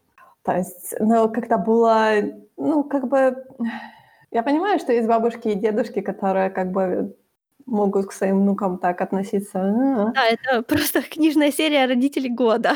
То 0.43 0.55
есть, 0.55 0.93
ну, 0.99 1.29
когда 1.29 1.57
было, 1.57 2.11
ну, 2.57 2.83
как 2.83 3.07
бы... 3.07 3.43
Я 4.29 4.43
понимаю, 4.43 4.77
что 4.77 4.91
есть 4.91 5.07
бабушки 5.07 5.47
и 5.47 5.55
дедушки, 5.55 6.01
которые 6.01 6.49
как 6.49 6.71
бы 6.71 7.15
могут 7.67 8.07
к 8.07 8.13
своим 8.13 8.41
внукам 8.41 8.79
так 8.79 9.01
относиться. 9.01 9.59
«М, 9.59 10.13
Да, 10.13 10.25
это 10.29 10.63
просто 10.63 11.01
книжная 11.11 11.51
серия 11.51 11.85
"Родители 11.87 12.29
года". 12.29 12.73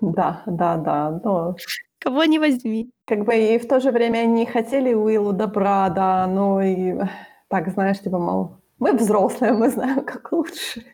Да, 0.00 0.42
да, 0.46 0.76
да, 0.76 1.20
но 1.24 1.56
Кого 2.00 2.24
ни 2.24 2.38
возьми. 2.38 2.90
как 3.06 3.24
бы 3.24 3.34
и 3.36 3.58
в 3.58 3.68
то 3.68 3.80
же 3.80 3.90
время 3.92 4.20
они 4.20 4.46
хотели 4.46 4.94
Уиллу 4.94 5.32
добра, 5.32 5.88
да, 5.90 6.26
но 6.28 6.62
и 6.62 6.94
так, 7.48 7.68
знаешь, 7.70 8.00
типа, 8.00 8.18
мол, 8.18 8.58
мы 8.78 8.92
взрослые, 8.94 9.52
мы 9.54 9.70
знаем, 9.70 10.04
как 10.04 10.32
лучше. 10.32 10.84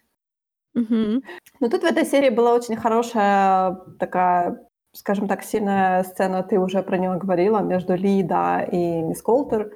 Мгм. 0.74 1.22
Но 1.60 1.68
тут 1.68 1.82
в 1.82 1.86
этой 1.86 2.04
серии 2.06 2.30
была 2.30 2.54
очень 2.54 2.76
хорошая 2.76 3.76
такая, 4.00 4.60
скажем 4.92 5.28
так, 5.28 5.42
сильная 5.44 6.04
сцена, 6.04 6.42
ты 6.42 6.58
уже 6.58 6.82
про 6.82 6.98
неё 6.98 7.18
говорила, 7.18 7.60
между 7.60 7.94
Ли, 7.96 8.22
да, 8.22 8.62
и 8.62 9.02
мисс 9.02 9.22
Колтер. 9.22 9.72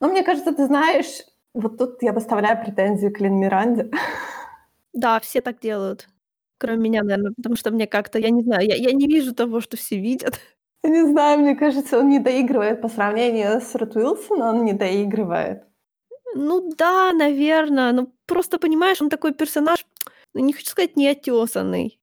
Но 0.00 0.08
мне 0.08 0.22
кажется, 0.24 0.52
ты 0.54 0.66
знаешь, 0.66 1.22
вот 1.54 1.78
тут 1.78 2.02
я 2.02 2.12
выставляю 2.12 2.62
претензию 2.64 3.12
к 3.12 3.20
Лин 3.20 3.36
Миранде. 3.40 3.90
Да, 4.94 5.20
все 5.20 5.40
так 5.40 5.60
делают. 5.60 6.08
Кроме 6.58 6.78
меня, 6.78 7.02
наверно, 7.02 7.32
потому 7.36 7.56
что 7.56 7.70
мне 7.72 7.86
как-то, 7.86 8.18
я 8.18 8.30
не 8.30 8.42
знаю, 8.44 8.66
я 8.66 8.76
я 8.76 8.92
не 8.92 9.06
вижу 9.08 9.34
того, 9.34 9.60
что 9.60 9.76
все 9.76 9.98
видят. 10.00 10.40
Я 10.84 10.90
не 10.90 11.04
знаю, 11.10 11.40
мне 11.40 11.56
кажется, 11.56 11.98
он 11.98 12.08
не 12.10 12.18
доигрывает 12.20 12.82
по 12.82 12.88
сравнению 12.88 13.60
с 13.60 13.74
Рут 13.74 13.96
Уилсон, 13.96 14.42
он 14.42 14.64
не 14.66 14.72
доигрывает. 14.74 15.64
Ну 16.34 16.70
да, 16.78 17.12
наверно, 17.12 17.92
но 17.92 18.08
просто, 18.26 18.58
понимаешь, 18.58 19.02
он 19.02 19.10
такой 19.10 19.34
персонаж, 19.34 19.86
ну, 20.34 20.40
не 20.44 20.52
хочу 20.54 20.68
сказать 20.70 20.96
неотёсанный. 20.96 22.00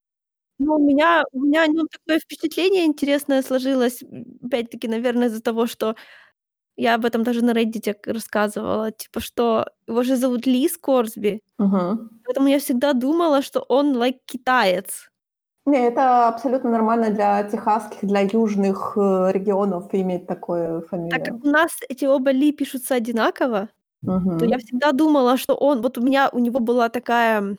Но 0.59 0.75
у 0.77 0.79
меня 0.79 1.23
у 1.33 1.41
меня 1.41 1.63
о 1.63 1.67
нём 1.67 1.87
такое 1.89 2.19
впечатление 2.19 2.85
интересное 2.85 3.43
сложилось, 3.43 4.03
опять-таки, 4.45 4.87
наверное, 4.89 5.27
из-за 5.29 5.41
того, 5.43 5.67
что 5.67 5.95
я 6.77 6.95
об 6.95 7.05
этом 7.05 7.23
даже 7.23 7.43
на 7.43 7.53
к 7.53 8.07
рассказывала, 8.07 8.91
типа, 8.91 9.19
что 9.19 9.65
его 9.87 10.03
же 10.03 10.15
зовут 10.15 10.45
Ли 10.47 10.67
Скорсби. 10.69 11.41
Мгм. 11.57 12.09
Поэтому 12.25 12.47
я 12.47 12.59
всегда 12.59 12.93
думала, 12.93 13.41
что 13.41 13.61
он, 13.69 13.95
like, 13.95 14.19
китаец. 14.25 15.11
Не, 15.65 15.87
это 15.87 16.27
абсолютно 16.27 16.71
нормально 16.71 17.11
для 17.11 17.43
техасских, 17.43 17.99
для 18.01 18.21
южных, 18.21 18.93
э, 18.97 19.31
регионов 19.31 19.93
иметь 19.93 20.25
такую 20.27 20.81
Так 20.81 20.89
как 20.89 20.89
фамилию. 20.89 21.41
у 21.43 21.47
нас 21.47 21.71
эти 21.89 22.05
оба 22.05 22.31
Ли 22.31 22.51
пишутся 22.51 22.95
одинаково, 22.95 23.69
то 24.03 24.45
я 24.45 24.57
всегда 24.57 24.91
думала, 24.91 25.37
что 25.37 25.55
он 25.55 25.81
вот 25.81 25.97
у 25.97 26.01
меня 26.01 26.29
у 26.33 26.39
него 26.39 26.59
была 26.59 26.89
такая 26.89 27.57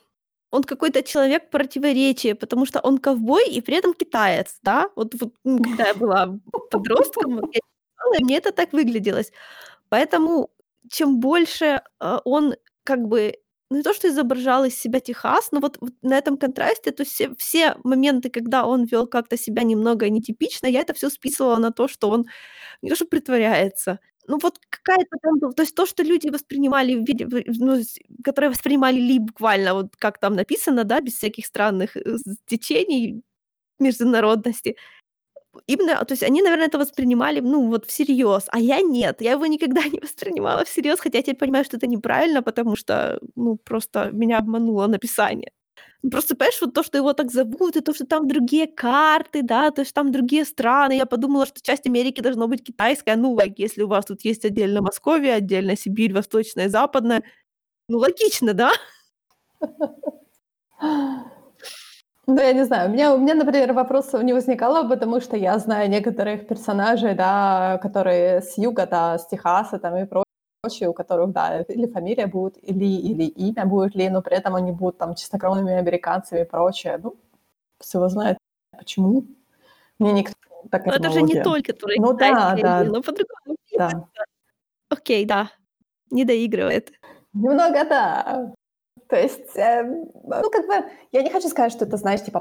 он 0.50 0.64
какой-то 0.64 1.02
человек 1.02 1.50
противоречия, 1.50 2.34
потому 2.34 2.66
что 2.66 2.80
он 2.80 2.98
ковбой 2.98 3.48
и 3.48 3.60
при 3.62 3.76
этом 3.76 3.94
китаец, 3.94 4.58
да. 4.62 4.90
Вот 4.96 5.14
вот, 5.20 5.32
когда 5.44 5.86
я 5.86 5.94
была 5.94 6.38
подростком, 6.70 7.40
я 7.52 7.60
читала, 8.02 8.14
и 8.20 8.24
мне 8.24 8.38
это 8.38 8.52
так 8.52 8.72
выгляделось. 8.72 9.32
Поэтому 9.90 10.50
чем 10.90 11.20
больше, 11.20 11.82
э, 12.00 12.18
он 12.24 12.54
как 12.84 13.00
бы 13.08 13.36
ну, 13.70 13.78
не 13.78 13.82
то 13.84 13.94
что 13.94 14.08
изображал 14.08 14.64
из 14.66 14.78
себя 14.80 15.00
Техас, 15.00 15.50
но 15.52 15.60
вот 15.60 15.78
на 16.02 16.18
этом 16.18 16.38
контрасте, 16.38 16.92
то 16.92 17.04
все 17.04 17.34
все 17.38 17.76
моменты, 17.84 18.30
когда 18.30 18.66
он 18.66 18.84
вёл 18.86 19.06
как-то 19.08 19.38
себя 19.38 19.62
немного 19.64 20.08
нетипично, 20.10 20.66
я 20.68 20.80
это 20.82 20.94
всё 20.94 21.10
списывала 21.10 21.56
на 21.58 21.72
то, 21.72 21.88
что 21.88 22.10
он 22.10 22.26
не 22.82 22.90
то 22.90 22.96
что 22.96 23.06
притворяется, 23.06 24.00
ну, 24.28 24.38
вот 24.42 24.58
какая-то 24.70 25.16
там 25.22 25.52
то 25.54 25.62
есть 25.64 25.74
то, 25.76 25.86
что 25.86 26.02
люди 26.04 26.28
воспринимали 26.30 26.94
ну, 27.58 27.80
которые 28.24 28.50
воспринимали 28.50 28.96
Ли 29.00 29.18
буквально 29.20 29.74
вот 29.74 29.96
как 29.98 30.18
там 30.20 30.34
написано, 30.36 30.84
да, 30.84 31.00
без 31.02 31.14
всяких 31.18 31.46
странных, 31.46 31.96
э, 31.98 32.02
течений 32.46 33.22
международности. 33.80 34.76
Именно, 35.66 36.04
то 36.04 36.12
есть 36.12 36.22
они, 36.22 36.42
наверно, 36.42 36.64
это 36.64 36.78
воспринимали, 36.78 37.40
ну, 37.40 37.68
вот 37.68 37.86
всерьёз, 37.86 38.44
а 38.48 38.58
я 38.58 38.80
нет. 38.80 39.20
Я 39.20 39.32
его 39.32 39.46
никогда 39.46 39.82
не 39.92 40.00
воспринимала 40.00 40.64
всерьёз, 40.64 41.00
хотя 41.00 41.18
я 41.18 41.22
теперь 41.22 41.36
понимаю, 41.38 41.64
что 41.64 41.76
это 41.76 41.86
неправильно, 41.86 42.42
потому 42.42 42.76
что, 42.76 43.20
ну, 43.36 43.56
просто 43.56 44.10
меня 44.12 44.38
обмануло 44.38 44.86
написание. 44.86 45.50
Ну, 46.02 46.10
просто, 46.10 46.34
понимаешь, 46.36 46.60
вот 46.60 46.74
то, 46.74 46.82
что 46.82 46.98
его 46.98 47.12
так 47.12 47.30
зовут, 47.30 47.76
и 47.76 47.80
то, 47.80 47.94
что 47.94 48.06
там 48.06 48.26
другие 48.28 48.66
карты, 48.66 49.42
да, 49.42 49.70
то 49.70 49.82
есть 49.82 49.94
там 49.94 50.10
другие 50.12 50.44
страны. 50.44 50.96
Я 50.96 51.06
подумала, 51.06 51.46
что 51.46 51.60
часть 51.62 51.86
Америки 51.86 52.20
должно 52.22 52.48
быть 52.48 52.64
китайская. 52.64 53.16
Ну, 53.16 53.36
like, 53.36 53.54
если 53.58 53.82
у 53.82 53.88
вас 53.88 54.06
тут 54.06 54.24
есть 54.24 54.44
отдельно 54.44 54.82
Московия, 54.82 55.34
отдельно 55.34 55.76
Сибирь, 55.76 56.12
Восточная 56.14 56.68
Западная. 56.68 57.22
Ну, 57.88 57.98
логично, 57.98 58.54
да? 58.54 58.72
Ну, 62.34 62.40
я 62.40 62.54
не 62.54 62.64
знаю, 62.64 62.88
у 62.88 62.92
меня 62.92 63.14
у 63.14 63.18
меня, 63.18 63.34
например, 63.34 63.74
вопросов 63.74 64.22
не 64.22 64.32
возникало, 64.32 64.88
потому 64.88 65.20
что 65.20 65.36
я 65.36 65.58
знаю 65.58 65.90
некоторых 65.90 66.46
персонажей, 66.46 67.14
да, 67.14 67.78
которые 67.82 68.40
с 68.40 68.56
юга, 68.56 68.86
да, 68.86 69.18
с 69.18 69.26
Техаса 69.26 69.78
там 69.78 69.96
и 69.98 70.06
прочее, 70.06 70.88
у 70.88 70.94
которых, 70.94 71.32
да, 71.32 71.60
или 71.60 71.86
фамилия 71.86 72.26
будет 72.26 72.56
Ли, 72.62 72.96
или 72.96 73.24
имя 73.24 73.66
будет 73.66 73.94
Ли, 73.94 74.08
но 74.08 74.22
при 74.22 74.36
этом 74.38 74.54
они 74.54 74.72
будут 74.72 74.96
там 74.96 75.14
чистокровными 75.14 75.74
американцами 75.74 76.40
и 76.40 76.44
прочее. 76.44 76.98
Ну, 77.02 77.16
пусть 77.78 77.92
его 77.92 78.08
знает. 78.08 78.38
Почему? 78.78 79.26
Мне 79.98 80.12
никто 80.12 80.34
так 80.70 80.86
Но 80.86 80.92
это 80.94 81.10
же 81.10 81.20
не 81.20 81.42
только 81.42 81.72
которые 81.74 82.00
Ну 82.00 82.14
да, 82.14 82.56
да. 82.58 82.84
Но 82.84 83.02
по-другому 83.02 83.56
Да. 83.76 83.90
Окей, 84.88 85.26
да, 85.26 85.50
не 86.10 86.24
доигрывает. 86.24 86.92
Немного 87.34 87.84
да. 87.84 88.54
То 89.12 89.20
есть, 89.20 89.54
эм, 89.56 90.06
ну, 90.24 90.50
как 90.50 90.66
бы, 90.66 90.90
я 91.12 91.22
не 91.22 91.28
хочу 91.28 91.46
сказать, 91.48 91.70
что 91.70 91.84
это, 91.84 91.98
знаешь, 91.98 92.22
типа 92.24 92.40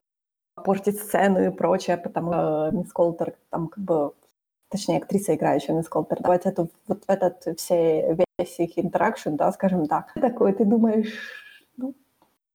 портить 0.56 1.00
сцену 1.00 1.46
и 1.46 1.50
прочее, 1.50 1.98
потому 1.98 2.32
что 2.32 2.70
мисс 2.72 2.94
Колтер 2.94 3.34
там 3.50 3.68
как 3.68 3.84
бы, 3.84 4.14
точнее, 4.70 5.00
актриса, 5.00 5.36
играющая 5.36 5.76
мисс 5.76 5.90
Колтер, 5.90 6.22
давать 6.22 6.46
эту 6.46 6.70
вот 6.88 7.04
этот 7.08 7.60
все 7.60 8.16
весь 8.40 8.60
их 8.60 8.80
интеракшн, 8.80 9.36
да, 9.36 9.52
скажем 9.52 9.86
так. 9.86 10.14
Такой 10.14 10.54
ты 10.54 10.64
думаешь, 10.64 11.14
ну, 11.76 11.94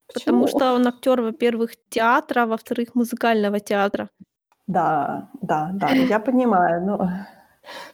Потому 0.07 0.47
почему? 0.47 0.49
что 0.49 0.73
он 0.73 0.87
актёр, 0.87 1.21
во-первых, 1.21 1.73
театра, 1.91 2.45
а 2.45 2.47
во-вторых, 2.47 2.95
музыкального 2.95 3.61
театра. 3.61 4.09
Да, 4.67 5.29
да, 5.43 5.73
да, 5.75 5.89
я 5.91 6.21
понимаю, 6.21 6.87
но 6.87 7.11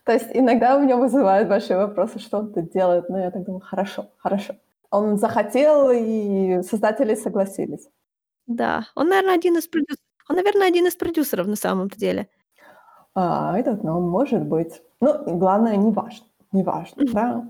то 0.04 0.12
есть 0.12 0.28
иногда 0.32 0.76
у 0.76 0.80
меня 0.82 0.96
вызывает 0.96 1.48
большие 1.48 1.78
вопросы, 1.78 2.20
что 2.20 2.38
он 2.38 2.52
тут 2.52 2.70
делает, 2.70 3.08
но 3.08 3.18
я 3.18 3.32
так 3.32 3.42
думаю: 3.42 3.60
хорошо, 3.60 4.06
хорошо. 4.18 4.54
Он 4.92 5.16
захотел, 5.16 5.90
и 5.90 6.62
создатели 6.62 7.16
согласились. 7.16 7.88
Да, 8.46 8.84
он, 8.94 9.08
наверно, 9.08 9.32
один 9.32 9.56
из 9.56 9.66
продюс 9.66 9.96
он, 10.28 10.36
наверно, 10.36 10.64
один 10.64 10.86
из 10.86 10.94
продюсеров 10.94 11.46
на 11.46 11.56
самом-то 11.56 11.98
деле. 11.98 12.28
А, 13.14 13.58
don't 13.60 13.82
know, 13.82 14.00
может 14.00 14.42
быть. 14.44 14.80
Ну, 15.00 15.38
главное, 15.38 15.76
не 15.76 15.90
важно, 15.90 16.24
не 16.52 16.62
важно, 16.62 17.04
да. 17.12 17.44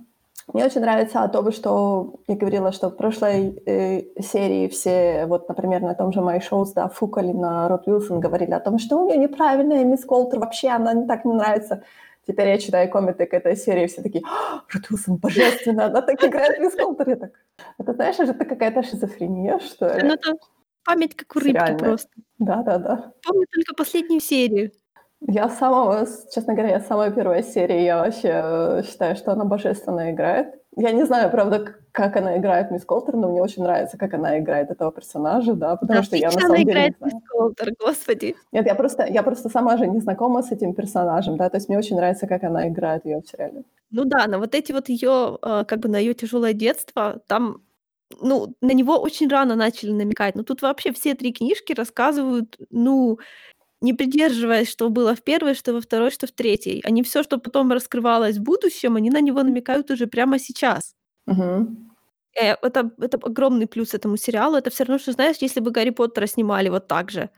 Мне 0.52 0.64
очень 0.64 0.80
нравится 0.80 1.28
то, 1.28 1.50
что 1.52 2.14
я 2.26 2.34
говорила, 2.34 2.72
что 2.72 2.88
в 2.88 2.96
прошлой, 2.96 3.62
э, 3.64 4.20
серии 4.20 4.66
все, 4.68 5.26
вот, 5.26 5.48
например, 5.48 5.82
на 5.82 5.94
том 5.94 6.12
же 6.12 6.20
My 6.20 6.40
Shows, 6.40 6.72
да, 6.74 6.88
фукали 6.88 7.32
на 7.32 7.68
Рут 7.68 7.86
Уилсон, 7.86 8.18
говорили 8.18 8.50
о 8.50 8.60
том, 8.60 8.78
что 8.78 8.96
у 8.96 9.08
неё 9.08 9.20
неправильная 9.20 9.84
мисс 9.84 10.04
Колтер, 10.04 10.40
вообще 10.40 10.70
она 10.70 10.94
не 10.94 11.06
так 11.06 11.24
не 11.24 11.34
нравится. 11.34 11.84
Теперь 12.26 12.48
я 12.48 12.58
читаю 12.58 12.88
комменты 12.90 13.26
к 13.26 13.34
этой 13.34 13.56
серии, 13.56 13.86
все 13.86 14.02
такие: 14.02 14.22
"А, 14.26 14.62
Рут 14.72 14.90
Уилсон 14.90 15.16
божественна, 15.16 15.86
она 15.86 16.02
так 16.02 16.22
играет 16.22 16.58
мисс 16.60 16.74
Колтер". 16.74 17.08
Я 17.10 17.16
так: 17.16 17.32
это, 17.78 17.92
знаешь, 17.94 18.18
это 18.18 18.44
какая-то 18.44 18.82
шизофрения, 18.82 19.58
что 19.58 19.88
Ну, 19.88 20.08
ли? 20.08 20.14
это 20.14 20.34
память 20.84 21.16
как 21.16 21.34
у 21.36 21.40
рыбки 21.40 21.50
Сериальная. 21.50 21.78
просто. 21.78 22.10
Да-да-да. 22.38 23.12
Помню 23.24 23.46
только 23.52 23.74
последнюю 23.74 24.20
серию. 24.20 24.70
Я 25.20 25.48
самого, 25.48 26.06
честно 26.32 26.54
говоря, 26.54 26.80
с 26.80 26.86
самой 26.86 27.12
первой 27.12 27.42
серии 27.44 27.82
я 27.82 27.98
вообще, 28.02 28.28
э, 28.44 28.82
считаю, 28.84 29.14
что 29.16 29.32
она 29.32 29.44
божественно 29.44 30.10
играет. 30.12 30.54
Я 30.76 30.92
не 30.92 31.04
знаю, 31.04 31.30
правда, 31.30 31.74
как 31.92 32.16
она 32.16 32.38
играет 32.38 32.70
мисс 32.70 32.84
Колтер, 32.86 33.14
но 33.16 33.28
мне 33.28 33.42
очень 33.42 33.62
нравится, 33.62 33.98
как 33.98 34.14
она 34.14 34.38
играет 34.38 34.70
этого 34.70 34.90
персонажа, 34.90 35.52
да, 35.54 35.76
потому 35.76 36.00
Да 36.00 36.02
что 36.02 36.16
я 36.16 36.30
на 36.32 36.40
отлично 36.40 36.46
она 36.46 36.56
самом 36.56 36.64
деле 36.64 36.82
не 36.82 36.90
играет 36.90 36.94
знаю. 36.98 37.12
мисс 37.12 37.22
Колтер, 37.26 37.72
господи. 37.78 38.36
Нет, 38.52 38.66
я 38.66 38.74
просто 38.74 39.06
я 39.06 39.22
просто 39.22 39.48
сама 39.48 39.76
же 39.78 39.86
не 39.86 40.00
знакома 40.00 40.42
с 40.42 40.52
этим 40.52 40.74
персонажем, 40.74 41.36
да, 41.36 41.48
то 41.50 41.56
есть 41.56 41.68
мне 41.68 41.78
очень 41.78 41.96
нравится, 41.96 42.26
как 42.26 42.44
она 42.44 42.68
играет 42.68 43.04
её 43.06 43.20
в 43.20 43.26
сериале. 43.28 43.64
Ну 43.90 44.04
да, 44.04 44.26
но 44.26 44.38
вот 44.38 44.54
эти 44.54 44.72
вот 44.72 44.88
её, 44.88 45.38
э, 45.42 45.64
как 45.66 45.80
бы 45.80 45.88
на 45.88 45.98
её 45.98 46.14
тяжёлое 46.14 46.52
детство, 46.54 47.20
там, 47.26 47.62
ну, 48.20 48.54
на 48.60 48.72
него 48.72 48.98
очень 48.98 49.28
рано 49.28 49.54
начали 49.56 49.90
намекать. 49.92 50.34
Но 50.34 50.42
тут 50.44 50.62
вообще 50.62 50.92
все 50.92 51.14
3 51.14 51.32
книжки 51.32 51.72
рассказывают, 51.72 52.56
ну, 52.70 53.18
не 53.82 53.94
придерживаясь, 53.94 54.70
что 54.70 54.88
было 54.90 55.14
в 55.14 55.22
первой, 55.22 55.54
что 55.54 55.72
во 55.74 55.80
второй, 55.80 56.10
что 56.10 56.26
в 56.26 56.32
третьей. 56.32 56.80
Они 56.84 57.02
всё, 57.02 57.22
что 57.22 57.38
потом 57.38 57.72
раскрывалось 57.72 58.38
в 58.38 58.42
будущем, 58.42 58.96
они 58.96 59.10
на 59.10 59.20
него 59.20 59.42
намекают 59.42 59.90
уже 59.90 60.06
прямо 60.06 60.38
сейчас. 60.38 60.94
Э, 62.40 62.54
это 62.62 62.90
это 63.00 63.18
огромный 63.18 63.66
плюс 63.66 63.94
этому 63.94 64.16
сериалу. 64.16 64.56
Это 64.56 64.70
всё 64.70 64.84
равно, 64.84 64.98
что, 64.98 65.12
знаешь, 65.12 65.36
если 65.40 65.60
бы 65.60 65.70
Гарри 65.70 65.90
Поттера 65.90 66.26
снимали 66.26 66.68
вот 66.70 66.88
так 66.88 67.10
же. 67.10 67.30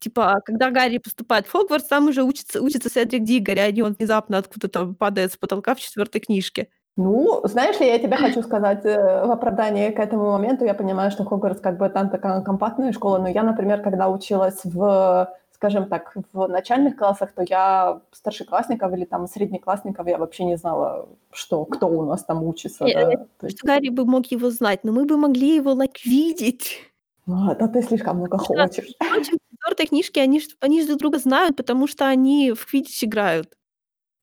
Типа, 0.00 0.40
когда 0.44 0.70
Гарри 0.70 0.98
поступает 0.98 1.46
в 1.46 1.52
Хогвартс, 1.52 1.88
там 1.88 2.08
уже 2.08 2.22
учится 2.24 2.62
учится 2.62 2.90
Седрик 2.90 3.24
Диггори, 3.24 3.60
а 3.60 3.72
не 3.72 3.82
он 3.82 3.94
внезапно 3.98 4.38
откуда-то 4.38 4.94
падает 4.94 5.32
с 5.32 5.36
потолка 5.36 5.74
в 5.74 5.80
4 5.80 6.20
книжке. 6.20 6.68
Ну, 6.96 7.40
знаешь 7.44 7.78
ли, 7.80 7.86
я 7.86 7.98
тебе 7.98 8.16
хочу 8.16 8.42
сказать, 8.42 8.84
э, 8.84 9.26
в 9.26 9.30
оправдании 9.30 9.90
к 9.90 10.00
этому 10.00 10.32
моменту, 10.32 10.64
я 10.64 10.74
понимаю, 10.74 11.10
что 11.12 11.24
Хогвартс 11.24 11.60
как 11.60 11.78
бы 11.78 11.88
там 11.90 12.10
такая 12.10 12.42
компактная 12.42 12.92
школа, 12.92 13.18
но 13.18 13.28
я, 13.28 13.42
например, 13.44 13.82
когда 13.82 14.08
училась 14.08 14.60
в, 14.64 15.28
скажем 15.58 15.88
так, 15.88 16.14
в 16.32 16.46
начальных 16.48 16.96
классах, 16.96 17.32
то 17.32 17.42
я 17.42 18.00
старшеклассников 18.12 18.92
или 18.92 19.04
там 19.04 19.26
среднеклассников 19.26 20.06
я 20.06 20.16
вообще 20.18 20.44
не 20.44 20.56
знала, 20.56 21.08
что, 21.32 21.64
кто 21.64 21.88
у 21.88 22.04
нас 22.04 22.24
там 22.24 22.44
учится. 22.44 22.84
Не, 22.84 22.92
Да? 22.94 23.12
э, 23.12 23.16
То 23.38 23.46
есть, 23.46 23.58
что 23.58 23.66
Гарри 23.66 23.88
бы 23.90 24.04
мог 24.04 24.26
его 24.26 24.50
знать, 24.50 24.84
но 24.84 24.92
мы 24.92 25.04
бы 25.04 25.16
могли 25.16 25.56
его, 25.56 25.72
like, 25.72 25.98
видеть. 26.04 26.78
ну, 27.26 27.50
это 27.50 27.68
ты 27.68 27.82
слишком 27.82 28.18
много 28.18 28.38
что, 28.38 28.54
хочешь. 28.54 28.94
впрочем, 29.00 29.38
в 29.50 29.64
4 29.68 29.88
книжке 29.88 30.20
они 30.22 30.40
они 30.60 30.84
друг 30.86 30.98
друга 30.98 31.18
знают, 31.18 31.56
потому 31.56 31.86
что 31.86 32.06
они 32.06 32.52
в 32.52 32.66
квиддич 32.66 33.04
играют. 33.04 33.54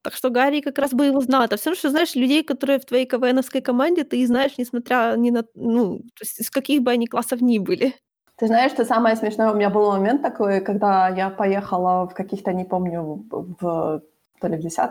Так 0.03 0.13
что 0.15 0.29
Гарри 0.29 0.61
как 0.61 0.77
раз 0.79 0.91
бы 0.93 1.05
его 1.07 1.19
знал. 1.21 1.43
Это 1.43 1.57
равно, 1.57 1.75
что, 1.75 1.89
знаешь, 1.89 2.15
людей, 2.15 2.43
которые 2.43 2.79
в 2.79 2.85
твоей 2.85 3.05
КВНовской 3.07 3.61
команде, 3.61 4.03
ты 4.03 4.25
знаешь, 4.27 4.57
несмотря 4.57 5.15
ни 5.17 5.31
на 5.31 5.45
ну, 5.55 5.99
то 5.99 6.23
есть 6.23 6.39
из 6.41 6.51
каких 6.51 6.81
бы 6.83 6.91
они 6.91 7.07
классов 7.07 7.41
ни 7.41 7.57
были. 7.59 7.95
Ты 8.37 8.47
знаешь, 8.47 8.71
что 8.71 8.83
самое 8.85 9.15
смешное, 9.15 9.51
у 9.51 9.55
меня 9.55 9.69
был 9.69 9.91
момент 9.91 10.21
такой, 10.21 10.59
когда 10.59 11.07
я 11.07 11.29
поехала 11.29 12.07
в 12.07 12.13
каких-то, 12.13 12.51
не 12.53 12.65
помню, 12.65 13.25
в 13.31 14.01
то 14.41 14.47
ли 14.47 14.57
в 14.57 14.59
10 14.59 14.89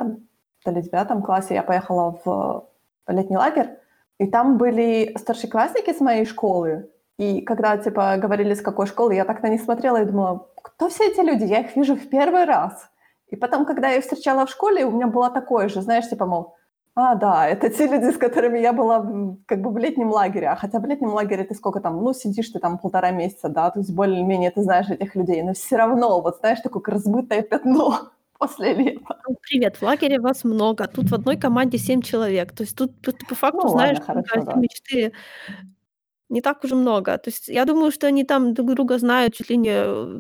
то 0.65 0.71
ли 0.71 0.81
в 0.81 0.91
9 0.91 1.25
классе, 1.25 1.55
я 1.55 1.63
поехала 1.63 2.19
в 2.25 2.69
летний 3.07 3.37
лагерь, 3.37 3.79
и 4.19 4.27
там 4.27 4.57
были 4.57 5.15
старшеклассники 5.19 5.93
с 5.93 6.01
моей 6.01 6.25
школы, 6.25 6.89
и 7.19 7.43
когда, 7.43 7.77
типа, 7.77 8.17
говорили, 8.17 8.55
с 8.55 8.63
какой 8.63 8.87
школы, 8.87 9.15
я 9.15 9.25
так 9.25 9.43
на 9.43 9.49
них 9.49 9.63
смотрела 9.63 10.03
и 10.03 10.05
думала, 10.05 10.49
кто 10.63 10.89
все 10.89 11.05
эти 11.11 11.21
люди? 11.21 11.45
Я 11.45 11.61
их 11.61 11.77
вижу 11.77 11.95
в 11.95 12.09
первый 12.09 12.45
раз. 12.45 12.91
И 13.29 13.37
потом, 13.37 13.65
когда 13.65 13.89
я 13.89 13.99
их 13.99 14.03
встречала 14.03 14.47
в 14.47 14.51
школе, 14.51 14.85
у 14.85 14.91
меня 14.91 15.07
было 15.07 15.31
такое 15.31 15.69
же, 15.69 15.81
знаешь, 15.83 16.09
типа, 16.09 16.27
мол, 16.27 16.57
а, 16.97 17.15
да, 17.17 17.49
это 17.49 17.71
те 17.71 17.87
люди, 17.89 18.13
с 18.13 18.19
которыми 18.19 18.59
я 18.61 18.73
была 18.73 19.05
как 19.47 19.61
бы 19.61 19.71
в 19.71 19.79
летнем 19.79 20.11
лагере. 20.11 20.49
А 20.49 20.57
хотя 20.57 20.79
в 20.79 20.87
летнем 20.87 21.09
лагере 21.13 21.43
ты 21.45 21.55
сколько 21.55 21.81
там, 21.81 22.03
ну, 22.05 22.13
сидишь 22.15 22.51
ты 22.51 22.61
там 22.61 22.79
полтора 22.79 23.11
месяца, 23.11 23.49
да, 23.49 23.71
то 23.71 23.81
есть 23.81 23.93
более-менее 23.93 24.53
ты 24.53 24.63
знаешь 24.63 24.89
этих 24.89 25.17
людей, 25.17 25.43
но 25.43 25.55
все 25.55 25.77
равно, 25.77 26.21
вот 26.21 26.39
знаешь, 26.39 26.61
такое 26.61 26.83
как 26.83 26.95
размытое 26.95 27.43
пятно 27.43 28.13
после 28.39 28.75
лета. 28.75 29.19
Ну, 29.29 29.37
привет, 29.43 29.77
в 29.77 29.83
лагере 29.83 30.21
вас 30.21 30.45
много, 30.45 30.87
тут 30.87 31.11
в 31.11 31.15
одной 31.15 31.37
команде 31.37 31.79
7 31.79 32.01
человек. 32.01 32.53
То 32.53 32.63
есть 32.63 32.77
тут 32.77 32.93
ты 33.03 33.13
по 33.29 33.35
факту 33.35 33.63
Ну 33.63 33.69
знаешь 33.69 33.99
ладно, 33.99 34.23
хорошо, 34.23 34.47
да. 34.47 34.53
7 34.53 34.65
и 34.65 34.69
4. 34.69 35.13
Не 36.29 36.41
так 36.41 36.65
уже 36.65 36.75
много. 36.77 37.19
То 37.19 37.31
есть 37.31 37.49
я 37.49 37.65
думаю, 37.65 37.91
что 37.93 38.07
они 38.07 38.25
там 38.25 38.55
друг 38.55 38.75
друга 38.75 38.99
знают 38.99 39.35
чуть 39.35 39.51
ли 39.51 39.57
не, 39.57 39.71
э, 39.73 40.19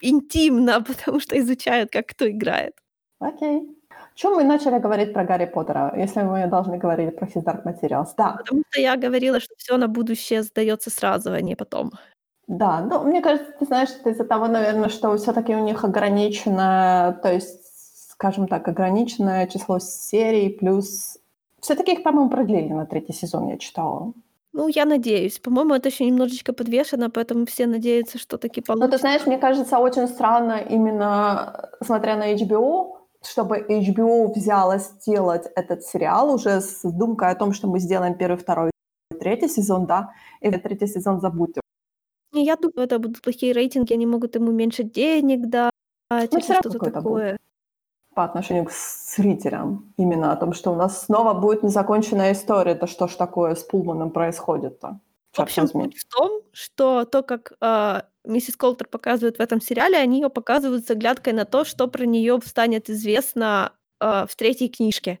интимно, 0.00 0.82
потому 0.86 1.20
что 1.20 1.38
изучают, 1.38 1.90
как 1.90 2.06
кто 2.08 2.28
играет. 2.30 2.74
Окей. 3.20 3.77
Чем 4.18 4.34
мы 4.34 4.42
начали 4.42 4.78
говорить 4.80 5.12
про 5.12 5.22
Гарри 5.24 5.46
Поттера, 5.46 5.94
если 5.96 6.22
мы 6.22 6.48
должны 6.48 6.76
говорить 6.76 7.16
про 7.16 7.26
His 7.26 7.44
Dark 7.44 7.62
Materials? 7.64 8.08
Да, 8.16 8.34
Потому 8.38 8.62
что 8.68 8.80
я 8.80 8.96
говорила, 8.96 9.38
что 9.38 9.54
всё 9.58 9.76
на 9.76 9.86
будущее 9.86 10.42
сдаётся 10.42 10.90
сразу, 10.90 11.30
а 11.30 11.40
не 11.40 11.54
потом. 11.54 11.92
Да, 12.48 12.80
ну, 12.80 13.04
мне 13.04 13.20
кажется, 13.22 13.52
ты 13.60 13.64
знаешь, 13.66 13.90
это 14.00 14.10
из-за 14.10 14.24
того, 14.24 14.48
наверное, 14.48 14.88
что 14.88 15.16
все-таки 15.16 15.54
у 15.54 15.64
них 15.64 15.84
ограничено, 15.84 17.16
то 17.22 17.32
есть, 17.32 18.10
скажем 18.10 18.48
так, 18.48 18.66
ограниченное 18.68 19.46
число 19.46 19.78
серий, 19.78 20.48
плюс 20.60 21.18
все-таки 21.60 21.92
их, 21.92 22.02
по-моему, 22.02 22.28
продлили 22.30 22.72
на 22.72 22.86
третий 22.86 23.12
сезон, 23.12 23.48
я 23.48 23.56
читала. 23.56 24.12
Ну, 24.52 24.66
я 24.68 24.84
надеюсь. 24.84 25.38
По-моему, 25.38 25.74
это 25.74 25.88
ещё 25.90 26.04
немножечко 26.06 26.52
подвешено, 26.52 27.08
поэтому 27.10 27.44
все 27.46 27.66
надеются, 27.66 28.18
что 28.18 28.36
таки 28.36 28.60
Ну, 28.66 28.74
ты 28.74 28.78
получится. 28.80 28.98
знаешь, 28.98 29.26
мне 29.26 29.38
кажется, 29.38 29.78
очень 29.78 30.08
странно 30.08 30.58
именно, 30.70 31.68
смотря 31.86 32.16
на 32.16 32.32
HBO, 32.34 32.97
чтобы 33.24 33.58
HBO 33.68 34.32
взялась 34.34 34.90
делать 35.06 35.46
этот 35.56 35.82
сериал 35.84 36.32
уже 36.34 36.60
с 36.60 36.80
думкой 36.82 37.30
о 37.30 37.34
том, 37.34 37.52
что 37.52 37.66
мы 37.68 37.78
сделаем 37.80 38.14
первый, 38.14 38.36
второй, 38.36 38.70
третий 39.20 39.48
сезон, 39.48 39.86
да, 39.86 40.12
и 40.40 40.50
третий 40.50 40.86
сезон 40.86 41.20
забудьте. 41.20 41.60
Не, 42.32 42.44
я 42.44 42.56
думаю, 42.56 42.84
это 42.86 42.98
будут 42.98 43.22
плохие 43.22 43.52
рейтинги, 43.52 43.92
они 43.94 44.06
могут 44.06 44.34
ему 44.34 44.52
меньше 44.52 44.82
денег 44.84 45.48
дать 45.48 45.72
Ну, 46.10 46.40
всё 46.40 46.54
равно 46.54 46.70
что-то 46.70 46.90
такое. 46.90 47.38
по 48.14 48.24
отношению 48.24 48.64
к 48.66 48.72
зрителям. 48.72 49.92
Именно 49.96 50.32
о 50.32 50.36
том, 50.36 50.52
что 50.52 50.72
у 50.72 50.76
нас 50.76 51.04
снова 51.04 51.34
будет 51.34 51.62
незаконченная 51.62 52.32
история. 52.32 52.72
Это 52.72 52.86
что 52.86 53.06
ж 53.08 53.14
такое 53.14 53.54
с 53.54 53.62
Пулманом 53.64 54.10
происходит-то? 54.10 55.00
В 55.38 55.40
общем, 55.42 55.68
суть 55.68 55.96
в 55.98 56.04
том, 56.08 56.42
что 56.52 57.04
то, 57.04 57.22
как, 57.22 57.52
а, 57.60 58.04
миссис 58.24 58.56
Колтер 58.56 58.88
показывают 58.88 59.36
в 59.38 59.40
этом 59.40 59.60
сериале, 59.60 59.96
они 59.98 60.18
её 60.18 60.30
показывают 60.30 60.84
с 60.86 60.90
оглядкой 60.90 61.32
на 61.32 61.44
то, 61.44 61.64
что 61.64 61.86
про 61.88 62.04
неё 62.06 62.40
станет 62.44 62.90
известно, 62.90 63.72
а, 64.00 64.26
в 64.26 64.34
третьей 64.36 64.68
книжке. 64.68 65.20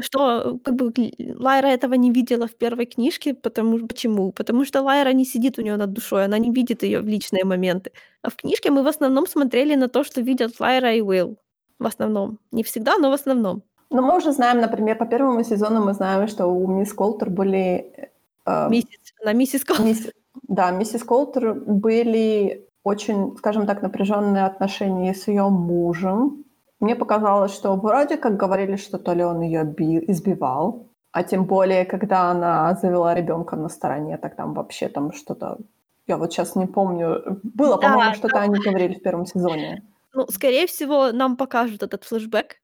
Что, 0.00 0.20
э, 0.56 0.58
как 0.64 0.74
бы 0.76 0.92
Лайра 1.38 1.68
этого 1.68 1.94
не 1.94 2.12
видела 2.12 2.46
в 2.48 2.56
первой 2.56 2.86
книжке, 2.86 3.34
потому 3.34 3.86
почему? 3.88 4.32
Потому 4.32 4.64
что 4.66 4.82
Лайра 4.82 5.12
не 5.14 5.24
сидит 5.26 5.58
у 5.58 5.62
неё 5.62 5.76
над 5.78 5.92
душой, 5.92 6.24
она 6.26 6.38
не 6.38 6.50
видит 6.52 6.82
её 6.84 7.02
в 7.02 7.08
личные 7.08 7.44
моменты. 7.44 7.92
А 8.22 8.30
в 8.30 8.36
книжке 8.36 8.70
мы 8.72 8.82
в 8.84 8.88
основном 8.88 9.26
смотрели 9.28 9.76
на 9.76 9.88
то, 9.88 10.04
что 10.04 10.22
видят 10.22 10.60
Лайра 10.60 10.94
и 10.94 11.02
Уилл. 11.02 11.38
В 11.80 11.86
основном. 11.86 12.38
Не 12.52 12.62
всегда, 12.64 12.98
но 12.98 13.10
в 13.10 13.14
основном. 13.14 13.62
Но 13.90 14.02
мы 14.02 14.16
уже 14.18 14.32
знаем, 14.32 14.60
например, 14.60 14.98
по 14.98 15.06
первому 15.06 15.44
сезону 15.44 15.84
мы 15.84 15.94
знаем, 15.94 16.28
что 16.28 16.46
у 16.46 16.66
мисс 16.68 16.92
Колтер 16.94 17.30
были, 17.30 17.92
э, 17.96 18.08
Миссис 18.46 19.12
она 19.22 19.32
миссис 19.32 19.64
Колтер. 19.64 19.84
мисс 19.86 20.10
да, 20.48 20.70
миссис 20.70 21.04
Колтер 21.04 21.54
были 21.54 22.68
очень, 22.82 23.36
скажем 23.38 23.66
так, 23.66 23.82
напряжённые 23.82 24.44
отношения 24.46 25.14
с 25.14 25.28
её 25.28 25.48
мужем. 25.48 26.44
Мне 26.80 26.96
показалось, 26.96 27.54
что 27.54 27.76
вроде 27.76 28.16
как 28.16 28.36
говорили, 28.36 28.76
что 28.76 28.98
то 28.98 29.14
ли 29.14 29.24
он 29.24 29.40
би 29.74 30.04
избивал, 30.10 30.88
а 31.12 31.22
тем 31.22 31.44
более, 31.44 31.84
когда 31.86 32.30
она 32.30 32.74
завела 32.74 33.14
ребёнка 33.14 33.56
на 33.56 33.68
стороне, 33.68 34.18
так 34.18 34.36
там 34.36 34.54
вообще 34.54 34.88
там 34.88 35.12
что-то 35.12 35.58
я 36.06 36.16
вот 36.18 36.32
щас 36.32 36.56
не 36.56 36.66
помню. 36.66 37.40
Было, 37.42 37.78
Да, 37.80 37.88
по-моему, 37.88 38.14
что-то 38.14 38.34
там 38.34 38.42
они 38.42 38.58
говорили 38.58 38.94
в 38.94 39.02
первом 39.02 39.26
сезоне. 39.26 39.82
Ну, 40.12 40.26
скорее 40.28 40.66
всего, 40.66 41.12
нам 41.12 41.36
покажут 41.36 41.82
этот 41.82 42.04
флешбэк. 42.04 42.56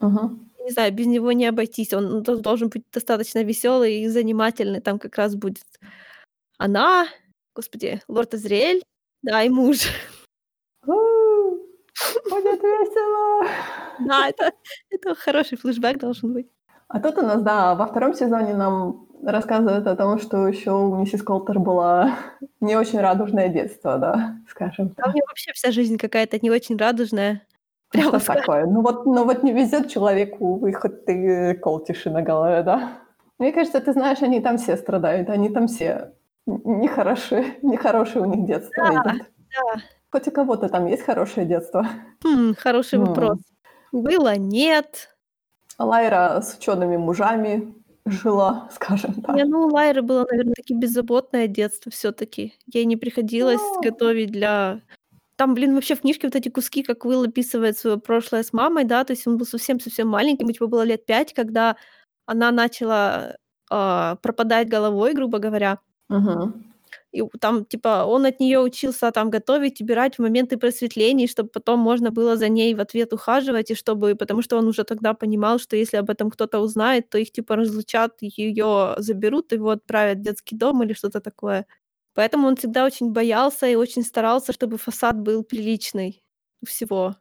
Мгм. 0.00 0.50
Не 0.64 0.70
знаю, 0.72 0.92
без 0.94 1.06
него 1.06 1.32
не 1.32 1.46
обойтись. 1.46 1.92
Он, 1.92 2.08
ну, 2.08 2.20
дол 2.22 2.40
должен 2.40 2.68
быть 2.70 2.84
достаточно 2.92 3.42
весёлый 3.44 4.00
и 4.02 4.08
занимательный. 4.08 4.80
Там 4.80 4.98
как 4.98 5.16
раз 5.18 5.34
будет 5.36 5.62
она, 6.58 7.06
господи, 7.54 8.02
лорд 8.08 8.34
Азриэль, 8.34 8.82
да, 9.22 9.42
и 9.44 9.50
муж. 9.50 9.80
Будет 12.30 12.62
весело. 12.62 13.46
Да, 14.00 14.28
это 14.28 14.52
это 14.90 15.14
хороший 15.14 15.58
флешбэк 15.58 15.98
должен 15.98 16.32
быть. 16.34 16.48
А 16.88 17.00
тут 17.00 17.18
у 17.18 17.22
нас, 17.22 17.42
да, 17.42 17.74
во 17.74 17.86
втором 17.86 18.14
сезоне 18.14 18.54
нам 18.54 19.06
рассказывают 19.24 19.86
о 19.86 19.96
том, 19.96 20.18
что 20.20 20.48
ещё 20.48 20.78
у 20.78 20.96
миссис 20.96 21.22
Колтер 21.22 21.58
было 21.60 22.10
не 22.60 22.76
очень 22.76 23.00
радужное 23.00 23.48
детство, 23.48 23.98
да, 23.98 24.36
скажем 24.50 24.94
Да 24.96 25.04
у 25.10 25.12
неё 25.14 25.24
вообще 25.28 25.52
вся 25.54 25.70
жизнь 25.72 25.98
какая-то 25.98 26.38
не 26.42 26.50
очень 26.50 26.76
радужная. 26.76 27.42
Прямо 27.94 28.18
что 28.18 28.34
такое? 28.34 28.66
Ну 28.66 28.82
вот 28.82 29.06
ну 29.06 29.24
вот 29.24 29.42
не 29.44 29.52
везёт 29.52 29.88
человеку, 29.88 30.60
хоть 30.80 31.04
ты 31.06 31.54
колтишь 31.62 32.04
на 32.06 32.22
голове, 32.22 32.62
да? 32.62 32.98
Мне 33.38 33.52
кажется, 33.52 33.80
ты 33.80 33.92
знаешь, 33.92 34.22
они 34.22 34.40
там 34.40 34.56
все 34.58 34.76
страдают, 34.76 35.28
они 35.30 35.48
там 35.48 35.66
все 35.66 36.12
нехорошие, 36.46 37.44
нехорошее 37.62 38.24
у 38.24 38.26
них 38.26 38.46
детство 38.46 38.82
Да, 38.82 38.92
идёт. 38.92 39.26
да. 39.74 39.82
Хоть 40.10 40.28
у 40.28 40.30
кого-то 40.32 40.68
там 40.68 40.86
есть 40.86 41.02
хорошее 41.04 41.46
детство? 41.46 41.86
Хм, 42.24 42.54
хороший 42.58 42.98
М. 42.98 43.04
вопрос. 43.06 43.38
Было, 43.92 44.36
нет. 44.36 45.16
Лайра 45.78 46.40
с 46.40 46.56
учёными 46.58 46.96
мужами 46.96 47.74
жила, 48.06 48.68
скажем 48.72 49.14
так. 49.22 49.34
Не, 49.36 49.44
ну, 49.44 49.66
у 49.66 49.70
Лайры 49.70 50.02
было, 50.02 50.26
наверно, 50.30 50.52
таки 50.54 50.74
беззаботное 50.74 51.46
детство 51.48 51.90
всё-таки. 51.90 52.52
Ей 52.66 52.84
не 52.84 52.96
приходилось 52.96 53.60
Ну 53.60 53.82
готовить 53.82 54.30
для 54.30 54.80
Там, 55.38 55.54
блин, 55.54 55.74
вообще 55.74 55.94
в 55.96 56.00
книжке 56.00 56.26
вот 56.28 56.36
эти 56.36 56.48
куски, 56.48 56.82
как 56.82 57.04
Уилл 57.04 57.24
описывает 57.24 57.76
своё 57.78 57.98
прошлое 57.98 58.42
с 58.42 58.52
мамой, 58.52 58.84
да, 58.84 59.04
то 59.04 59.12
есть 59.12 59.26
он 59.26 59.36
был 59.36 59.46
совсем-совсем 59.46 60.08
маленьким, 60.08 60.48
типа 60.48 60.66
было 60.68 60.82
лет 60.84 61.06
5, 61.06 61.34
когда 61.34 61.76
она 62.26 62.50
начала, 62.52 63.36
а, 63.70 64.16
пропадать 64.22 64.68
головой, 64.68 65.12
грубо 65.14 65.38
говоря. 65.38 65.78
Мгм. 66.08 66.64
И 67.12 67.22
там, 67.40 67.64
типа, 67.64 68.04
он 68.06 68.26
от 68.26 68.40
неё 68.40 68.62
учился 68.62 69.10
там 69.12 69.30
готовить, 69.30 69.80
убирать 69.80 70.16
в 70.18 70.22
моменты 70.22 70.56
просветлений, 70.58 71.26
чтоб 71.28 71.50
потом 71.52 71.80
можно 71.80 72.10
было 72.10 72.36
за 72.36 72.48
ней 72.48 72.74
в 72.74 72.80
ответ 72.80 73.12
ухаживать, 73.12 73.70
и 73.70 73.74
чтобы 73.74 74.14
потому 74.16 74.42
что 74.42 74.56
он 74.58 74.66
уже 74.68 74.84
тогда 74.84 75.14
понимал, 75.14 75.58
что 75.58 75.76
если 75.76 75.96
об 75.98 76.10
этом 76.10 76.30
кто-то 76.30 76.60
узнает, 76.60 77.08
то 77.10 77.18
их, 77.18 77.32
типа, 77.32 77.56
разлучат, 77.56 78.12
её 78.22 78.94
заберут, 78.98 79.52
его 79.52 79.70
отправят 79.70 80.18
в 80.18 80.22
детский 80.22 80.56
дом 80.56 80.82
или 80.82 80.92
что-то 80.94 81.20
такое. 81.20 81.66
Поэтому 82.14 82.46
он 82.46 82.56
всегда 82.56 82.84
очень 82.84 83.12
боялся 83.12 83.66
и 83.66 83.74
очень 83.74 84.02
старался, 84.04 84.52
чтобы 84.52 84.78
фасад 84.78 85.18
был 85.20 85.42
приличный 85.42 86.22
у 86.62 86.66
всего. 86.66 87.16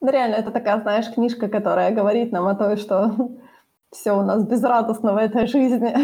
Ну, 0.00 0.10
реально, 0.10 0.36
это 0.36 0.50
такая, 0.50 0.80
знаешь, 0.80 1.12
книжка, 1.14 1.48
которая 1.48 1.92
говорит 1.94 2.32
нам 2.32 2.46
о 2.48 2.54
том, 2.54 2.76
что 2.76 3.12
всё 3.92 4.18
у 4.18 4.22
нас 4.22 4.44
безрадостно 4.44 5.14
в 5.14 5.18
этой 5.18 5.46
жизни. 5.46 5.94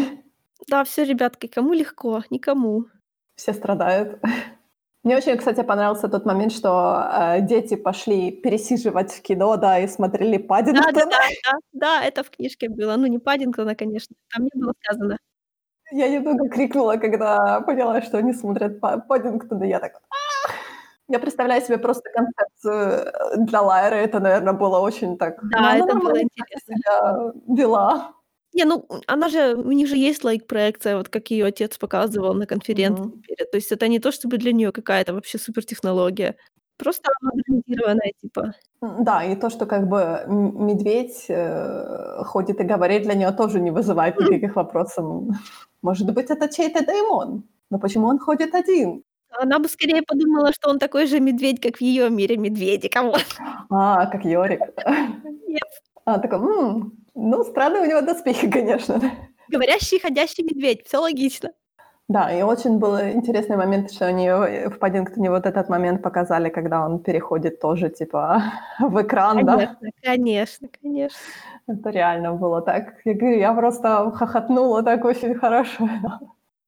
Да, 0.69 0.83
всё, 0.83 1.03
ребятки, 1.05 1.47
кому 1.47 1.73
легко? 1.73 2.23
Никому. 2.31 2.85
Все 3.35 3.53
страдают. 3.53 4.19
Мне 5.03 5.17
очень, 5.17 5.37
кстати, 5.37 5.63
понравился 5.63 6.09
тот 6.09 6.25
момент, 6.25 6.51
что, 6.53 7.03
э, 7.37 7.41
дети 7.41 7.75
пошли 7.75 8.31
пересиживать 8.31 9.11
в 9.13 9.21
кино, 9.21 9.57
да, 9.57 9.79
и 9.79 9.87
смотрели 9.87 10.37
Паддингтона. 10.37 10.91
Да-да-да, 10.93 11.17
да, 11.45 11.59
да, 11.73 12.05
это 12.05 12.23
в 12.23 12.29
книжке 12.31 12.69
было. 12.69 12.97
Ну, 12.97 13.07
не 13.07 13.19
Паддингтона, 13.19 13.75
конечно, 13.75 14.15
там 14.33 14.43
не 14.45 14.51
было 14.55 14.73
сказано. 14.83 15.17
Я 15.91 16.09
немного 16.09 16.49
крикнула, 16.49 16.97
когда 16.97 17.61
поняла, 17.61 18.01
что 18.01 18.17
они 18.17 18.33
смотрят 18.33 18.79
Па 18.79 18.97
Паддингтона. 18.97 19.63
Я 19.63 19.79
так: 19.79 19.93
"А!" 20.09 20.51
Я 21.09 21.19
представляю 21.19 21.61
себе 21.61 21.77
просто 21.77 22.09
концепцию 22.09 22.73
э, 22.73 23.37
для 23.37 23.61
Лайры. 23.61 23.95
Это, 23.95 24.19
наверное, 24.19 24.53
было 24.53 24.79
очень 24.79 25.17
так... 25.17 25.39
Да, 25.51 25.75
ну, 25.77 25.85
это 25.85 25.95
было 25.95 26.21
интересно. 26.21 27.33
вела. 27.47 28.13
Не, 28.53 28.65
ну, 28.65 28.85
она 29.07 29.29
же, 29.29 29.55
у 29.55 29.71
них 29.71 29.87
же 29.87 29.95
есть 29.95 30.23
лайк-проекция, 30.23 30.97
вот 30.97 31.09
как 31.09 31.31
ее 31.31 31.45
отец 31.45 31.77
показывал 31.77 32.33
на 32.33 32.45
конференции. 32.45 33.21
Перед. 33.27 33.51
То 33.51 33.57
есть 33.57 33.71
это 33.71 33.87
не 33.87 33.99
то, 33.99 34.11
чтобы 34.11 34.37
для 34.37 34.51
нее 34.51 34.71
какая-то 34.71 35.13
вообще 35.13 35.37
супертехнология. 35.37 36.35
Просто 36.77 37.09
модернизированная, 37.21 38.11
типа. 38.21 38.53
Да, 38.81 39.23
и 39.23 39.35
то, 39.35 39.49
что 39.49 39.65
как 39.65 39.87
бы 39.87 40.23
медведь 40.27 41.25
э, 41.29 42.23
ходит 42.23 42.59
и 42.59 42.63
говорит, 42.63 43.03
для 43.03 43.15
нее 43.15 43.31
тоже 43.31 43.59
не 43.59 43.71
вызывает 43.71 44.19
никаких 44.19 44.55
вопросов. 44.55 45.05
Может 45.81 46.13
быть, 46.13 46.29
это 46.29 46.47
чей-то 46.49 46.85
деймон. 46.85 47.43
Но 47.71 47.79
почему 47.79 48.07
он 48.07 48.19
ходит 48.19 48.53
один? 48.55 49.03
Она 49.29 49.59
бы 49.59 49.67
скорее 49.67 50.01
подумала, 50.03 50.53
что 50.53 50.69
он 50.69 50.79
такой 50.79 51.07
же 51.07 51.19
медведь, 51.19 51.61
как 51.61 51.77
в 51.77 51.81
ее 51.81 52.09
мире 52.09 52.37
медведи. 52.37 52.87
Кого? 52.87 53.15
А, 53.69 54.05
как 54.05 54.23
Йорик. 54.25 54.61
Нет. 55.47 55.63
А, 56.05 56.19
такой, 56.19 56.39
«М, 56.39 56.93
ну, 57.15 57.43
странные 57.43 57.81
у 57.81 57.85
него 57.85 58.01
доспехи, 58.01 58.49
конечно. 58.49 59.01
Говорящий, 59.49 59.99
ходящий 59.99 60.43
медведь. 60.43 60.85
Все 60.85 60.99
логично. 60.99 61.51
Да, 62.09 62.31
и 62.31 62.41
очень 62.41 62.79
был 62.79 62.97
интересный 62.99 63.57
момент, 63.57 63.91
что 63.91 64.05
они 64.05 64.27
э, 64.27 64.69
в 64.69 64.79
Паддингтоне 64.79 65.29
вот 65.29 65.45
этот 65.45 65.67
момент 65.67 66.01
показали, 66.01 66.49
когда 66.49 66.85
он 66.85 66.99
переходит 66.99 67.59
тоже, 67.59 67.89
типа, 67.89 68.41
в 68.79 69.01
экран, 69.01 69.45
да. 69.45 69.57
Конечно, 69.57 69.89
конечно, 70.01 70.69
конечно. 70.81 71.19
Это 71.67 71.89
реально 71.89 72.33
было 72.33 72.61
так. 72.61 72.93
Я 73.03 73.13
говорю, 73.13 73.37
я 73.37 73.53
просто 73.53 74.11
хохотнула 74.11 74.83
так 74.83 75.03
очень 75.03 75.35
хорошо. 75.35 75.89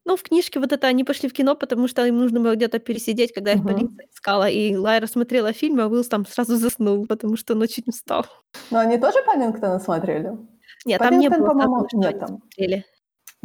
Ну, 0.05 0.17
в 0.17 0.23
книжке 0.23 0.59
вот 0.59 0.73
это 0.73 0.87
они 0.87 1.03
пошли 1.05 1.29
в 1.29 1.33
кино, 1.33 1.55
потому 1.55 1.87
что 1.87 2.05
им 2.05 2.17
нужно 2.17 2.39
было 2.41 2.55
где-то 2.55 2.79
пересидеть, 2.79 3.31
когда 3.33 3.53
их 3.53 3.59
Мгм. 3.63 3.67
полиция 3.67 4.07
искала. 4.11 4.49
И 4.49 4.75
Лайра 4.75 5.07
смотрела 5.07 5.53
фильм, 5.53 5.79
а 5.79 5.87
Уилл 5.87 6.03
там 6.03 6.25
сразу 6.25 6.57
заснул, 6.57 7.05
потому 7.07 7.37
что 7.37 7.53
он 7.53 7.61
очень 7.61 7.83
устал. 7.85 8.25
Но 8.71 8.79
они 8.79 8.97
тоже 8.97 9.19
Паддингтона 9.25 9.79
смотрели? 9.79 10.35
Нет, 10.85 10.99
там 10.99 11.17
не 11.19 11.29
Паддингтон, 11.29 11.57
было 11.57 11.63
по-моему, 11.63 11.87
нет 11.93 12.19
там. 12.19 12.27
смотрели. 12.27 12.85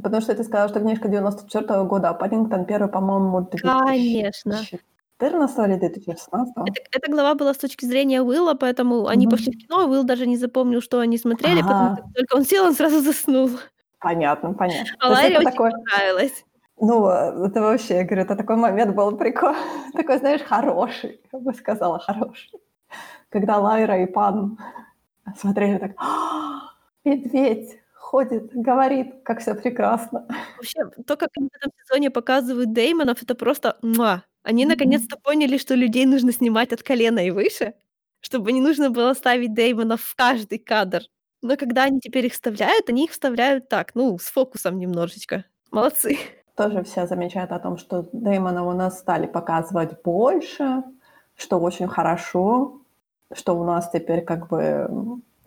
Потому 0.03 0.21
что 0.23 0.35
ты 0.35 0.43
сказала, 0.45 0.69
что 0.69 0.81
книжка 0.81 1.09
94 1.09 1.85
года, 1.85 2.09
а 2.11 2.15
Паддингтон 2.15 2.65
первый, 2.67 2.89
по-моему, 2.91 3.47
Конечно. 3.53 4.51
2014 4.53 5.59
или 5.69 5.77
2016. 5.79 6.55
Это, 6.67 6.81
эта 6.93 7.11
глава 7.13 7.35
была 7.35 7.55
с 7.55 7.59
точки 7.59 7.85
зрения 7.85 8.23
Уилла, 8.23 8.55
поэтому 8.55 9.07
они 9.07 9.27
Мгм. 9.27 9.31
пошли 9.31 9.53
в 9.53 9.57
кино, 9.59 9.81
а 9.83 9.87
Уилл 9.87 10.03
даже 10.05 10.27
не 10.27 10.37
запомнил, 10.37 10.81
что 10.83 10.99
они 10.99 11.17
смотрели, 11.19 11.63
потому 11.63 11.91
Ага. 11.93 11.97
что 11.97 12.05
только 12.15 12.37
он 12.37 12.45
сел, 12.45 12.65
он 12.65 12.75
сразу 12.75 13.01
заснул. 13.01 13.51
Понятно, 14.01 14.53
понятно. 14.55 14.93
А 15.01 15.23
это 15.23 15.39
очень 15.39 15.51
такой, 15.51 15.71
понравилось. 15.71 16.45
ну, 16.81 17.09
это 17.09 17.61
вообще, 17.63 17.95
я 17.99 18.05
говорю, 18.05 18.23
это 18.23 18.37
такой 18.37 18.57
момент 18.57 18.95
был 18.97 19.17
прикольный, 19.17 19.59
такой, 19.95 20.19
знаешь, 20.19 20.43
хороший, 20.43 21.21
я 21.33 21.39
бы 21.39 21.55
сказала, 21.55 21.99
хороший. 22.01 22.51
Когда 23.31 23.59
Лайра 23.59 24.03
и 24.03 24.07
Пан 24.07 24.59
смотрели 25.41 25.79
так, 25.79 25.93
«А, 25.99 26.71
медведь 27.05 27.79
ходит, 28.15 28.51
говорит, 28.55 29.23
как 29.25 29.41
все 29.41 29.55
прекрасно. 29.55 30.25
Вообще, 30.57 30.85
то, 31.07 31.17
как 31.17 31.31
они 31.37 31.49
в 31.53 31.57
этом 31.57 31.73
сезоне 31.83 32.11
показывают 32.11 32.73
Деймонов, 32.73 33.21
это 33.23 33.35
просто 33.35 33.77
муа. 33.83 34.23
Они 34.45 34.65
Мгм. 34.65 34.71
наконец-то 34.71 35.17
поняли, 35.23 35.59
что 35.59 35.75
людей 35.75 36.07
нужно 36.07 36.33
снимать 36.33 36.73
от 36.73 36.83
колена 36.85 37.27
и 37.27 37.31
выше, 37.33 37.75
чтобы 38.21 38.53
не 38.53 38.61
нужно 38.61 38.91
было 38.91 39.15
ставить 39.15 39.53
Деймонов 39.55 40.01
в 40.03 40.15
каждый 40.15 40.59
кадр. 40.59 41.03
Но 41.43 41.57
когда 41.57 41.85
они 41.85 41.99
теперь 41.99 42.27
их 42.27 42.35
вставляют, 42.35 42.89
они 42.89 43.05
их 43.07 43.11
вставляют 43.11 43.69
так, 43.69 43.95
ну, 43.97 44.17
с 44.19 44.27
фокусом 44.27 44.79
немножечко. 44.79 45.45
Молодцы. 45.73 46.17
Тоже 46.57 46.85
все 46.85 47.07
замечают 47.09 47.51
о 47.51 47.59
том, 47.59 47.77
что 47.79 48.09
Дэймона 48.12 48.65
у 48.65 48.73
нас 48.73 49.01
стали 49.01 49.27
показывать 49.27 50.01
больше, 50.05 50.85
что 51.37 51.59
очень 51.59 51.89
хорошо, 51.89 52.81
что 53.33 53.59
у 53.59 53.65
нас 53.65 53.91
теперь 53.91 54.23
как 54.25 54.49
бы 54.49 54.89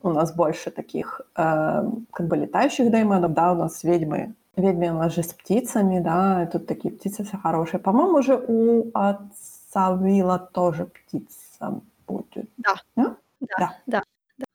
у 0.03 0.09
нас 0.09 0.33
больше 0.35 0.71
таких 0.71 1.21
э, 1.35 1.83
как 2.13 2.27
бы 2.27 2.37
летающих 2.37 2.91
Дэймонов, 2.91 3.33
да, 3.33 3.51
у 3.53 3.55
нас 3.55 3.83
ведьмы. 3.83 4.33
Ведьмы 4.55 4.89
у 4.89 4.97
нас 4.97 5.13
же 5.15 5.21
с 5.23 5.33
птицами, 5.33 5.99
да, 5.99 6.43
и 6.43 6.51
тут 6.51 6.67
такие 6.67 6.93
птицы 6.93 7.23
все 7.23 7.37
хорошие. 7.37 7.79
По-моему, 7.79 8.17
уже 8.17 8.35
у 8.47 8.89
отца 8.93 9.95
Вилла 10.01 10.39
тоже 10.39 10.85
птица 10.85 11.81
будет. 12.07 12.49
Да. 12.57 12.75
Да? 12.95 13.15
Да, 13.39 13.55
Да. 13.59 13.73
да. 13.85 14.03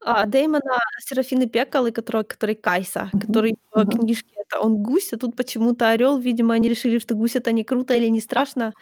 А 0.04 0.26
Дэймона 0.26 0.78
Серафины 1.00 1.48
Пекалы, 1.48 1.90
который, 1.92 2.24
который 2.24 2.54
Кайса, 2.54 3.10
который 3.12 3.56
в 3.72 3.84
книжке 3.86 4.30
это 4.36 4.60
он 4.60 4.76
гусь, 4.82 5.12
а 5.12 5.18
тут 5.18 5.36
почему-то 5.36 5.90
орел. 5.90 6.18
Видимо, 6.18 6.54
они 6.54 6.68
решили, 6.68 6.98
что 6.98 7.14
гусь 7.14 7.36
это 7.36 7.52
не 7.52 7.64
круто 7.64 7.94
или 7.94 8.08
не 8.08 8.20
страшно. 8.20 8.72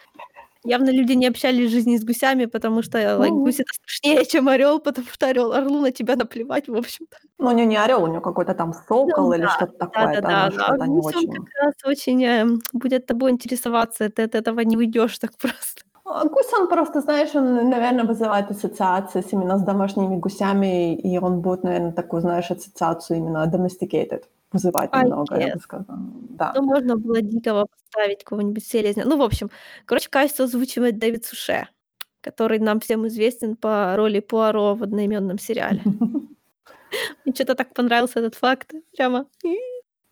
Явно 0.63 0.91
люди 0.91 1.13
не 1.13 1.27
общались 1.27 1.69
в 1.69 1.71
жизни 1.73 1.97
с 1.97 2.03
гусями, 2.03 2.45
потому 2.45 2.83
что 2.83 2.97
like, 2.99 3.29
Ну, 3.29 3.43
гусь 3.43 3.59
это 3.59 3.73
страшнее, 3.73 4.25
чем 4.31 4.47
орел, 4.47 4.79
потому 4.79 5.07
что 5.11 5.27
орел 5.27 5.53
орлу 5.53 5.79
на 5.81 5.91
тебя 5.91 6.15
наплевать, 6.15 6.67
в 6.67 6.75
общем-то. 6.75 7.17
ну, 7.39 7.47
у 7.47 7.51
него 7.51 7.67
не 7.67 7.77
орел, 7.77 8.03
у 8.03 8.07
него 8.07 8.21
какой-то 8.21 8.53
там 8.53 8.73
сокол 8.73 9.09
Ну 9.29 9.33
или 9.33 9.41
да, 9.41 9.49
что-то 9.49 9.73
такое. 9.77 10.21
да, 10.21 10.21
да, 10.21 10.29
да, 10.29 10.49
ну, 10.49 10.57
да. 10.57 10.63
что-то 10.63 10.85
не 10.87 11.01
Гусь 11.01 11.15
он 11.15 11.19
очень. 11.29 11.33
как 11.45 11.63
раз 11.63 11.73
очень 11.85 12.23
эм, 12.25 12.61
будет 12.73 13.05
тобой 13.07 13.31
интересоваться, 13.31 14.09
ты 14.09 14.23
от 14.23 14.35
этого 14.35 14.59
не 14.61 14.77
уйдешь 14.77 15.17
так 15.19 15.31
просто. 15.41 15.81
А 16.05 16.25
Гусь, 16.25 16.53
он 16.53 16.67
просто, 16.67 17.01
знаешь, 17.01 17.33
он, 17.35 17.69
наверное, 17.69 18.03
вызывает 18.05 18.51
ассоциации 18.51 19.21
с 19.21 19.33
именно 19.33 19.57
с 19.57 19.63
домашними 19.63 20.17
гусями, 20.17 20.95
и 20.95 21.17
он 21.19 21.41
будет, 21.41 21.63
наверное, 21.63 21.91
такую, 21.91 22.21
знаешь, 22.21 22.51
ассоциацию 22.51 23.17
именно 23.17 23.45
domesticated 23.51 24.23
вызывать 24.51 24.89
I 24.93 25.03
немного, 25.03 25.39
я 25.39 25.53
бы 25.55 25.59
сказала. 25.61 25.99
Да. 26.29 26.53
Ну, 26.55 26.61
можно 26.63 26.97
было 26.97 27.21
дикого 27.21 27.65
поставить, 27.67 28.23
какого-нибудь 28.23 28.65
селезня. 28.65 29.05
Ну, 29.05 29.17
в 29.17 29.21
общем, 29.21 29.49
короче, 29.85 30.09
Кайсу 30.09 30.43
озвучивает 30.43 30.97
Дэвид 30.99 31.25
Суше, 31.25 31.67
который 32.21 32.59
нам 32.59 32.79
всем 32.79 33.07
известен 33.07 33.55
по 33.55 33.95
роли 33.95 34.19
Пуаро 34.19 34.75
в 34.75 34.83
одноименном 34.83 35.39
сериале. 35.39 35.81
Мне 37.25 37.33
что-то 37.35 37.55
так 37.55 37.73
понравился 37.73 38.19
этот 38.19 38.35
факт. 38.35 38.73
Прямо. 38.97 39.25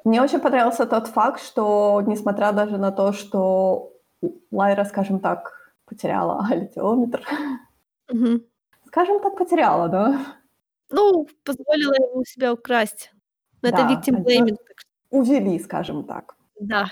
Мне 0.05 0.21
очень 0.21 0.39
понравился 0.39 0.85
тот 0.85 1.07
факт, 1.07 1.41
что, 1.43 2.01
несмотря 2.07 2.51
даже 2.53 2.77
на 2.77 2.91
то, 2.91 3.11
что 3.13 3.93
Лайра, 4.51 4.85
скажем 4.85 5.19
так, 5.19 5.73
потеряла 5.85 6.45
аллитиометр, 6.51 7.21
Мгм. 8.11 8.43
скажем 8.87 9.19
так, 9.21 9.37
потеряла, 9.37 9.87
да, 9.89 10.25
Ну, 10.89 11.27
позволила 11.43 11.93
ему 11.93 12.23
себя 12.25 12.53
украсть. 12.53 13.11
Но 13.61 13.69
это 13.69 13.77
Да, 13.77 13.89
victim 13.93 14.21
это- 14.21 14.29
blaming. 14.29 14.55
так 14.67 14.79
что 14.79 14.89
увели, 15.11 15.59
скажем 15.59 16.03
так. 16.03 16.35
Да. 16.59 16.85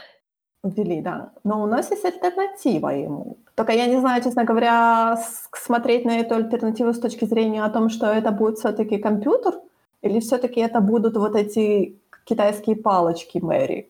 Ввели, 0.63 1.01
да. 1.01 1.32
Но 1.43 1.63
у 1.63 1.65
нас 1.68 1.91
есть 1.91 2.05
альтернатива 2.05 2.89
ему. 2.89 3.38
Только 3.55 3.72
я 3.74 3.86
не 3.88 3.99
знаю, 3.99 4.24
честно 4.24 4.43
говоря, 4.43 5.18
смотреть 5.53 6.05
на 6.05 6.20
эту 6.20 6.36
альтернативу 6.36 6.93
с 6.93 6.99
точки 6.99 7.26
зрения 7.26 7.63
о 7.63 7.70
том, 7.70 7.89
что 7.89 8.05
это 8.07 8.32
будет 8.32 8.57
все-таки 8.57 8.97
компьютер, 8.97 9.53
или 10.01 10.20
все-таки 10.20 10.59
это 10.59 10.82
будут 10.82 11.15
вот 11.18 11.36
эти 11.36 11.95
китайские 12.26 12.76
палочки 12.76 13.38
Мэри. 13.39 13.89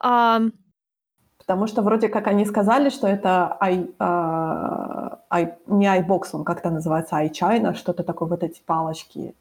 А, 0.00 0.40
Потому 1.38 1.66
что 1.66 1.82
вроде 1.82 2.08
как 2.08 2.28
они 2.28 2.44
сказали, 2.46 2.88
что 2.88 3.08
это 3.08 3.56
i, 3.60 3.86
а, 3.98 5.18
i- 5.30 5.54
не 5.66 5.86
iBox, 6.00 6.28
он 6.34 6.44
как-то 6.44 6.70
называется, 6.70 7.16
iChina, 7.16 7.74
что-то 7.74 8.04
такое, 8.04 8.28
вот 8.28 8.44
эти 8.44 8.62
палочки. 8.64 9.34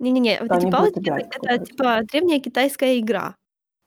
Не-не-не, 0.00 0.40
вот 0.40 0.50
эти 0.50 0.70
палочки, 0.70 1.10
это, 1.10 1.64
типа 1.64 2.00
древняя 2.10 2.40
китайская 2.40 2.98
игра. 2.98 3.36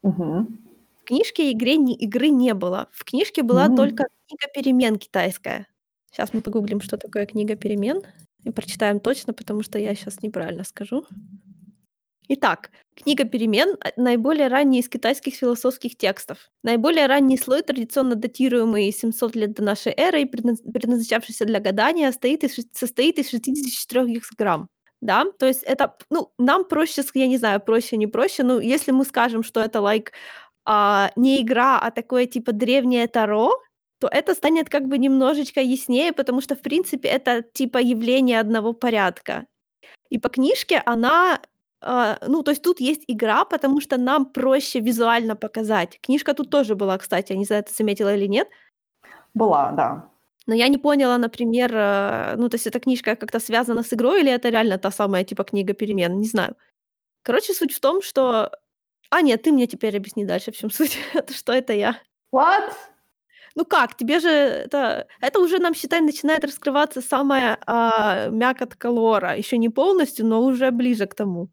Мгм. 0.04 0.60
В 1.02 1.06
книжке 1.06 1.52
игры 1.52 1.76
не, 1.76 1.96
игры 1.96 2.30
не 2.30 2.54
было. 2.54 2.88
В 2.92 3.04
книжке 3.04 3.44
была 3.44 3.66
М. 3.66 3.76
только 3.76 4.06
книга 4.28 4.48
перемен 4.54 4.98
китайская. 4.98 5.68
Сейчас 6.12 6.34
мы 6.34 6.42
погуглим, 6.42 6.80
что 6.80 6.98
такое 6.98 7.26
книга 7.26 7.56
перемен, 7.56 8.02
и 8.44 8.52
прочитаем 8.52 9.00
точно, 9.00 9.34
потому 9.34 9.64
что 9.64 9.80
я 9.80 9.96
сейчас 9.96 10.22
неправильно 10.22 10.64
скажу. 10.64 11.06
Итак, 12.30 12.72
книга 12.96 13.26
перемен 13.26 13.76
а, 13.82 13.92
наиболее 13.98 14.48
ранний 14.48 14.80
из 14.80 14.88
китайских 14.88 15.36
философских 15.36 15.98
текстов. 15.98 16.50
Наиболее 16.64 17.08
ранний 17.08 17.38
слой, 17.38 17.64
традиционно 17.64 18.16
датируемый 18.16 18.92
700 18.92 19.36
лет 19.36 19.54
до 19.54 19.64
нашей 19.64 19.94
эры 19.96 20.22
и 20.22 20.26
предназ- 20.26 20.64
предназначавшийся 20.72 21.46
для 21.46 21.60
гадания, 21.60 22.12
стоит 22.12 22.44
из, 22.44 22.56
состоит 22.74 23.20
из 23.20 23.30
64 23.30 24.08
гексаграмм. 24.08 24.70
Да, 25.04 25.26
то 25.38 25.46
есть 25.46 25.64
это, 25.64 25.96
ну, 26.10 26.32
нам 26.38 26.64
проще, 26.64 27.04
я 27.14 27.28
не 27.28 27.38
знаю, 27.38 27.60
проще, 27.60 27.98
не 27.98 28.08
проще, 28.08 28.44
но 28.44 28.62
если 28.62 28.94
мы 28.94 29.04
скажем, 29.04 29.44
что 29.44 29.60
это 29.60 29.80
like 29.80 30.12
а, 30.66 31.12
не 31.18 31.42
игра, 31.42 31.78
а 31.80 31.92
такое 31.92 32.26
типа 32.26 32.54
древнее 32.54 33.08
Таро, 33.08 33.52
то 34.00 34.08
это 34.08 34.34
станет 34.34 34.70
как 34.70 34.88
бы 34.88 34.98
немножечко 34.98 35.60
яснее, 35.60 36.14
потому 36.14 36.42
что, 36.42 36.56
в 36.56 36.62
принципе, 36.62 37.10
это 37.10 37.42
типа 37.42 37.80
явление 37.80 38.40
одного 38.40 38.74
порядка. 38.74 39.46
И 40.10 40.20
по 40.20 40.30
книжке 40.30 40.82
она, 40.86 41.42
а, 41.82 42.18
ну, 42.28 42.42
то 42.42 42.52
есть 42.52 42.64
тут 42.64 42.80
есть 42.80 43.04
игра, 43.08 43.44
потому 43.44 43.82
что 43.82 43.98
нам 43.98 44.26
проще 44.26 44.80
визуально 44.80 45.36
показать. 45.36 46.00
Книжка 46.02 46.34
тут 46.34 46.50
тоже 46.50 46.76
была, 46.76 46.98
кстати, 46.98 47.34
я 47.34 47.38
не 47.38 47.46
знаю, 47.46 47.64
ты 47.64 47.74
заметила 47.74 48.16
или 48.16 48.28
нет, 48.28 48.48
Была, 49.34 49.72
да. 49.72 50.10
Но 50.46 50.54
я 50.54 50.68
не 50.68 50.78
поняла, 50.78 51.18
например, 51.18 51.72
э, 51.74 52.36
ну, 52.38 52.50
то 52.50 52.56
есть 52.56 52.68
эта 52.68 52.80
книжка 52.80 53.16
как-то 53.16 53.40
связана 53.40 53.84
с 53.84 53.94
игрой, 53.94 54.22
или 54.22 54.32
это 54.32 54.50
реально 54.50 54.78
та 54.78 54.92
самая 54.92 55.24
типа 55.24 55.44
книга 55.44 55.74
перемен, 55.74 56.20
не 56.20 56.28
знаю. 56.28 56.56
Короче, 57.24 57.54
суть 57.54 57.74
в 57.74 57.80
том, 57.80 58.02
что... 58.02 58.52
А, 59.10 59.22
нет, 59.22 59.44
ты 59.44 59.52
мне 59.52 59.68
теперь 59.68 59.96
объясни 59.96 60.26
дальше, 60.26 60.52
в 60.52 60.58
чем 60.58 60.70
суть. 60.72 60.98
это 61.14 61.34
что 61.34 61.54
это 61.54 61.74
я. 61.74 62.00
What? 62.34 62.74
Ну 63.56 63.66
как, 63.66 63.96
тебе 63.96 64.20
же 64.20 64.30
это 64.30 65.08
это 65.22 65.40
уже 65.40 65.60
нам, 65.60 65.76
считай, 65.76 66.02
начинает 66.02 66.44
раскрываться 66.44 67.02
самая, 67.02 67.60
а, 67.66 68.30
мякотка 68.30 68.88
лора. 68.90 69.38
Еще 69.38 69.58
не 69.58 69.70
полностью, 69.70 70.26
но 70.26 70.42
уже 70.44 70.72
ближе 70.72 71.06
к 71.06 71.14
тому. 71.14 71.50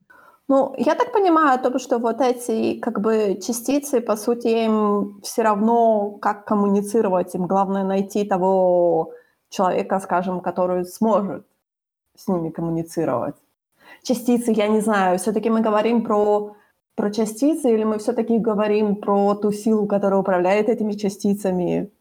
Ну, 0.50 0.74
я 0.78 0.96
так 0.96 1.12
понимаю, 1.12 1.60
то, 1.60 1.78
что 1.78 1.98
вот 1.98 2.20
эти 2.20 2.80
как 2.80 3.00
бы 3.00 3.38
частицы, 3.40 4.00
по 4.00 4.16
сути, 4.16 4.48
им 4.48 5.20
все 5.22 5.42
равно, 5.42 6.10
как 6.20 6.44
коммуницировать, 6.44 7.36
им 7.36 7.46
главное 7.46 7.84
найти 7.84 8.24
того 8.24 9.12
человека, 9.48 10.00
скажем, 10.00 10.40
который 10.40 10.84
сможет 10.84 11.46
с 12.16 12.26
ними 12.26 12.50
коммуницировать. 12.50 13.36
Частицы, 14.02 14.50
я 14.50 14.66
не 14.66 14.80
знаю, 14.80 15.18
все-таки 15.18 15.50
мы 15.50 15.60
говорим 15.60 16.02
про, 16.02 16.56
про 16.96 17.10
частицы 17.12 17.72
или 17.72 17.84
мы 17.84 17.98
все-таки 17.98 18.38
говорим 18.38 18.96
про 18.96 19.36
ту 19.36 19.52
силу, 19.52 19.86
которая 19.86 20.18
управляет 20.18 20.68
этими 20.68 20.94
частицами? 20.94 21.92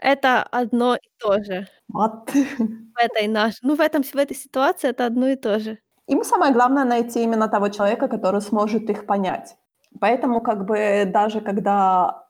Это 0.00 0.44
одно 0.44 0.94
и 0.94 1.08
то 1.18 1.42
же. 1.42 1.66
Вот. 1.88 2.30
В 2.30 2.98
этой 2.98 3.26
наш 3.26 3.54
ну, 3.62 3.74
в 3.74 3.80
этом 3.80 4.04
в 4.04 4.14
этой 4.14 4.36
ситуации 4.36 4.90
это 4.90 5.04
одно 5.06 5.28
и 5.30 5.36
то 5.36 5.58
же. 5.58 5.78
Им 6.12 6.24
самое 6.24 6.52
главное 6.52 6.84
найти 6.84 7.22
именно 7.22 7.48
того 7.48 7.70
человека, 7.70 8.06
который 8.06 8.42
сможет 8.42 8.90
их 8.90 9.06
понять. 9.06 9.56
Поэтому 9.98 10.42
как 10.42 10.66
бы 10.66 11.04
даже 11.06 11.40
когда 11.40 12.26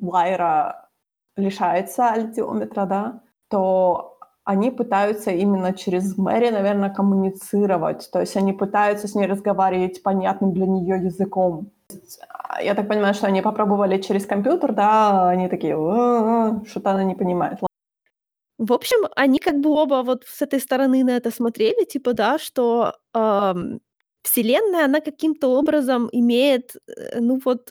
Лайра 0.00 0.88
лишается 1.36 2.10
альтиометра, 2.10 2.86
да, 2.86 3.20
то 3.48 4.18
они 4.44 4.70
пытаются 4.70 5.32
именно 5.32 5.72
через 5.72 6.16
Мэри, 6.16 6.50
наверное, 6.50 6.90
коммуницировать. 6.90 8.08
То 8.12 8.20
есть 8.20 8.36
они 8.36 8.52
пытаются 8.52 9.08
с 9.08 9.16
ней 9.16 9.26
разговаривать 9.26 10.00
понятным 10.04 10.52
для 10.52 10.66
нее 10.66 11.02
языком. 11.04 11.72
Я 12.62 12.74
так 12.74 12.86
понимаю, 12.86 13.14
что 13.14 13.26
они 13.26 13.42
попробовали 13.42 14.00
через 14.00 14.26
компьютер, 14.26 14.72
да, 14.74 15.28
они 15.28 15.48
такие, 15.48 15.74
что-то 16.68 16.90
она 16.90 17.02
не 17.02 17.16
понимает. 17.16 17.58
В 18.58 18.72
общем, 18.72 19.06
они 19.16 19.38
как 19.38 19.60
бы 19.60 19.70
оба 19.70 20.02
вот 20.02 20.24
с 20.26 20.42
этой 20.42 20.60
стороны 20.60 21.04
на 21.04 21.10
это 21.16 21.30
смотрели, 21.30 21.84
типа, 21.84 22.12
да, 22.14 22.38
что 22.38 22.94
ам, 23.12 23.80
Вселенная, 24.22 24.84
она 24.86 25.00
каким-то 25.00 25.48
образом 25.48 26.08
имеет, 26.12 26.74
э, 26.88 27.20
ну 27.20 27.40
вот, 27.44 27.70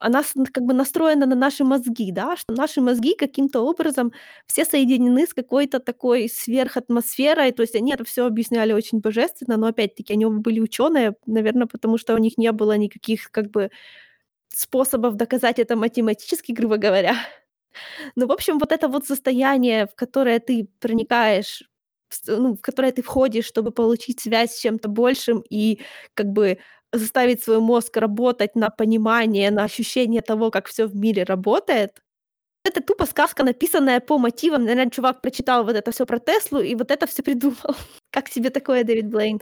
она 0.00 0.22
как 0.52 0.64
бы 0.64 0.74
настроена 0.74 1.26
на 1.26 1.36
наши 1.36 1.64
мозги, 1.64 2.12
да, 2.12 2.36
что 2.36 2.54
наши 2.54 2.80
мозги 2.82 3.14
каким-то 3.16 3.60
образом 3.62 4.12
все 4.46 4.64
соединены 4.64 5.26
с 5.26 5.34
какой-то 5.34 5.80
такой 5.80 6.28
сверхатмосферой, 6.30 7.52
то 7.52 7.62
есть 7.62 7.76
они 7.76 7.92
это 7.92 8.04
все 8.04 8.26
объясняли 8.26 8.72
очень 8.74 9.00
божественно, 9.00 9.56
но 9.58 9.68
опять-таки 9.68 10.14
они 10.14 10.26
оба 10.26 10.38
были 10.40 10.60
ученые, 10.60 11.14
наверное, 11.26 11.66
потому 11.66 11.98
что 11.98 12.14
у 12.14 12.18
них 12.18 12.38
не 12.38 12.52
было 12.52 12.76
никаких 12.78 13.30
как 13.32 13.50
бы 13.50 13.70
способов 14.50 15.16
доказать 15.16 15.58
это 15.60 15.76
математически, 15.76 16.52
грубо 16.52 16.76
говоря. 16.78 17.16
Ну, 18.16 18.26
в 18.26 18.32
общем, 18.32 18.58
вот 18.58 18.72
это 18.72 18.88
вот 18.88 19.06
состояние, 19.06 19.86
в 19.86 19.94
которое 19.94 20.38
ты 20.38 20.68
проникаешь, 20.80 21.64
ну, 22.26 22.54
в 22.54 22.60
которое 22.60 22.92
ты 22.92 23.02
входишь, 23.02 23.46
чтобы 23.46 23.70
получить 23.70 24.20
связь 24.20 24.54
с 24.54 24.60
чем-то 24.60 24.88
большим 24.88 25.44
и 25.50 25.80
как 26.14 26.26
бы 26.26 26.58
заставить 26.92 27.42
свой 27.42 27.60
мозг 27.60 27.96
работать 27.96 28.56
на 28.56 28.70
понимание, 28.70 29.50
на 29.50 29.64
ощущение 29.64 30.22
того, 30.22 30.50
как 30.50 30.66
все 30.66 30.86
в 30.86 30.96
мире 30.96 31.24
работает. 31.24 32.02
Это 32.64 32.82
тупо 32.82 33.06
сказка, 33.06 33.42
написанная 33.42 34.00
по 34.00 34.18
мотивам. 34.18 34.64
Наверное, 34.64 34.90
чувак 34.90 35.22
прочитал 35.22 35.64
вот 35.64 35.76
это 35.76 35.92
все 35.92 36.04
про 36.04 36.18
Теслу 36.18 36.60
и 36.60 36.74
вот 36.74 36.90
это 36.90 37.06
все 37.06 37.22
придумал. 37.22 37.76
Как 38.10 38.28
тебе 38.28 38.50
такое, 38.50 38.84
Дэвид 38.84 39.08
Блейн? 39.08 39.40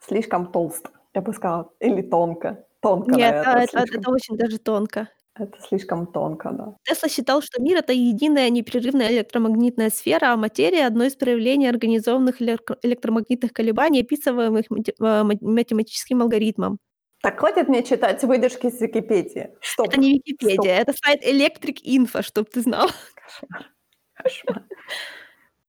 Слишком 0.00 0.50
толсто, 0.50 0.90
я 1.14 1.20
бы 1.20 1.32
сказала. 1.32 1.70
Или 1.80 2.02
тонко. 2.02 2.64
Тонко, 2.80 3.10
Нет, 3.14 3.34
наверное, 3.34 3.64
это, 3.64 3.78
это, 3.80 3.98
это 3.98 4.10
очень 4.10 4.36
даже 4.36 4.58
тонко. 4.58 5.08
Это 5.40 5.58
слишком 5.62 6.06
тонко, 6.06 6.50
да. 6.52 6.76
Тесла 6.84 7.08
считал, 7.08 7.40
что 7.40 7.62
мир— 7.62 7.78
это 7.78 7.94
единая 7.94 8.50
непрерывная 8.50 9.08
электромагнитная 9.08 9.90
сфера, 9.90 10.32
а 10.32 10.36
материя— 10.36 10.86
одно 10.86 11.04
из 11.04 11.16
проявлений 11.16 11.66
организованных 11.66 12.42
электромагнитных 12.42 13.52
колебаний, 13.52 14.02
описываемых 14.02 14.66
а, 15.00 15.24
математическим 15.24 16.20
алгоритмом. 16.20 16.78
Так 17.22 17.40
хватит 17.40 17.68
мне 17.68 17.82
читать 17.82 18.22
выдержки 18.22 18.66
из 18.66 18.80
Википедии. 18.80 19.50
Стоп. 19.62 19.88
Это 19.88 20.00
не 20.00 20.14
Википедия, 20.14 20.82
Стоп. 20.82 20.88
это 20.88 20.92
сайт 21.02 21.26
Electric 21.26 21.78
Info, 21.84 22.22
чтоб 22.22 22.48
ты 22.50 22.60
знал. 22.60 22.88
Кошмар. 23.14 23.70
Кошмар. 24.14 24.64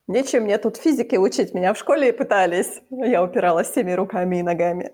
Нечем 0.08 0.44
мне 0.44 0.58
тут 0.58 0.76
физики 0.76 1.16
учить. 1.16 1.54
Меня 1.54 1.74
в 1.74 1.78
школе 1.78 2.12
пытались. 2.12 2.82
Я 2.90 3.24
упиралась 3.24 3.70
всеми 3.70 3.94
руками 3.94 4.40
и 4.40 4.44
ногами. 4.44 4.92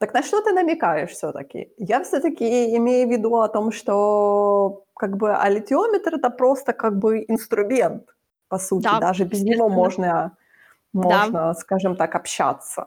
Так 0.00 0.14
на 0.14 0.22
что 0.22 0.40
ты 0.40 0.52
намекаешь 0.54 1.10
все-таки? 1.10 1.68
Я 1.76 2.02
все-таки 2.02 2.74
имею 2.76 3.06
в 3.06 3.10
виду 3.10 3.36
о 3.36 3.48
том, 3.48 3.70
что 3.70 4.84
как 4.94 5.16
бы 5.18 5.36
алитиометр 5.36 6.14
это 6.14 6.30
просто 6.30 6.72
как 6.72 6.98
бы 6.98 7.24
инструмент, 7.28 8.04
по 8.48 8.58
сути. 8.58 8.84
Да, 8.84 8.98
Даже 8.98 9.24
без 9.24 9.42
него 9.42 9.68
можно, 9.68 10.38
можно, 10.94 11.30
да. 11.32 11.54
скажем 11.54 11.96
так, 11.96 12.14
общаться. 12.14 12.86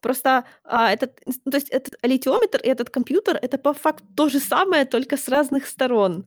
Просто 0.00 0.44
а, 0.62 0.92
этот, 0.92 1.20
ну, 1.26 1.50
то 1.50 1.56
есть 1.56 1.70
этот 1.70 1.94
алитиометр 2.02 2.60
и 2.62 2.68
этот 2.68 2.90
компьютер 2.90 3.36
это 3.42 3.58
по 3.58 3.72
факту 3.72 4.04
то 4.16 4.28
же 4.28 4.38
самое, 4.38 4.84
только 4.84 5.16
с 5.16 5.28
разных 5.28 5.66
сторон. 5.66 6.26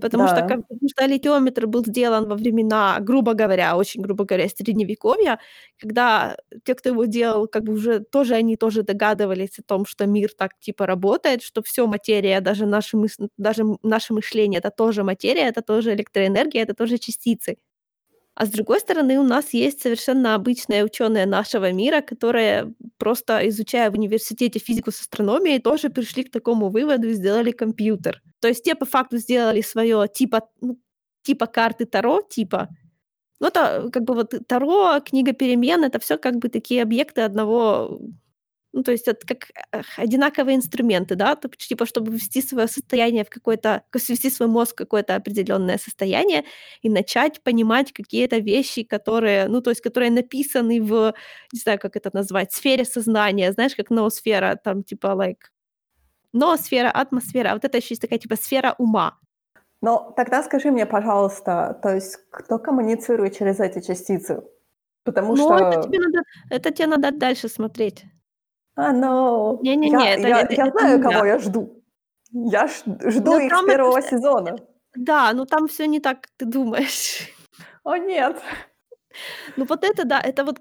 Потому, 0.00 0.26
что, 0.28 0.42
как, 0.42 0.60
потому 0.68 0.88
что 0.90 1.06
литиометр 1.06 1.66
был 1.66 1.84
сделан 1.84 2.28
во 2.28 2.34
времена, 2.36 2.98
грубо 3.00 3.32
говоря, 3.34 3.76
очень 3.76 4.02
грубо 4.02 4.24
говоря, 4.24 4.48
средневековья, 4.48 5.38
когда 5.78 6.36
те, 6.64 6.74
кто 6.74 6.90
его 6.90 7.04
делал, 7.06 7.48
как 7.48 7.64
бы 7.64 7.72
уже 7.72 8.00
тоже 8.00 8.34
они 8.34 8.56
тоже 8.56 8.82
догадывались 8.82 9.58
о 9.58 9.62
том, 9.62 9.86
что 9.86 10.06
мир 10.06 10.30
так 10.36 10.58
типа 10.60 10.86
работает, 10.86 11.42
что 11.42 11.62
все 11.62 11.86
материя, 11.86 12.40
даже 12.40 12.66
наше, 12.66 12.96
мыс- 12.98 13.28
даже 13.38 13.64
наше 13.82 14.12
мышление, 14.12 14.58
это 14.58 14.70
тоже 14.70 15.04
материя, 15.04 15.42
это 15.48 15.62
тоже 15.62 15.94
электроэнергия, 15.94 16.62
это 16.62 16.74
тоже 16.74 16.98
частицы. 16.98 17.56
А 18.36 18.46
с 18.46 18.50
другой 18.50 18.80
стороны, 18.80 19.18
у 19.18 19.22
нас 19.22 19.54
есть 19.54 19.80
совершенно 19.80 20.34
обычные 20.34 20.84
ученые 20.84 21.24
нашего 21.24 21.70
мира, 21.70 22.00
которые 22.00 22.74
просто 22.98 23.48
изучая 23.48 23.90
в 23.90 23.94
университете 23.94 24.58
физику 24.58 24.90
с 24.90 25.00
астрономией, 25.00 25.60
тоже 25.60 25.88
пришли 25.88 26.24
к 26.24 26.32
такому 26.32 26.68
выводу 26.68 27.08
и 27.08 27.14
сделали 27.14 27.52
компьютер. 27.52 28.22
То 28.40 28.48
есть 28.48 28.64
те 28.64 28.74
по 28.74 28.86
факту 28.86 29.18
сделали 29.18 29.60
свое 29.60 30.08
типа, 30.12 30.48
ну, 30.60 30.78
типа 31.22 31.46
карты 31.46 31.86
Таро, 31.86 32.22
типа. 32.22 32.68
Ну, 33.40 33.46
это 33.48 33.88
как 33.92 34.02
бы 34.02 34.14
вот 34.14 34.34
Таро, 34.48 35.00
книга 35.00 35.32
перемен, 35.32 35.84
это 35.84 36.00
все 36.00 36.18
как 36.18 36.36
бы 36.36 36.48
такие 36.48 36.82
объекты 36.82 37.20
одного 37.20 38.00
ну, 38.74 38.82
то 38.82 38.90
есть 38.90 39.06
это 39.06 39.24
как 39.24 39.50
одинаковые 39.96 40.56
инструменты, 40.56 41.14
да, 41.14 41.38
типа, 41.56 41.86
чтобы 41.86 42.12
ввести 42.12 42.42
свое 42.42 42.66
состояние 42.66 43.24
в 43.24 43.30
какое-то, 43.30 43.84
ввести 43.94 44.30
свой 44.30 44.48
мозг 44.48 44.72
в 44.72 44.74
какое-то 44.74 45.14
определенное 45.14 45.78
состояние 45.78 46.44
и 46.82 46.90
начать 46.90 47.40
понимать 47.42 47.92
какие-то 47.92 48.38
вещи, 48.38 48.82
которые, 48.82 49.46
ну, 49.46 49.60
то 49.60 49.70
есть, 49.70 49.80
которые 49.80 50.10
написаны 50.10 50.82
в, 50.82 51.14
не 51.52 51.58
знаю, 51.60 51.78
как 51.78 51.94
это 51.94 52.10
назвать, 52.12 52.52
сфере 52.52 52.84
сознания, 52.84 53.52
знаешь, 53.52 53.76
как 53.76 53.90
ноосфера, 53.90 54.58
там, 54.62 54.82
типа, 54.82 55.06
like, 55.06 55.50
ноосфера, 56.32 56.90
атмосфера, 56.90 57.50
а 57.50 57.54
вот 57.54 57.64
это 57.64 57.78
еще 57.78 57.88
есть 57.90 58.02
такая, 58.02 58.18
типа, 58.18 58.34
сфера 58.34 58.74
ума. 58.78 59.18
Но 59.80 60.12
тогда 60.16 60.42
скажи 60.42 60.72
мне, 60.72 60.84
пожалуйста, 60.84 61.78
то 61.80 61.94
есть 61.94 62.16
кто 62.30 62.58
коммуницирует 62.58 63.36
через 63.38 63.60
эти 63.60 63.86
частицы? 63.86 64.42
Потому 65.04 65.36
ну, 65.36 65.44
что... 65.44 65.56
это 65.58 65.82
тебе 65.82 66.00
надо, 66.00 66.22
это 66.50 66.70
тебе 66.72 66.86
надо 66.88 67.12
дальше 67.12 67.48
смотреть. 67.48 68.04
А, 68.76 68.92
ну... 68.92 69.60
Не-не-не, 69.62 70.04
я, 70.04 70.14
это, 70.14 70.28
я, 70.28 70.40
это, 70.40 70.54
я 70.54 70.66
это 70.66 70.78
знаю, 70.78 70.96
не 70.98 71.02
кого 71.02 71.24
я. 71.24 71.38
жду. 71.38 71.82
Я 72.32 72.66
жду 72.66 72.96
Ну, 73.32 73.38
их 73.38 73.52
с 73.56 73.64
первого 73.66 73.98
это- 73.98 74.08
сезона. 74.08 74.56
Да, 74.96 75.32
ну 75.32 75.44
там 75.44 75.66
все 75.68 75.86
не 75.86 76.00
так, 76.00 76.20
как 76.22 76.30
ты 76.36 76.44
думаешь. 76.44 77.28
О, 77.84 77.96
нет. 77.96 78.40
Ну 79.56 79.64
вот 79.64 79.84
это 79.84 80.04
да, 80.04 80.20
это 80.20 80.44
вот 80.44 80.60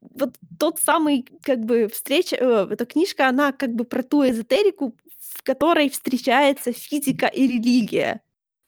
вот 0.00 0.34
тот 0.58 0.80
самый 0.80 1.24
как 1.44 1.60
бы 1.60 1.86
встреча, 1.88 2.34
э, 2.36 2.66
эта 2.70 2.86
книжка, 2.86 3.28
она 3.28 3.52
как 3.52 3.70
бы 3.70 3.84
про 3.84 4.02
ту 4.02 4.28
эзотерику, 4.28 4.96
в 5.34 5.42
которой 5.44 5.88
встречается 5.90 6.72
физика 6.72 7.26
и 7.26 7.46
религия. 7.46 8.20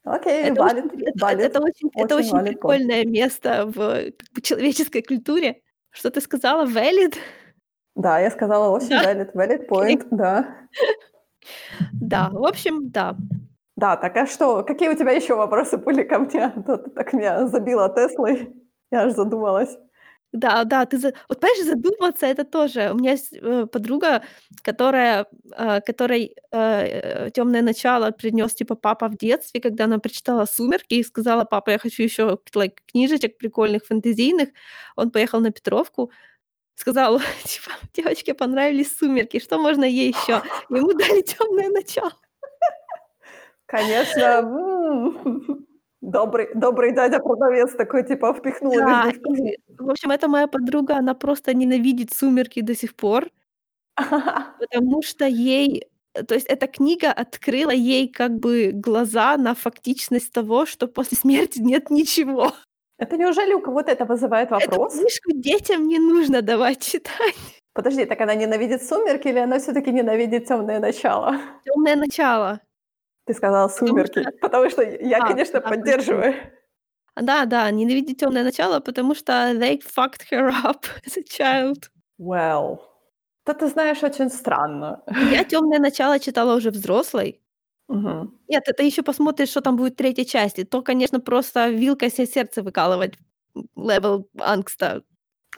Окей, 0.05 0.45
Это 0.45 0.63
валит, 0.63 0.85
очень, 0.87 1.03
это, 1.03 1.19
валит. 1.25 1.41
это 1.41 1.61
очень, 1.63 1.91
это 1.95 2.17
Очень 2.17 2.27
очень 2.29 2.37
valid 2.37 2.43
point. 2.43 2.49
прикольное 2.53 3.05
место 3.05 3.67
в 3.67 3.75
как 4.13 4.33
бы, 4.33 4.41
человеческой 4.43 5.03
культуре. 5.03 5.61
Что 5.91 6.11
ты 6.11 6.21
сказала, 6.21 6.67
valid? 6.67 7.17
Да, 7.95 8.19
я 8.19 8.31
сказала 8.31 8.71
очень 8.75 8.89
Да. 8.89 9.13
valid, 9.13 9.33
valid 9.35 9.69
point, 9.69 10.07
да. 10.11 10.47
Да, 11.93 12.31
в 12.31 12.45
общем, 12.45 12.91
да. 12.91 13.17
Да, 13.77 13.97
так 13.97 14.17
а 14.17 14.27
что, 14.27 14.63
какие 14.63 14.89
у 14.89 14.97
тебя 14.97 15.13
еще 15.13 15.35
вопросы 15.35 15.77
были 15.79 16.03
ко 16.05 16.19
мне? 16.19 16.45
А 16.45 16.63
то 16.63 16.77
ты 16.79 16.91
так 16.91 17.13
меня 17.13 17.47
забила 17.49 17.89
Теслой, 17.89 18.55
я 18.91 19.03
аж 19.03 19.13
задумалась. 19.15 19.77
Да, 20.33 20.65
да, 20.65 20.85
ты 20.85 20.99
за... 20.99 21.13
Вот 21.29 21.41
понимаешь, 21.41 21.65
задуматься 21.65 22.27
это 22.27 22.45
тоже. 22.45 22.91
У 22.93 22.97
меня 22.97 23.13
есть 23.13 23.33
э, 23.33 23.67
подруга, 23.67 24.23
которая, 24.63 25.27
э, 25.57 25.81
которой 25.81 26.35
э, 26.51 27.31
темное 27.33 27.63
начало 27.63 28.11
принес 28.11 28.53
типа 28.55 28.75
папа 28.75 29.09
в 29.09 29.17
детстве, 29.17 29.61
когда 29.61 29.85
она 29.85 29.99
прочитала 30.01 30.45
Сумерки 30.47 30.95
и 30.95 31.05
сказала, 31.05 31.45
папа, 31.45 31.71
я 31.71 31.79
хочу 31.79 32.03
еще 32.03 32.39
like, 32.55 32.79
книжечек 32.93 33.39
прикольных, 33.39 33.85
фэнтезийных. 33.87 34.49
Он 34.97 35.13
поехал 35.13 35.39
на 35.41 35.53
Петровку, 35.53 36.11
сказал, 36.77 37.19
типа, 37.45 37.71
девочке 37.95 38.35
понравились 38.35 38.97
Сумерки, 38.97 39.39
что 39.41 39.59
можно 39.59 39.85
ей 39.85 40.11
еще? 40.11 40.43
Ему 40.71 40.93
дали 40.93 41.23
темное 41.23 41.71
начало. 41.71 42.13
Конечно, 43.67 44.43
Добрый, 46.01 46.49
добрый 46.55 46.95
дядя-продавец 46.95 47.73
такой, 47.77 48.07
типа, 48.07 48.35
впихнул 48.35 48.75
Да, 48.75 49.05
в 49.11 49.13
книгу. 49.23 49.47
и, 49.47 49.57
в 49.79 49.91
общем, 49.91 50.11
эта 50.11 50.29
моя 50.29 50.47
подруга, 50.47 50.97
она 50.99 51.15
просто 51.15 51.55
ненавидит 51.55 52.13
"Сумерки" 52.13 52.61
до 52.61 52.75
сих 52.75 52.95
пор. 52.95 53.31
Потому 54.61 55.03
что 55.03 55.25
ей 55.27 55.89
то 56.15 56.35
есть 56.35 56.47
эта 56.47 56.69
книга 56.69 57.13
открыла 57.13 57.73
ей 57.73 58.09
как 58.09 58.39
бы 58.39 58.71
глаза 58.73 59.37
на 59.37 59.55
фактичность 59.55 60.33
того, 60.33 60.65
что 60.65 60.87
после 60.87 61.19
смерти 61.19 61.59
нет 61.59 61.91
ничего. 61.91 62.53
Это 62.99 63.17
неужели 63.17 63.53
у 63.55 63.61
кого-то 63.61 63.91
это 63.91 64.05
вызывает 64.05 64.51
Эту 64.51 64.77
вопрос? 64.77 64.95
книжку 64.95 65.33
детям 65.33 65.89
не 65.89 65.99
нужно 65.99 66.41
давать 66.43 66.81
читать. 66.81 67.35
Подожди, 67.75 68.05
так 68.07 68.21
она 68.21 68.35
ненавидит 68.37 68.83
"Сумерки" 68.85 69.27
или 69.29 69.39
она 69.41 69.59
всё-таки 69.59 69.91
ненавидит 69.91 70.47
"Тёмное 70.47 70.79
начало"? 70.79 71.37
"Тёмное 71.65 71.97
начало". 71.97 72.61
Ты 73.27 73.33
сказала 73.35 73.69
Потому 73.77 73.89
"Сумерки", 73.89 74.21
что 74.21 74.33
потому 74.41 74.71
что 74.71 74.83
я, 74.83 75.21
А, 75.21 75.23
конечно, 75.23 75.61
да, 75.61 75.71
поддерживаю. 75.71 76.35
Да, 77.17 77.45
да, 77.47 77.71
ненавидит 77.71 78.19
"Тёмное 78.19 78.43
начало", 78.45 78.81
потому 78.81 79.15
что 79.15 79.33
they 79.55 79.81
fucked 79.81 80.23
her 80.33 80.51
up 80.51 80.85
as 81.07 81.17
a 81.17 81.23
child. 81.23 81.91
Well, 82.19 82.79
да 83.47 83.55
ты 83.55 83.67
знаешь, 83.69 84.03
очень 84.03 84.31
странно. 84.31 85.03
Я 85.17 85.45
"Тёмное 85.45 85.79
начало" 85.79 86.19
читала 86.19 86.55
уже 86.57 86.71
взрослой. 86.71 87.41
Мгм. 87.89 88.39
Нет, 88.49 88.63
это 88.67 88.83
ещё 88.83 89.03
посмотришь, 89.03 89.49
что 89.51 89.61
там 89.61 89.77
будет 89.77 89.95
в 89.95 89.97
3 89.97 90.25
части. 90.27 90.65
То, 90.65 90.83
конечно, 90.83 91.21
просто 91.21 91.69
вилкой 91.71 92.11
се 92.11 92.27
сердце 92.27 92.63
выкалывать, 92.63 93.15
м, 93.57 93.69
level 93.77 94.27
ангста. 94.39 95.03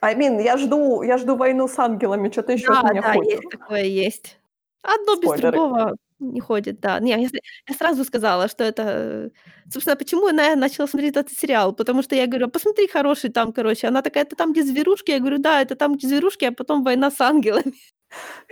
Mean, 0.03 0.43
я 0.43 0.57
жду 0.57 1.03
я 1.03 1.19
жду 1.19 1.37
"Войну 1.37 1.69
с 1.69 1.79
ангелами", 1.79 2.29
чё 2.29 2.43
ты 2.43 2.53
ещё 2.55 2.73
от 2.73 2.83
Да, 2.83 2.83
меня 2.83 3.03
да, 3.03 3.15
хочешь? 3.15 3.31
есть 3.31 3.49
такое, 3.49 3.83
есть. 3.85 4.39
Одно 4.83 5.17
без 5.21 5.33
Спойлеры. 5.33 5.61
другого 5.61 5.97
не 6.19 6.41
ходит, 6.41 6.81
да. 6.81 6.99
Не, 7.01 7.11
я 7.11 7.29
с 7.29 7.33
я 7.69 7.75
сразу 7.75 8.05
сказала, 8.05 8.49
что 8.49 8.65
это, 8.65 8.83
э 8.83 9.31
Собственно, 9.71 9.97
почему 9.97 10.29
я 10.29 10.57
начала 10.57 10.87
смотреть 10.87 11.17
этот 11.17 11.33
сериал? 11.37 11.73
Потому 11.75 12.03
что 12.03 12.15
я 12.15 12.27
говорю: 12.27 12.49
"Посмотри, 12.49 12.87
хороший 12.89 13.31
там, 13.31 13.53
короче". 13.53 13.89
Она 13.89 14.01
такая: 14.03 14.25
"Это 14.25 14.37
там, 14.37 14.53
где 14.53 14.63
зверушки?" 14.63 15.11
Я 15.11 15.19
говорю: 15.19 15.39
"Да, 15.39 15.61
это 15.61 15.75
там, 15.77 15.95
где 15.97 16.09
зверушки, 16.09 16.45
а 16.47 16.53
потом 16.53 16.83
война 16.85 17.11
с 17.11 17.21
ангелами". 17.21 17.75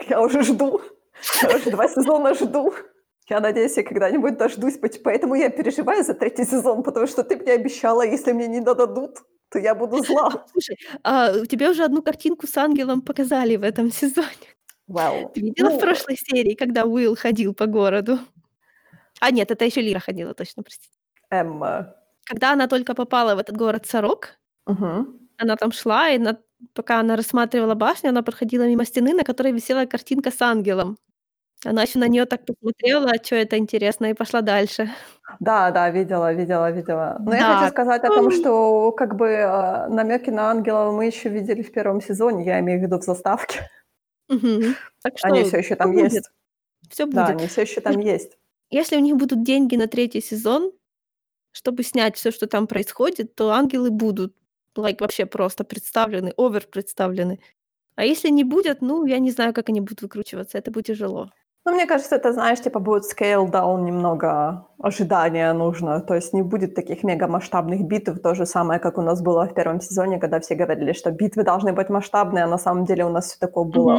Я 0.09 0.21
уже 0.21 0.43
жду. 0.43 0.81
Я 1.43 1.53
уже 1.53 1.71
2 1.71 1.89
сезона 1.89 2.35
жду. 2.35 2.73
Я 3.29 3.41
надеюсь, 3.41 3.77
я 3.77 3.83
когда-нибудь 3.83 4.37
дождусь, 4.37 4.79
поэтому 5.03 5.35
я 5.35 5.49
переживаю 5.49 6.05
за 6.05 6.15
3 6.15 6.45
сезон, 6.45 6.83
потому 6.83 7.07
что 7.07 7.23
ты 7.25 7.37
мне 7.37 7.53
обещала, 7.53 8.03
если 8.03 8.33
мне 8.33 8.47
не 8.49 8.61
додадут, 8.61 9.19
то 9.49 9.59
я 9.59 9.75
буду 9.75 10.01
зла. 10.03 10.47
Слушай, 10.53 10.77
а, 11.03 11.47
тебе 11.47 11.71
уже 11.71 11.85
одну 11.85 12.03
картинку 12.03 12.47
с 12.47 12.57
ангелом 12.57 13.01
показали 13.03 13.57
в 13.57 13.63
этом 13.63 13.91
сезоне. 13.91 14.29
Well, 14.89 15.31
Ты 15.35 15.41
видела 15.43 15.71
в 15.71 15.75
ну 15.75 15.79
прошлой 15.79 16.17
серии, 16.17 16.55
когда 16.55 16.85
Уилл 16.85 17.17
ходил 17.17 17.55
по 17.55 17.67
городу? 17.67 18.19
А 19.21 19.31
нет, 19.31 19.51
это 19.51 19.65
ещё 19.65 19.81
Лира 19.81 20.01
ходила, 20.01 20.35
точно, 20.35 20.63
простите. 20.63 20.91
Эм 21.31 21.63
Когда 22.27 22.53
она 22.53 22.67
только 22.69 22.95
попала 22.95 23.35
в 23.35 23.39
этот 23.39 23.57
город 23.57 23.87
Сорок, 23.87 24.39
Мгм. 24.67 25.29
она 25.39 25.57
там 25.57 25.73
шла, 25.73 26.11
и 26.11 26.19
на 26.19 26.39
пока 26.75 27.01
она 27.01 27.17
рассматривала 27.17 27.75
башню, 27.75 28.11
она 28.11 28.23
проходила 28.23 28.65
мимо 28.69 28.85
стены, 28.87 29.15
на 29.15 29.25
которой 29.25 29.53
висела 29.53 29.87
картинка 29.87 30.31
с 30.31 30.43
ангелом. 30.43 30.99
Она 31.65 31.83
ещё 31.83 31.99
на 31.99 32.09
неё 32.09 32.27
так 32.27 32.45
посмотрела: 32.47 33.19
"Чё 33.19 33.37
это 33.37 33.57
интересно?" 33.59 34.07
И 34.11 34.15
пошла 34.15 34.41
дальше. 34.43 34.91
Да, 35.41 35.71
да, 35.71 35.91
видела 35.91 36.33
видела 36.33 36.71
видела. 36.71 37.17
Но 37.27 37.35
я 37.35 37.45
хочу 37.45 37.67
Да. 37.67 37.69
сказать 37.69 38.05
о 38.05 38.11
том, 38.11 38.31
что 38.31 38.93
как 38.93 39.17
бы, 39.17 39.27
э, 39.29 39.89
намёки 39.89 40.31
на 40.31 40.51
ангелов 40.51 40.95
мы 40.95 41.07
ещё 41.07 41.29
видели 41.31 41.63
в 41.63 41.73
1 41.73 42.01
сезоне, 42.01 42.45
я 42.45 42.61
имею 42.61 42.79
в 42.81 42.83
виду 42.83 42.99
в 42.99 43.03
заставке. 43.05 43.71
Мгм. 44.29 44.77
Так 45.03 45.19
что 45.19 45.35
Они 45.35 45.41
ещё 45.41 45.61
всё 45.63 45.77
там 45.77 45.93
будет. 45.93 46.25
есть. 46.25 46.31
Да, 47.13 47.29
будет. 47.29 47.31
они 47.31 47.47
всё 47.49 47.63
ещё 47.63 47.81
там 47.83 47.99
есть. 48.01 48.39
Если 48.71 48.97
у 48.97 49.01
них 49.01 49.17
будут 49.17 49.43
деньги 49.45 49.77
на 49.77 49.87
3 49.87 50.21
сезон, 50.21 50.73
чтобы 51.53 51.85
снять 51.85 52.17
всё, 52.17 52.33
что 52.33 52.47
там 52.49 52.67
происходит, 52.69 53.35
то 53.37 53.51
ангелы 53.51 53.91
будут, 53.91 54.35
like, 54.77 54.99
вообще 55.01 55.27
просто 55.27 55.65
представлены, 55.65 56.33
овер 56.39 56.67
представлены. 56.69 57.41
А 57.97 58.05
если 58.05 58.31
не 58.31 58.45
будет, 58.45 58.83
ну, 58.83 59.07
я 59.07 59.19
не 59.21 59.31
знаю, 59.33 59.55
как 59.55 59.71
они 59.71 59.81
будут 59.81 60.03
выкручиваться, 60.03 60.59
это 60.59 60.71
будет 60.73 60.87
тяжело. 60.87 61.31
Ну, 61.67 61.73
мне 61.73 61.87
кажется, 61.87 62.17
это, 62.17 62.33
знаешь, 62.33 62.61
типа 62.61 62.79
будет 62.79 63.05
scale 63.05 63.51
down 63.51 63.83
немного, 63.85 64.67
ожидания 64.79 65.53
нужно. 65.55 66.01
То 66.01 66.15
есть 66.15 66.35
не 66.35 66.43
будет 66.43 66.75
таких 66.75 67.03
мегамасштабных 67.05 67.87
битв. 67.87 68.21
То 68.23 68.35
же 68.35 68.45
самое, 68.45 68.79
как 68.81 68.99
у 68.99 69.03
нас 69.03 69.23
было 69.23 69.47
в 69.49 69.55
1 69.55 69.81
сезоне, 69.81 70.19
когда 70.19 70.39
все 70.41 70.55
говорили, 70.57 70.93
что 70.93 71.11
битвы 71.11 71.43
должны 71.43 71.73
быть 71.73 71.89
масштабные, 71.89 72.45
а 72.45 72.49
на 72.49 72.59
самом 72.59 72.85
деле 72.85 73.05
у 73.07 73.09
нас 73.09 73.27
всё 73.29 73.37
такое 73.41 73.65
было 73.65 73.97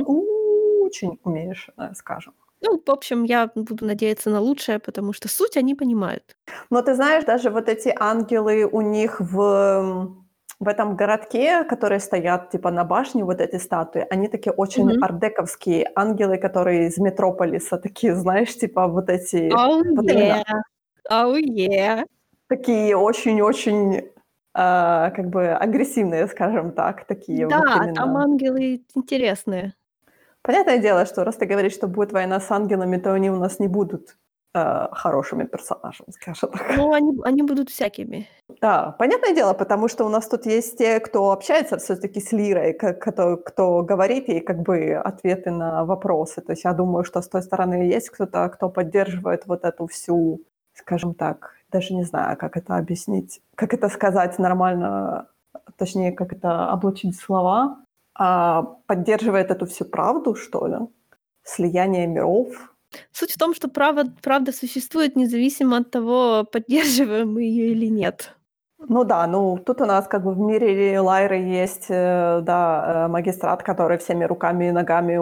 очень 0.86 1.18
уменьшенное, 1.24 1.93
скажем. 1.95 2.34
Ну, 2.61 2.80
в 2.86 2.91
общем, 2.91 3.24
я 3.24 3.49
буду 3.55 3.86
надеяться 3.86 4.30
на 4.30 4.39
лучшее, 4.41 4.78
потому 4.80 5.13
что 5.13 5.28
суть 5.28 5.57
они 5.57 5.74
понимают. 5.76 6.36
Но 6.70 6.82
ты 6.84 6.93
знаешь, 6.95 7.26
даже 7.26 7.49
вот 7.49 7.68
эти 7.68 7.93
ангелы 7.99 8.66
у 8.72 8.82
них 8.82 9.20
в, 9.20 10.16
в 10.60 10.68
этом 10.68 10.95
городке, 10.95 11.64
которые 11.66 11.99
стоят 11.99 12.49
типа 12.51 12.72
на 12.72 12.84
башне, 12.86 13.24
вот 13.26 13.41
эти 13.41 13.58
статуи, 13.58 14.06
они 14.10 14.28
такие 14.30 14.53
очень 14.53 14.91
Мгм. 14.91 15.06
art-дековские 15.06 15.88
ангелы, 15.95 16.38
которые 16.38 16.88
из 16.88 16.97
"Метрополиса", 16.97 17.78
такие, 17.78 18.16
знаешь, 18.16 18.56
типа 18.58 18.88
вот 18.88 19.10
эти 19.10 19.62
Oh 19.62 19.82
вот 19.95 20.10
именно 20.10 20.38
yeah, 20.38 20.62
oh 21.12 21.36
yeah. 21.38 22.06
такие 22.49 22.95
очень-очень, 22.95 24.12
а, 24.53 25.10
как 25.12 25.30
бы 25.30 25.47
агрессивные, 25.49 26.28
скажем 26.28 26.74
так, 26.74 27.06
такие 27.08 27.47
вот 27.49 27.70
Да, 27.74 27.88
там 27.93 28.16
именно. 28.16 28.18
ангелы 28.18 28.84
интересные. 28.95 29.76
Понятное 30.45 30.78
дело, 30.78 31.06
что 31.08 31.24
раз 31.24 31.38
ты 31.38 31.45
говоришь, 31.47 31.74
что 31.74 31.88
будет 31.88 32.12
война 32.12 32.39
с 32.39 32.51
ангелами, 32.51 32.97
то 32.97 33.14
они 33.14 33.32
у 33.32 33.36
нас 33.38 33.58
не 33.60 33.68
будут, 33.68 34.16
а, 34.56 34.89
хорошими 34.93 35.43
персонажами, 35.43 36.12
скажем 36.12 36.49
так. 36.49 36.78
Ну, 36.78 36.93
они 36.93 37.12
они 37.24 37.43
будут 37.43 37.70
всякими. 37.70 38.28
Да, 38.62 38.95
понятное 38.99 39.36
дело, 39.36 39.53
потому 39.53 39.89
что 39.89 40.06
у 40.06 40.10
нас 40.10 40.28
тут 40.28 40.45
есть 40.45 40.78
те, 40.78 40.99
кто 40.99 41.32
общается 41.32 41.78
всё-таки 41.78 42.22
с 42.22 42.32
Лирой, 42.32 42.74
ко 42.74 42.93
кото 42.93 43.36
кто 43.36 43.82
говорит 43.84 44.30
ей 44.30 44.39
как 44.39 44.62
бы 44.62 44.93
ответы 44.93 45.51
на 45.51 45.84
вопросы. 45.84 46.41
То 46.41 46.53
есть 46.53 46.64
я 46.64 46.74
думаю, 46.74 47.03
что 47.03 47.22
с 47.22 47.28
той 47.28 47.41
стороны 47.41 47.93
есть 47.93 48.10
кто-то, 48.10 48.47
кто 48.49 48.70
поддерживает 48.70 49.45
вот 49.45 49.66
эту 49.66 49.88
всю, 49.88 50.39
скажем 50.74 51.14
так, 51.14 51.51
даже 51.72 51.93
не 51.93 52.03
знаю, 52.06 52.38
как 52.38 52.56
это 52.58 52.78
объяснить, 52.78 53.41
как 53.56 53.74
это 53.74 53.89
сказать 53.89 54.39
нормально, 54.39 55.28
точнее, 55.78 56.12
как 56.14 56.32
это 56.34 56.72
облачить 56.72 57.16
в 57.16 57.22
слова, 57.22 57.78
а, 58.18 58.64
поддерживает 58.88 59.51
эту 59.51 59.66
всю 59.66 59.84
правду, 59.86 60.36
что 60.36 60.68
ли, 60.68 60.78
слияние 61.43 62.08
миров. 62.08 62.75
Суть 63.12 63.32
в 63.34 63.38
том, 63.38 63.54
что 63.56 63.68
права 63.70 64.06
правда 64.22 64.52
существует 64.52 65.16
независимо 65.16 65.78
от 65.78 65.91
того, 65.91 66.46
поддерживаем 66.52 67.34
мы 67.34 67.43
её 67.43 67.72
или 67.72 67.88
нет. 67.88 68.36
Ну 68.80 69.04
да, 69.04 69.26
ну 69.28 69.58
тут 69.58 69.82
у 69.82 69.86
нас 69.86 70.08
как 70.08 70.24
бы 70.24 70.34
в 70.34 70.39
мире 70.39 71.00
Лайры 71.00 71.38
есть, 71.38 71.86
э, 71.89 72.41
да, 72.43 73.06
э, 73.06 73.08
магистрат, 73.08 73.64
который 73.64 73.98
всеми 73.98 74.26
руками 74.26 74.66
и 74.68 74.72
ногами 74.72 75.18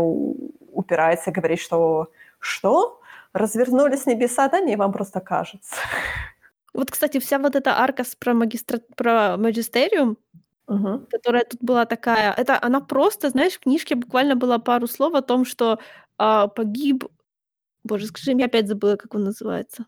упирается 0.72 1.30
и 1.30 1.34
говорит, 1.34 1.60
что: 1.60 2.08
"Что? 2.40 3.00
Развернулись 3.34 4.06
небеса?" 4.08 4.48
Да 4.50 4.60
не, 4.60 4.76
вам 4.76 4.92
просто 4.92 5.20
кажется. 5.20 5.76
Вот, 6.74 6.92
кстати, 6.92 7.20
вся 7.20 7.40
вот 7.40 7.56
эта 7.56 7.80
арка 7.80 8.04
про 8.20 8.34
магистра 8.34 8.80
про 8.98 9.38
магистериум, 9.38 10.18
Мгм. 10.68 11.08
которая 11.12 11.46
тут 11.46 11.62
была 11.64 11.86
такая, 11.86 12.34
это 12.34 12.60
она 12.62 12.82
просто, 12.82 13.30
знаешь, 13.30 13.54
в 13.56 13.60
книжке 13.62 13.96
буквально 13.96 14.36
было 14.36 14.58
пару 14.60 14.88
слов 14.88 15.14
о 15.16 15.22
том, 15.22 15.46
что, 15.46 15.80
а, 16.18 16.48
погиб 16.48 17.06
Боже, 17.84 18.08
скажи, 18.08 18.32
я 18.32 18.46
опять 18.46 18.68
забыла, 18.68 18.96
как 18.96 19.14
он 19.16 19.24
называется. 19.24 19.86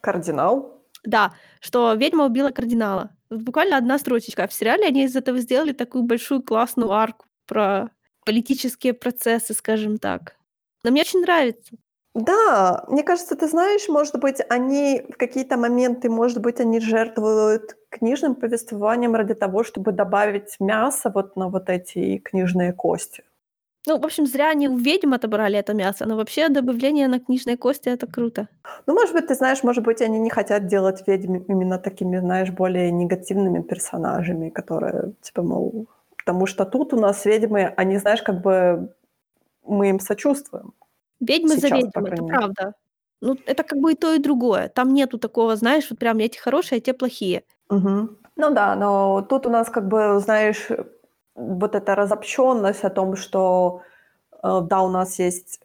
Кардинал? 0.00 0.82
Да, 1.04 1.34
что 1.60 1.94
ведьма 1.94 2.26
убила 2.26 2.50
кардинала. 2.50 3.10
Буквально 3.30 3.76
1 3.76 3.98
строчечка. 3.98 4.44
А 4.44 4.48
в 4.48 4.52
сериале 4.52 4.86
они 4.86 5.04
из 5.04 5.14
этого 5.16 5.38
сделали 5.38 5.72
такую 5.72 6.04
большую 6.04 6.42
классную 6.42 6.90
арку 6.90 7.26
про 7.46 7.90
политические 8.24 8.94
процессы, 8.94 9.54
скажем 9.54 9.98
так. 9.98 10.36
Но 10.82 10.90
мне 10.90 11.02
очень 11.02 11.20
нравится. 11.20 11.76
Да, 12.14 12.84
мне 12.88 13.04
кажется, 13.04 13.36
ты 13.36 13.46
знаешь, 13.46 13.88
может 13.88 14.18
быть, 14.18 14.40
они 14.48 15.02
в 15.08 15.16
какие-то 15.16 15.56
моменты, 15.56 16.10
может 16.10 16.40
быть, 16.40 16.58
они 16.58 16.80
жертвуют 16.80 17.76
книжным 17.90 18.34
повествованием 18.34 19.14
ради 19.14 19.34
того, 19.34 19.62
чтобы 19.62 19.92
добавить 19.92 20.56
мяса 20.58 21.10
вот 21.14 21.36
на 21.36 21.48
вот 21.48 21.68
эти 21.68 22.18
книжные 22.18 22.72
кости. 22.72 23.22
Ну, 23.88 23.98
в 23.98 24.04
общем, 24.04 24.26
зря 24.26 24.50
они 24.50 24.68
у 24.68 24.76
ведьм 24.76 25.14
отобрали 25.14 25.58
это 25.58 25.72
мясо, 25.72 26.04
но 26.06 26.16
вообще 26.16 26.50
добавление 26.50 27.08
на 27.08 27.18
книжные 27.20 27.56
кости- 27.56 27.88
это 27.88 28.06
круто. 28.06 28.46
Ну, 28.86 28.92
может 28.94 29.14
быть, 29.14 29.26
ты 29.28 29.34
знаешь, 29.34 29.62
может 29.64 29.82
быть, 29.84 30.02
они 30.02 30.18
не 30.18 30.28
хотят 30.30 30.66
делать 30.66 31.04
ведьм 31.06 31.36
именно 31.48 31.78
такими, 31.78 32.18
знаешь, 32.18 32.50
более 32.50 32.90
негативными 32.90 33.62
персонажами, 33.62 34.50
которые, 34.50 35.12
типа, 35.22 35.42
мол 35.42 35.86
Потому 36.18 36.46
что 36.46 36.66
тут 36.66 36.92
у 36.92 37.00
нас 37.00 37.24
ведьмы, 37.24 37.72
они, 37.78 37.96
знаешь, 37.98 38.22
как 38.22 38.42
бы 38.42 38.92
мы 39.66 39.90
им 39.90 40.00
сочувствуем. 40.00 40.74
Ведьмы 41.20 41.56
за 41.56 41.62
Сейчас, 41.62 41.78
ведьм, 41.78 41.90
по 41.92 42.00
это 42.00 42.24
правда. 42.24 42.72
Ну, 43.22 43.36
это 43.46 43.62
как 43.64 43.78
бы 43.80 43.92
и 43.92 43.96
то, 43.96 44.14
и 44.14 44.18
другое. 44.18 44.68
Там 44.68 44.94
нету 44.94 45.18
такого, 45.18 45.56
знаешь, 45.56 45.86
вот 45.90 45.98
прям 45.98 46.18
эти 46.18 46.38
хорошие, 46.38 46.78
а 46.78 46.80
те 46.80 46.92
плохие. 46.94 47.42
Мгм. 47.70 48.18
Ну 48.36 48.50
да, 48.54 48.76
но 48.76 49.22
тут 49.28 49.46
у 49.46 49.50
нас 49.50 49.70
как 49.70 49.88
бы, 49.88 50.20
знаешь, 50.20 50.68
вот 51.38 51.74
эта 51.74 51.94
разобщённость 51.94 52.84
о 52.84 52.90
том, 52.90 53.16
что, 53.16 53.82
э, 54.42 54.60
да, 54.62 54.80
у 54.82 54.88
нас 54.88 55.18
есть, 55.20 55.60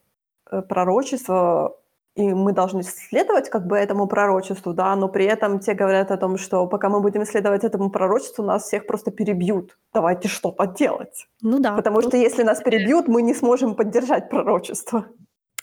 э, 0.51 0.61
пророчество 0.61 1.77
и 2.15 2.33
мы 2.33 2.53
должны 2.53 2.83
следовать 2.83 3.49
как 3.49 3.65
бы 3.65 3.75
этому 3.75 4.07
пророчеству, 4.07 4.73
да, 4.73 4.95
но 4.95 5.09
при 5.09 5.25
этом 5.25 5.59
те 5.59 5.73
говорят 5.73 6.11
о 6.11 6.17
том, 6.17 6.37
что 6.37 6.67
пока 6.67 6.89
мы 6.89 6.99
будем 7.01 7.25
следовать 7.25 7.63
этому 7.63 7.89
пророчеству, 7.89 8.43
нас 8.45 8.63
всех 8.63 8.85
просто 8.85 9.11
перебьют. 9.11 9.77
Давайте 9.93 10.27
что-то 10.27 10.67
делать. 10.67 11.27
Ну 11.41 11.59
да. 11.59 11.75
Потому 11.75 12.01
что 12.01 12.17
если 12.17 12.43
нас 12.43 12.61
перебьют, 12.61 13.07
мы 13.07 13.23
не 13.23 13.33
сможем 13.33 13.75
поддержать 13.75 14.29
пророчество. 14.29 15.05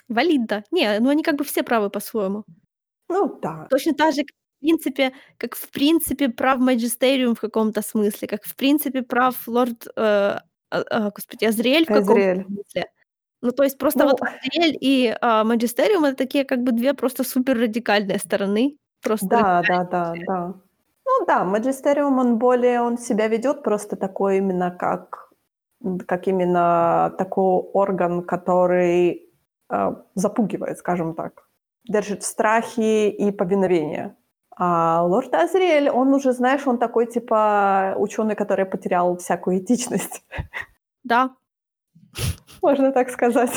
Валидно. 0.08 0.64
Не, 0.72 0.98
ну 0.98 1.10
они 1.10 1.22
как 1.22 1.36
бы 1.36 1.44
все 1.44 1.62
правы 1.62 1.88
по-своему. 1.88 2.44
Ну 3.08 3.38
да. 3.40 3.66
Точно 3.70 3.94
так 3.94 4.12
же, 4.14 4.22
принципе, 4.60 5.12
как 5.38 5.56
в 5.56 5.70
принципе 5.70 6.28
прав 6.28 6.58
маджистериум 6.58 7.34
в 7.34 7.40
каком-то 7.40 7.82
смысле, 7.82 8.28
как 8.28 8.44
в 8.44 8.54
принципе 8.56 9.02
прав 9.02 9.48
лорд, 9.48 9.86
э, 9.96 10.00
а, 10.00 10.42
а, 10.70 11.10
господи, 11.10 11.44
Азриэль 11.46 11.84
в 11.84 11.88
каком-то 11.88 12.44
смысле. 12.44 12.86
Ну, 13.42 13.52
то 13.52 13.62
есть 13.62 13.78
просто 13.78 14.00
Ну, 14.00 14.10
вот 14.10 14.20
Азриэль 14.22 14.76
и 14.80 15.16
а, 15.20 15.44
маджистериум 15.44 16.04
это 16.04 16.16
такие 16.16 16.44
как 16.44 16.62
бы 16.62 16.72
две 16.72 16.94
просто 16.94 17.24
супер 17.24 17.58
радикальные 17.58 18.18
стороны. 18.18 18.76
Просто 19.02 19.26
да, 19.28 19.62
да, 19.66 19.84
да, 19.84 20.14
да. 20.26 20.54
Ну 21.06 21.26
да, 21.26 21.44
маджистериум, 21.44 22.18
он 22.18 22.38
более, 22.38 22.82
он 22.82 22.98
себя 22.98 23.28
ведет 23.28 23.62
просто 23.62 23.96
такой 23.96 24.38
именно 24.38 24.70
как, 24.70 25.32
как 26.06 26.28
именно 26.28 27.12
такой 27.18 27.62
орган, 27.72 28.22
который 28.22 29.28
э, 29.70 29.94
запугивает, 30.14 30.78
скажем 30.78 31.14
так, 31.14 31.48
держит 31.88 32.22
в 32.22 32.26
страхе 32.26 33.10
и 33.10 33.32
повиновение. 33.32 34.14
А 34.62 35.02
лорд 35.06 35.34
Азриэль, 35.34 35.88
он 35.88 36.12
уже, 36.12 36.32
знаешь, 36.32 36.66
он 36.66 36.76
такой 36.78 37.06
типа 37.06 37.94
ученый, 37.96 38.34
который 38.36 38.66
потерял 38.66 39.16
всякую 39.16 39.58
этичность. 39.58 40.22
Да. 41.02 41.34
Можно 42.62 42.92
так 42.92 43.10
сказать. 43.10 43.50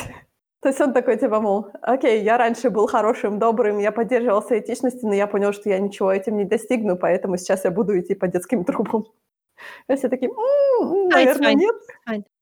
То 0.61 0.69
есть 0.69 0.79
он 0.79 0.93
такой, 0.93 1.17
типа, 1.17 1.41
мол, 1.41 1.67
окей, 1.81 2.23
я 2.23 2.37
раньше 2.37 2.69
был 2.69 2.87
хорошим, 2.87 3.37
добрым, 3.37 3.79
я 3.79 3.91
поддерживался 3.91 4.57
этичности, 4.59 5.05
но 5.05 5.13
я 5.13 5.27
понял, 5.27 5.51
что 5.51 5.69
я 5.69 5.77
ничего 5.79 6.09
этим 6.11 6.37
не 6.37 6.45
достигну, 6.45 6.95
поэтому 6.97 7.35
сейчас 7.37 7.65
я 7.65 7.71
буду 7.71 7.99
идти 7.99 8.15
по 8.15 8.27
детским 8.29 8.63
трубам. 8.63 9.03
И 9.89 9.95
все 9.95 10.09
такие, 10.09 10.31
«М, 10.31 11.09
Да, 11.09 11.21
it's 11.21 11.25
наверное, 11.25 11.53
нет. 11.55 11.75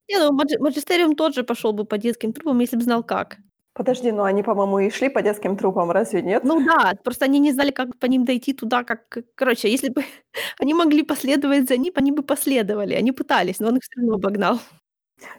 Не, 0.10 0.20
ну 0.20 0.32
маджистериум 0.34 1.16
тот 1.16 1.34
же 1.36 1.44
пошел 1.44 1.74
бы 1.74 1.86
по 1.86 1.98
детским 1.98 2.34
трубам, 2.34 2.60
если 2.60 2.78
бы 2.78 2.84
знал 2.84 3.04
как. 3.04 3.38
Подожди, 3.82 4.12
ну 4.12 4.24
они, 4.24 4.44
по-моему, 4.44 4.80
и 4.80 4.92
шли 4.92 5.10
по 5.10 5.22
детским 5.24 5.58
трупам, 5.58 5.90
разве 5.90 6.22
нет? 6.22 6.44
Ну 6.44 6.64
да, 6.64 6.94
просто 7.04 7.26
они 7.26 7.40
не 7.40 7.52
знали, 7.52 7.72
как 7.72 7.98
по 7.98 8.06
ним 8.06 8.26
дойти 8.26 8.54
туда, 8.54 8.84
как... 8.84 9.18
Короче, 9.34 9.72
если 9.72 9.90
бы 9.90 10.04
они 10.62 10.76
могли 10.76 11.02
последовать 11.02 11.68
за 11.68 11.78
ним, 11.78 11.94
они 11.96 12.12
бы 12.12 12.22
последовали. 12.22 12.94
Они 12.94 13.12
пытались, 13.12 13.60
но 13.60 13.70
он 13.70 13.78
их 13.78 13.82
все 13.84 14.00
равно 14.02 14.14
обогнал. 14.14 14.60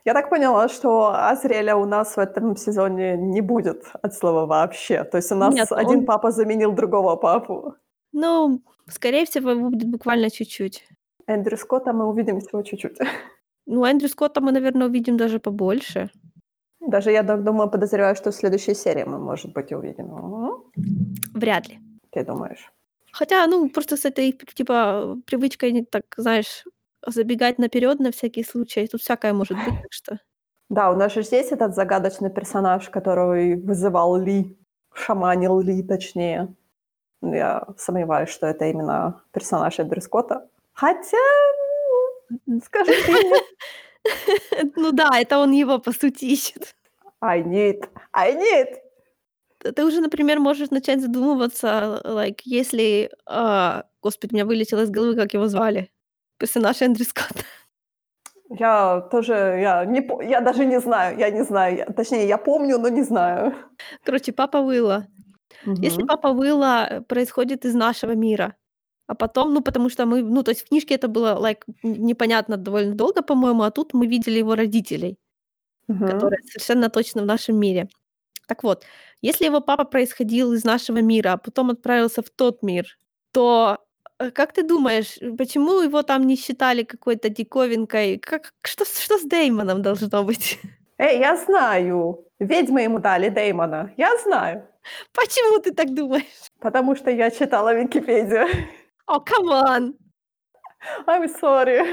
Я 0.05 0.13
так 0.13 0.29
поняла, 0.29 0.69
что 0.69 1.15
Азриэля 1.15 1.77
у 1.77 1.85
нас 1.85 2.17
в 2.17 2.19
этом 2.19 2.57
сезоне 2.57 3.17
не 3.17 3.43
будет 3.43 3.85
от 4.03 4.13
слова 4.15 4.47
вообще. 4.47 5.05
То 5.05 5.19
есть 5.19 5.31
у 5.31 5.37
нас 5.37 5.55
Нет, 5.55 5.71
один 5.71 5.99
он- 5.99 6.05
папа 6.05 6.33
заменил 6.33 6.73
другого 6.73 7.15
папу. 7.15 7.75
Ну, 8.13 8.61
скорее 8.89 9.25
всего, 9.25 9.51
его 9.51 9.71
будет 9.71 9.89
буквально 9.89 10.31
чуть-чуть. 10.31 10.85
Эндрю 11.29 11.57
Скотта 11.57 11.93
мы 11.93 12.07
увидим 12.07 12.41
всего 12.41 12.63
чуть-чуть. 12.63 12.99
Ну, 13.67 13.85
Эндрю 13.85 14.09
Скотта 14.09 14.41
мы, 14.41 14.51
наверное, 14.51 14.89
увидим 14.89 15.17
даже 15.17 15.39
побольше. 15.39 16.11
Даже 16.87 17.13
я 17.13 17.23
так 17.23 17.45
думаю, 17.45 17.71
подозреваю, 17.71 18.17
что 18.17 18.31
в 18.31 18.35
следующей 18.35 18.75
серии 18.75 19.05
мы, 19.05 19.19
может 19.19 19.53
быть, 19.53 19.73
увидим. 19.73 20.11
Вряд 21.35 21.69
ли. 21.69 21.79
Ты 22.11 22.25
думаешь? 22.25 22.73
Хотя, 23.13 23.47
ну, 23.47 23.69
просто 23.69 23.97
с 23.97 24.05
этой, 24.05 24.33
типа, 24.33 25.17
привычкой, 25.27 25.73
не 25.73 25.85
так, 25.85 26.05
знаешь, 26.17 26.65
забегать 27.07 27.59
наперед 27.59 28.01
на 28.01 28.11
всякий 28.11 28.45
случай. 28.45 28.87
Тут 28.87 29.01
всякое 29.01 29.33
может 29.33 29.57
быть, 29.59 29.83
так 29.83 29.93
что... 29.93 30.19
Да, 30.69 30.91
у 30.91 30.97
нас 30.97 31.13
же 31.13 31.23
здесь 31.23 31.53
этот 31.53 31.75
загадочный 31.75 32.31
персонаж, 32.31 32.89
который 32.89 33.57
вызывал 33.57 34.17
Ли, 34.17 34.59
шаманил 34.95 35.61
Ли, 35.61 35.83
точнее. 35.83 36.55
Я 37.21 37.67
сомневаюсь, 37.77 38.31
что 38.31 38.47
это 38.47 38.65
именно 38.65 39.23
персонаж 39.33 39.79
Эндрю 39.79 40.01
Скотта. 40.01 40.49
Хотя, 40.73 41.19
м, 42.49 42.61
скажи 42.63 42.93
ты. 42.93 43.15
Ну 44.77 44.93
да, 44.93 45.11
это 45.21 45.39
он 45.39 45.53
его, 45.53 45.79
по 45.79 45.93
сути, 45.93 46.25
ищет. 46.27 46.75
I 47.21 47.43
need, 47.43 47.89
I 48.13 48.35
need. 48.35 49.73
Ты 49.75 49.85
уже, 49.85 50.01
например, 50.01 50.41
можешь 50.41 50.71
начать 50.71 51.01
задумываться, 51.01 52.01
like, 52.05 52.41
если... 52.45 53.11
а, 53.27 53.85
Господи, 54.03 54.33
у 54.33 54.35
меня 54.37 54.45
вылетело 54.45 54.81
из 54.83 54.91
головы, 54.91 55.15
как 55.15 55.35
его 55.35 55.47
звали. 55.47 55.91
Персонаж 56.39 56.83
Эндрю 56.83 57.05
Скотта. 57.05 57.45
Я 58.51 59.01
тоже, 59.11 59.33
я, 59.63 59.85
не, 59.85 60.07
я 60.29 60.41
даже 60.41 60.65
не 60.67 60.81
знаю, 60.81 61.17
я 61.19 61.31
не 61.31 61.45
знаю. 61.45 61.77
Я- 61.77 61.87
точнее, 61.87 62.27
я 62.27 62.39
помню, 62.39 62.79
но 62.79 62.89
не 62.89 63.03
знаю. 63.03 63.55
Короче, 64.05 64.33
папа 64.33 64.59
Уилла. 64.59 65.07
Если 65.65 65.99
Мгм. 66.03 66.09
папа 66.09 66.27
Уилла 66.29 66.87
э, 66.91 67.01
происходит 67.03 67.65
из 67.65 67.75
нашего 67.75 68.13
мира, 68.17 68.57
а 69.13 69.15
потом, 69.15 69.53
ну, 69.55 69.61
потому 69.63 69.91
что 69.91 70.07
мы, 70.07 70.23
ну, 70.23 70.43
то 70.43 70.53
есть 70.53 70.63
в 70.63 70.69
книжке 70.69 70.95
это 70.95 71.09
было, 71.09 71.39
like, 71.39 71.63
непонятно 71.83 72.57
довольно 72.57 72.95
долго, 72.95 73.23
по-моему, 73.23 73.63
а 73.63 73.71
тут 73.71 73.95
мы 73.95 74.07
видели 74.07 74.39
его 74.39 74.55
родителей, 74.55 75.17
Мгм. 75.89 76.07
которые 76.09 76.39
совершенно 76.45 76.89
точно 76.89 77.23
в 77.23 77.27
нашем 77.27 77.57
мире. 77.61 77.89
Так 78.49 78.63
вот, 78.65 78.85
если 79.23 79.47
его 79.47 79.61
папа 79.61 79.85
происходил 79.85 80.53
из 80.55 80.65
нашего 80.65 81.03
мира, 81.03 81.33
а 81.33 81.37
потом 81.37 81.71
отправился 81.71 82.23
в 82.23 82.31
тот 82.31 82.63
мир, 82.63 82.85
то 83.33 83.79
э, 84.19 84.31
как 84.31 84.53
ты 84.53 84.63
думаешь, 84.63 85.19
почему 85.39 85.81
его 85.81 86.03
там 86.03 86.27
не 86.27 86.37
считали 86.37 86.83
какой-то 86.85 87.29
диковинкой? 87.29 88.19
Как, 88.19 88.53
что, 88.65 88.85
что 88.85 89.19
с 89.19 89.25
Деймоном 89.25 89.83
должно 89.83 90.25
быть? 90.25 90.59
Эй, 90.99 91.19
я 91.21 91.37
знаю. 91.37 92.25
Ведьмы 92.41 92.83
ему 92.85 92.99
дали 92.99 93.29
Дэймона. 93.31 93.91
Я 93.99 94.11
знаю. 94.25 94.63
Почему 95.13 95.61
ты 95.61 95.73
так 95.75 95.95
думаешь? 95.95 96.51
Потому 96.61 96.97
что 96.97 97.11
я 97.11 97.31
читала 97.31 97.75
Википедию. 97.75 98.47
Oh, 99.07 99.21
come 99.21 99.63
on! 99.63 99.95
I'm 101.07 101.29
sorry. 101.41 101.85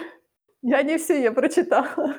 Я 0.61 0.81
не 0.83 0.97
все 0.97 1.17
ее 1.17 1.31
прочитала. 1.31 2.15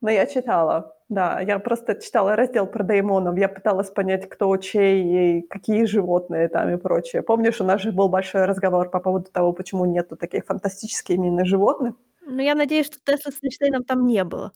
Но 0.00 0.10
я 0.10 0.26
читала. 0.26 0.96
Да, 1.08 1.40
я 1.40 1.58
просто 1.58 1.94
читала 1.94 2.34
раздел 2.36 2.66
про 2.66 2.82
Деймонов. 2.82 3.36
Я 3.38 3.48
пыталась 3.48 3.90
понять, 3.90 4.28
кто 4.28 4.56
чей 4.56 5.38
и 5.38 5.42
какие 5.42 5.84
животные 5.84 6.48
там 6.48 6.70
и 6.70 6.76
прочее. 6.76 7.22
Помнишь, 7.22 7.60
у 7.60 7.64
нас 7.64 7.82
же 7.82 7.92
был 7.92 8.08
большой 8.08 8.46
разговор 8.46 8.90
по 8.90 9.00
поводу 9.00 9.30
того, 9.30 9.52
почему 9.52 9.84
нету 9.84 10.16
таких 10.16 10.46
фантастических 10.46 11.16
именно 11.16 11.44
животных? 11.44 11.94
Ну, 12.22 12.40
я 12.40 12.54
надеюсь, 12.54 12.86
что 12.86 12.98
Тесла 13.04 13.30
с 13.32 13.42
Эйнштейном 13.42 13.84
там 13.84 14.06
не 14.06 14.24
было. 14.24 14.52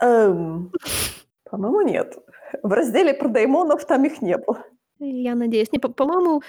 Эм, 0.00 0.72
по-моему, 1.44 1.82
нет. 1.82 2.18
В 2.62 2.72
разделе 2.72 3.14
про 3.14 3.28
Деймонов 3.28 3.84
там 3.86 4.04
их 4.04 4.20
не 4.22 4.36
было. 4.36 4.64
Я 4.98 5.34
надеюсь. 5.34 5.70
Не, 5.72 5.78
по- 5.78 5.88
по-моему, 5.92 6.42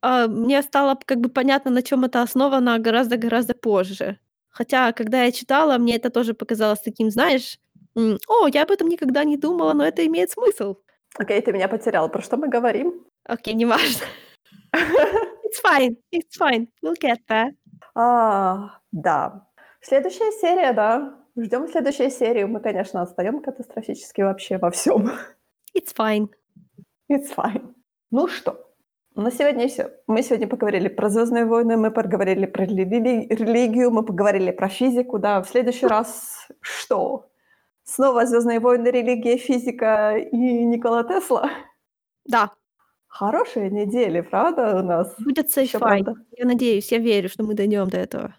а, 0.00 0.26
мне 0.28 0.62
стало 0.62 0.98
как 1.04 1.18
бы 1.20 1.28
понятно, 1.28 1.70
на 1.70 1.82
чем 1.82 2.04
это 2.04 2.22
основано 2.22 2.78
гораздо-гораздо 2.78 3.54
позже. 3.54 4.18
Хотя, 4.48 4.92
когда 4.92 5.24
я 5.24 5.32
читала, 5.32 5.78
мне 5.78 5.96
это 5.96 6.10
тоже 6.10 6.34
показалось 6.34 6.80
таким, 6.80 7.10
знаешь, 7.10 7.58
о, 7.94 8.48
я 8.48 8.62
об 8.62 8.70
этом 8.70 8.88
никогда 8.88 9.24
не 9.24 9.36
думала, 9.36 9.72
но 9.72 9.84
это 9.84 10.04
имеет 10.06 10.30
смысл. 10.30 10.76
Окей, 11.18 11.40
ты 11.40 11.52
меня 11.52 11.68
потерял. 11.68 12.10
Про 12.10 12.22
что 12.22 12.36
мы 12.36 12.48
говорим? 12.48 13.06
Окей, 13.24 13.54
неважно. 13.54 14.06
It's 15.46 15.60
fine, 15.62 15.96
it's 16.12 16.36
fine. 16.38 16.68
We'll 16.82 16.96
get 17.00 17.18
there. 17.28 17.52
А, 17.94 18.80
да. 18.92 19.46
Следующая 19.80 20.32
серия, 20.32 20.72
да. 20.72 21.14
Ждем 21.36 21.68
следующей 21.68 22.10
серии. 22.10 22.44
Мы, 22.44 22.60
конечно, 22.60 23.02
отстаем 23.02 23.40
катастрофически 23.40 24.22
вообще 24.22 24.58
во 24.58 24.70
всем. 24.70 25.10
It's 25.76 25.94
fine. 25.96 26.28
It's 27.10 27.34
fine. 27.34 27.74
Ну 28.10 28.28
что, 28.28 28.65
на 29.22 29.30
сегодня 29.30 29.68
все. 29.68 29.90
Мы 30.06 30.22
сегодня 30.22 30.46
поговорили 30.46 30.88
про 30.88 31.08
Звездные 31.08 31.44
войны, 31.44 31.76
мы 31.76 31.90
поговорили 31.90 32.46
про 32.46 32.64
рели- 32.64 33.26
религию, 33.28 33.90
мы 33.90 34.04
поговорили 34.04 34.50
про 34.50 34.68
физику, 34.68 35.18
да. 35.18 35.42
В 35.42 35.48
следующий 35.48 35.86
раз 35.86 36.48
что? 36.60 37.28
Снова 37.84 38.26
Звездные 38.26 38.60
войны, 38.60 38.88
религия, 38.88 39.36
физика 39.38 40.16
и 40.16 40.36
Никола 40.64 41.04
Тесла. 41.04 41.50
Да, 42.24 42.50
Хорошие 43.18 43.70
недели, 43.70 44.20
правда, 44.20 44.78
у 44.78 44.82
нас? 44.82 45.14
будет 45.18 45.50
правда. 45.78 46.16
Я 46.36 46.44
надеюсь, 46.44 46.92
я 46.92 46.98
верю, 46.98 47.30
что 47.30 47.44
мы 47.44 47.54
дойдем 47.54 47.88
до 47.88 47.96
этого. 47.96 48.34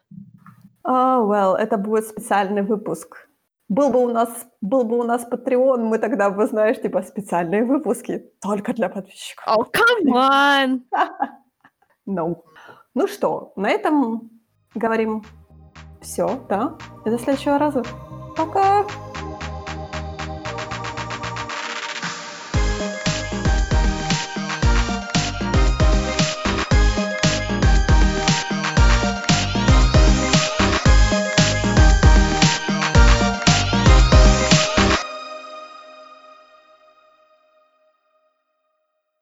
А, 0.83 1.19
well, 1.19 1.55
это 1.55 1.77
будет 1.77 2.05
специальный 2.05 2.61
выпуск. 2.61 3.26
Был 3.69 3.89
бы 3.89 3.99
у 3.99 4.09
нас, 4.09 4.29
был 4.61 4.83
бы 4.85 4.97
у 4.97 5.03
нас 5.03 5.27
Patreon, 5.29 5.79
мы 5.79 5.99
тогда 5.99 6.29
бы, 6.29 6.47
знаешь, 6.47 6.81
типа 6.81 7.01
специальные 7.01 7.65
выпуски 7.65 8.31
только 8.41 8.73
для 8.73 8.87
подписчиков. 8.87 9.45
Oh, 9.47 9.65
come 9.71 10.13
on! 10.13 10.81
No. 12.05 12.43
Ну 12.93 13.07
что, 13.07 13.51
на 13.57 13.69
этом 13.69 14.31
говорим 14.73 15.23
все, 16.01 16.39
да? 16.47 16.77
И 17.05 17.09
до 17.09 17.19
следующего 17.19 17.57
раза. 17.57 17.83
Пока! 18.37 18.85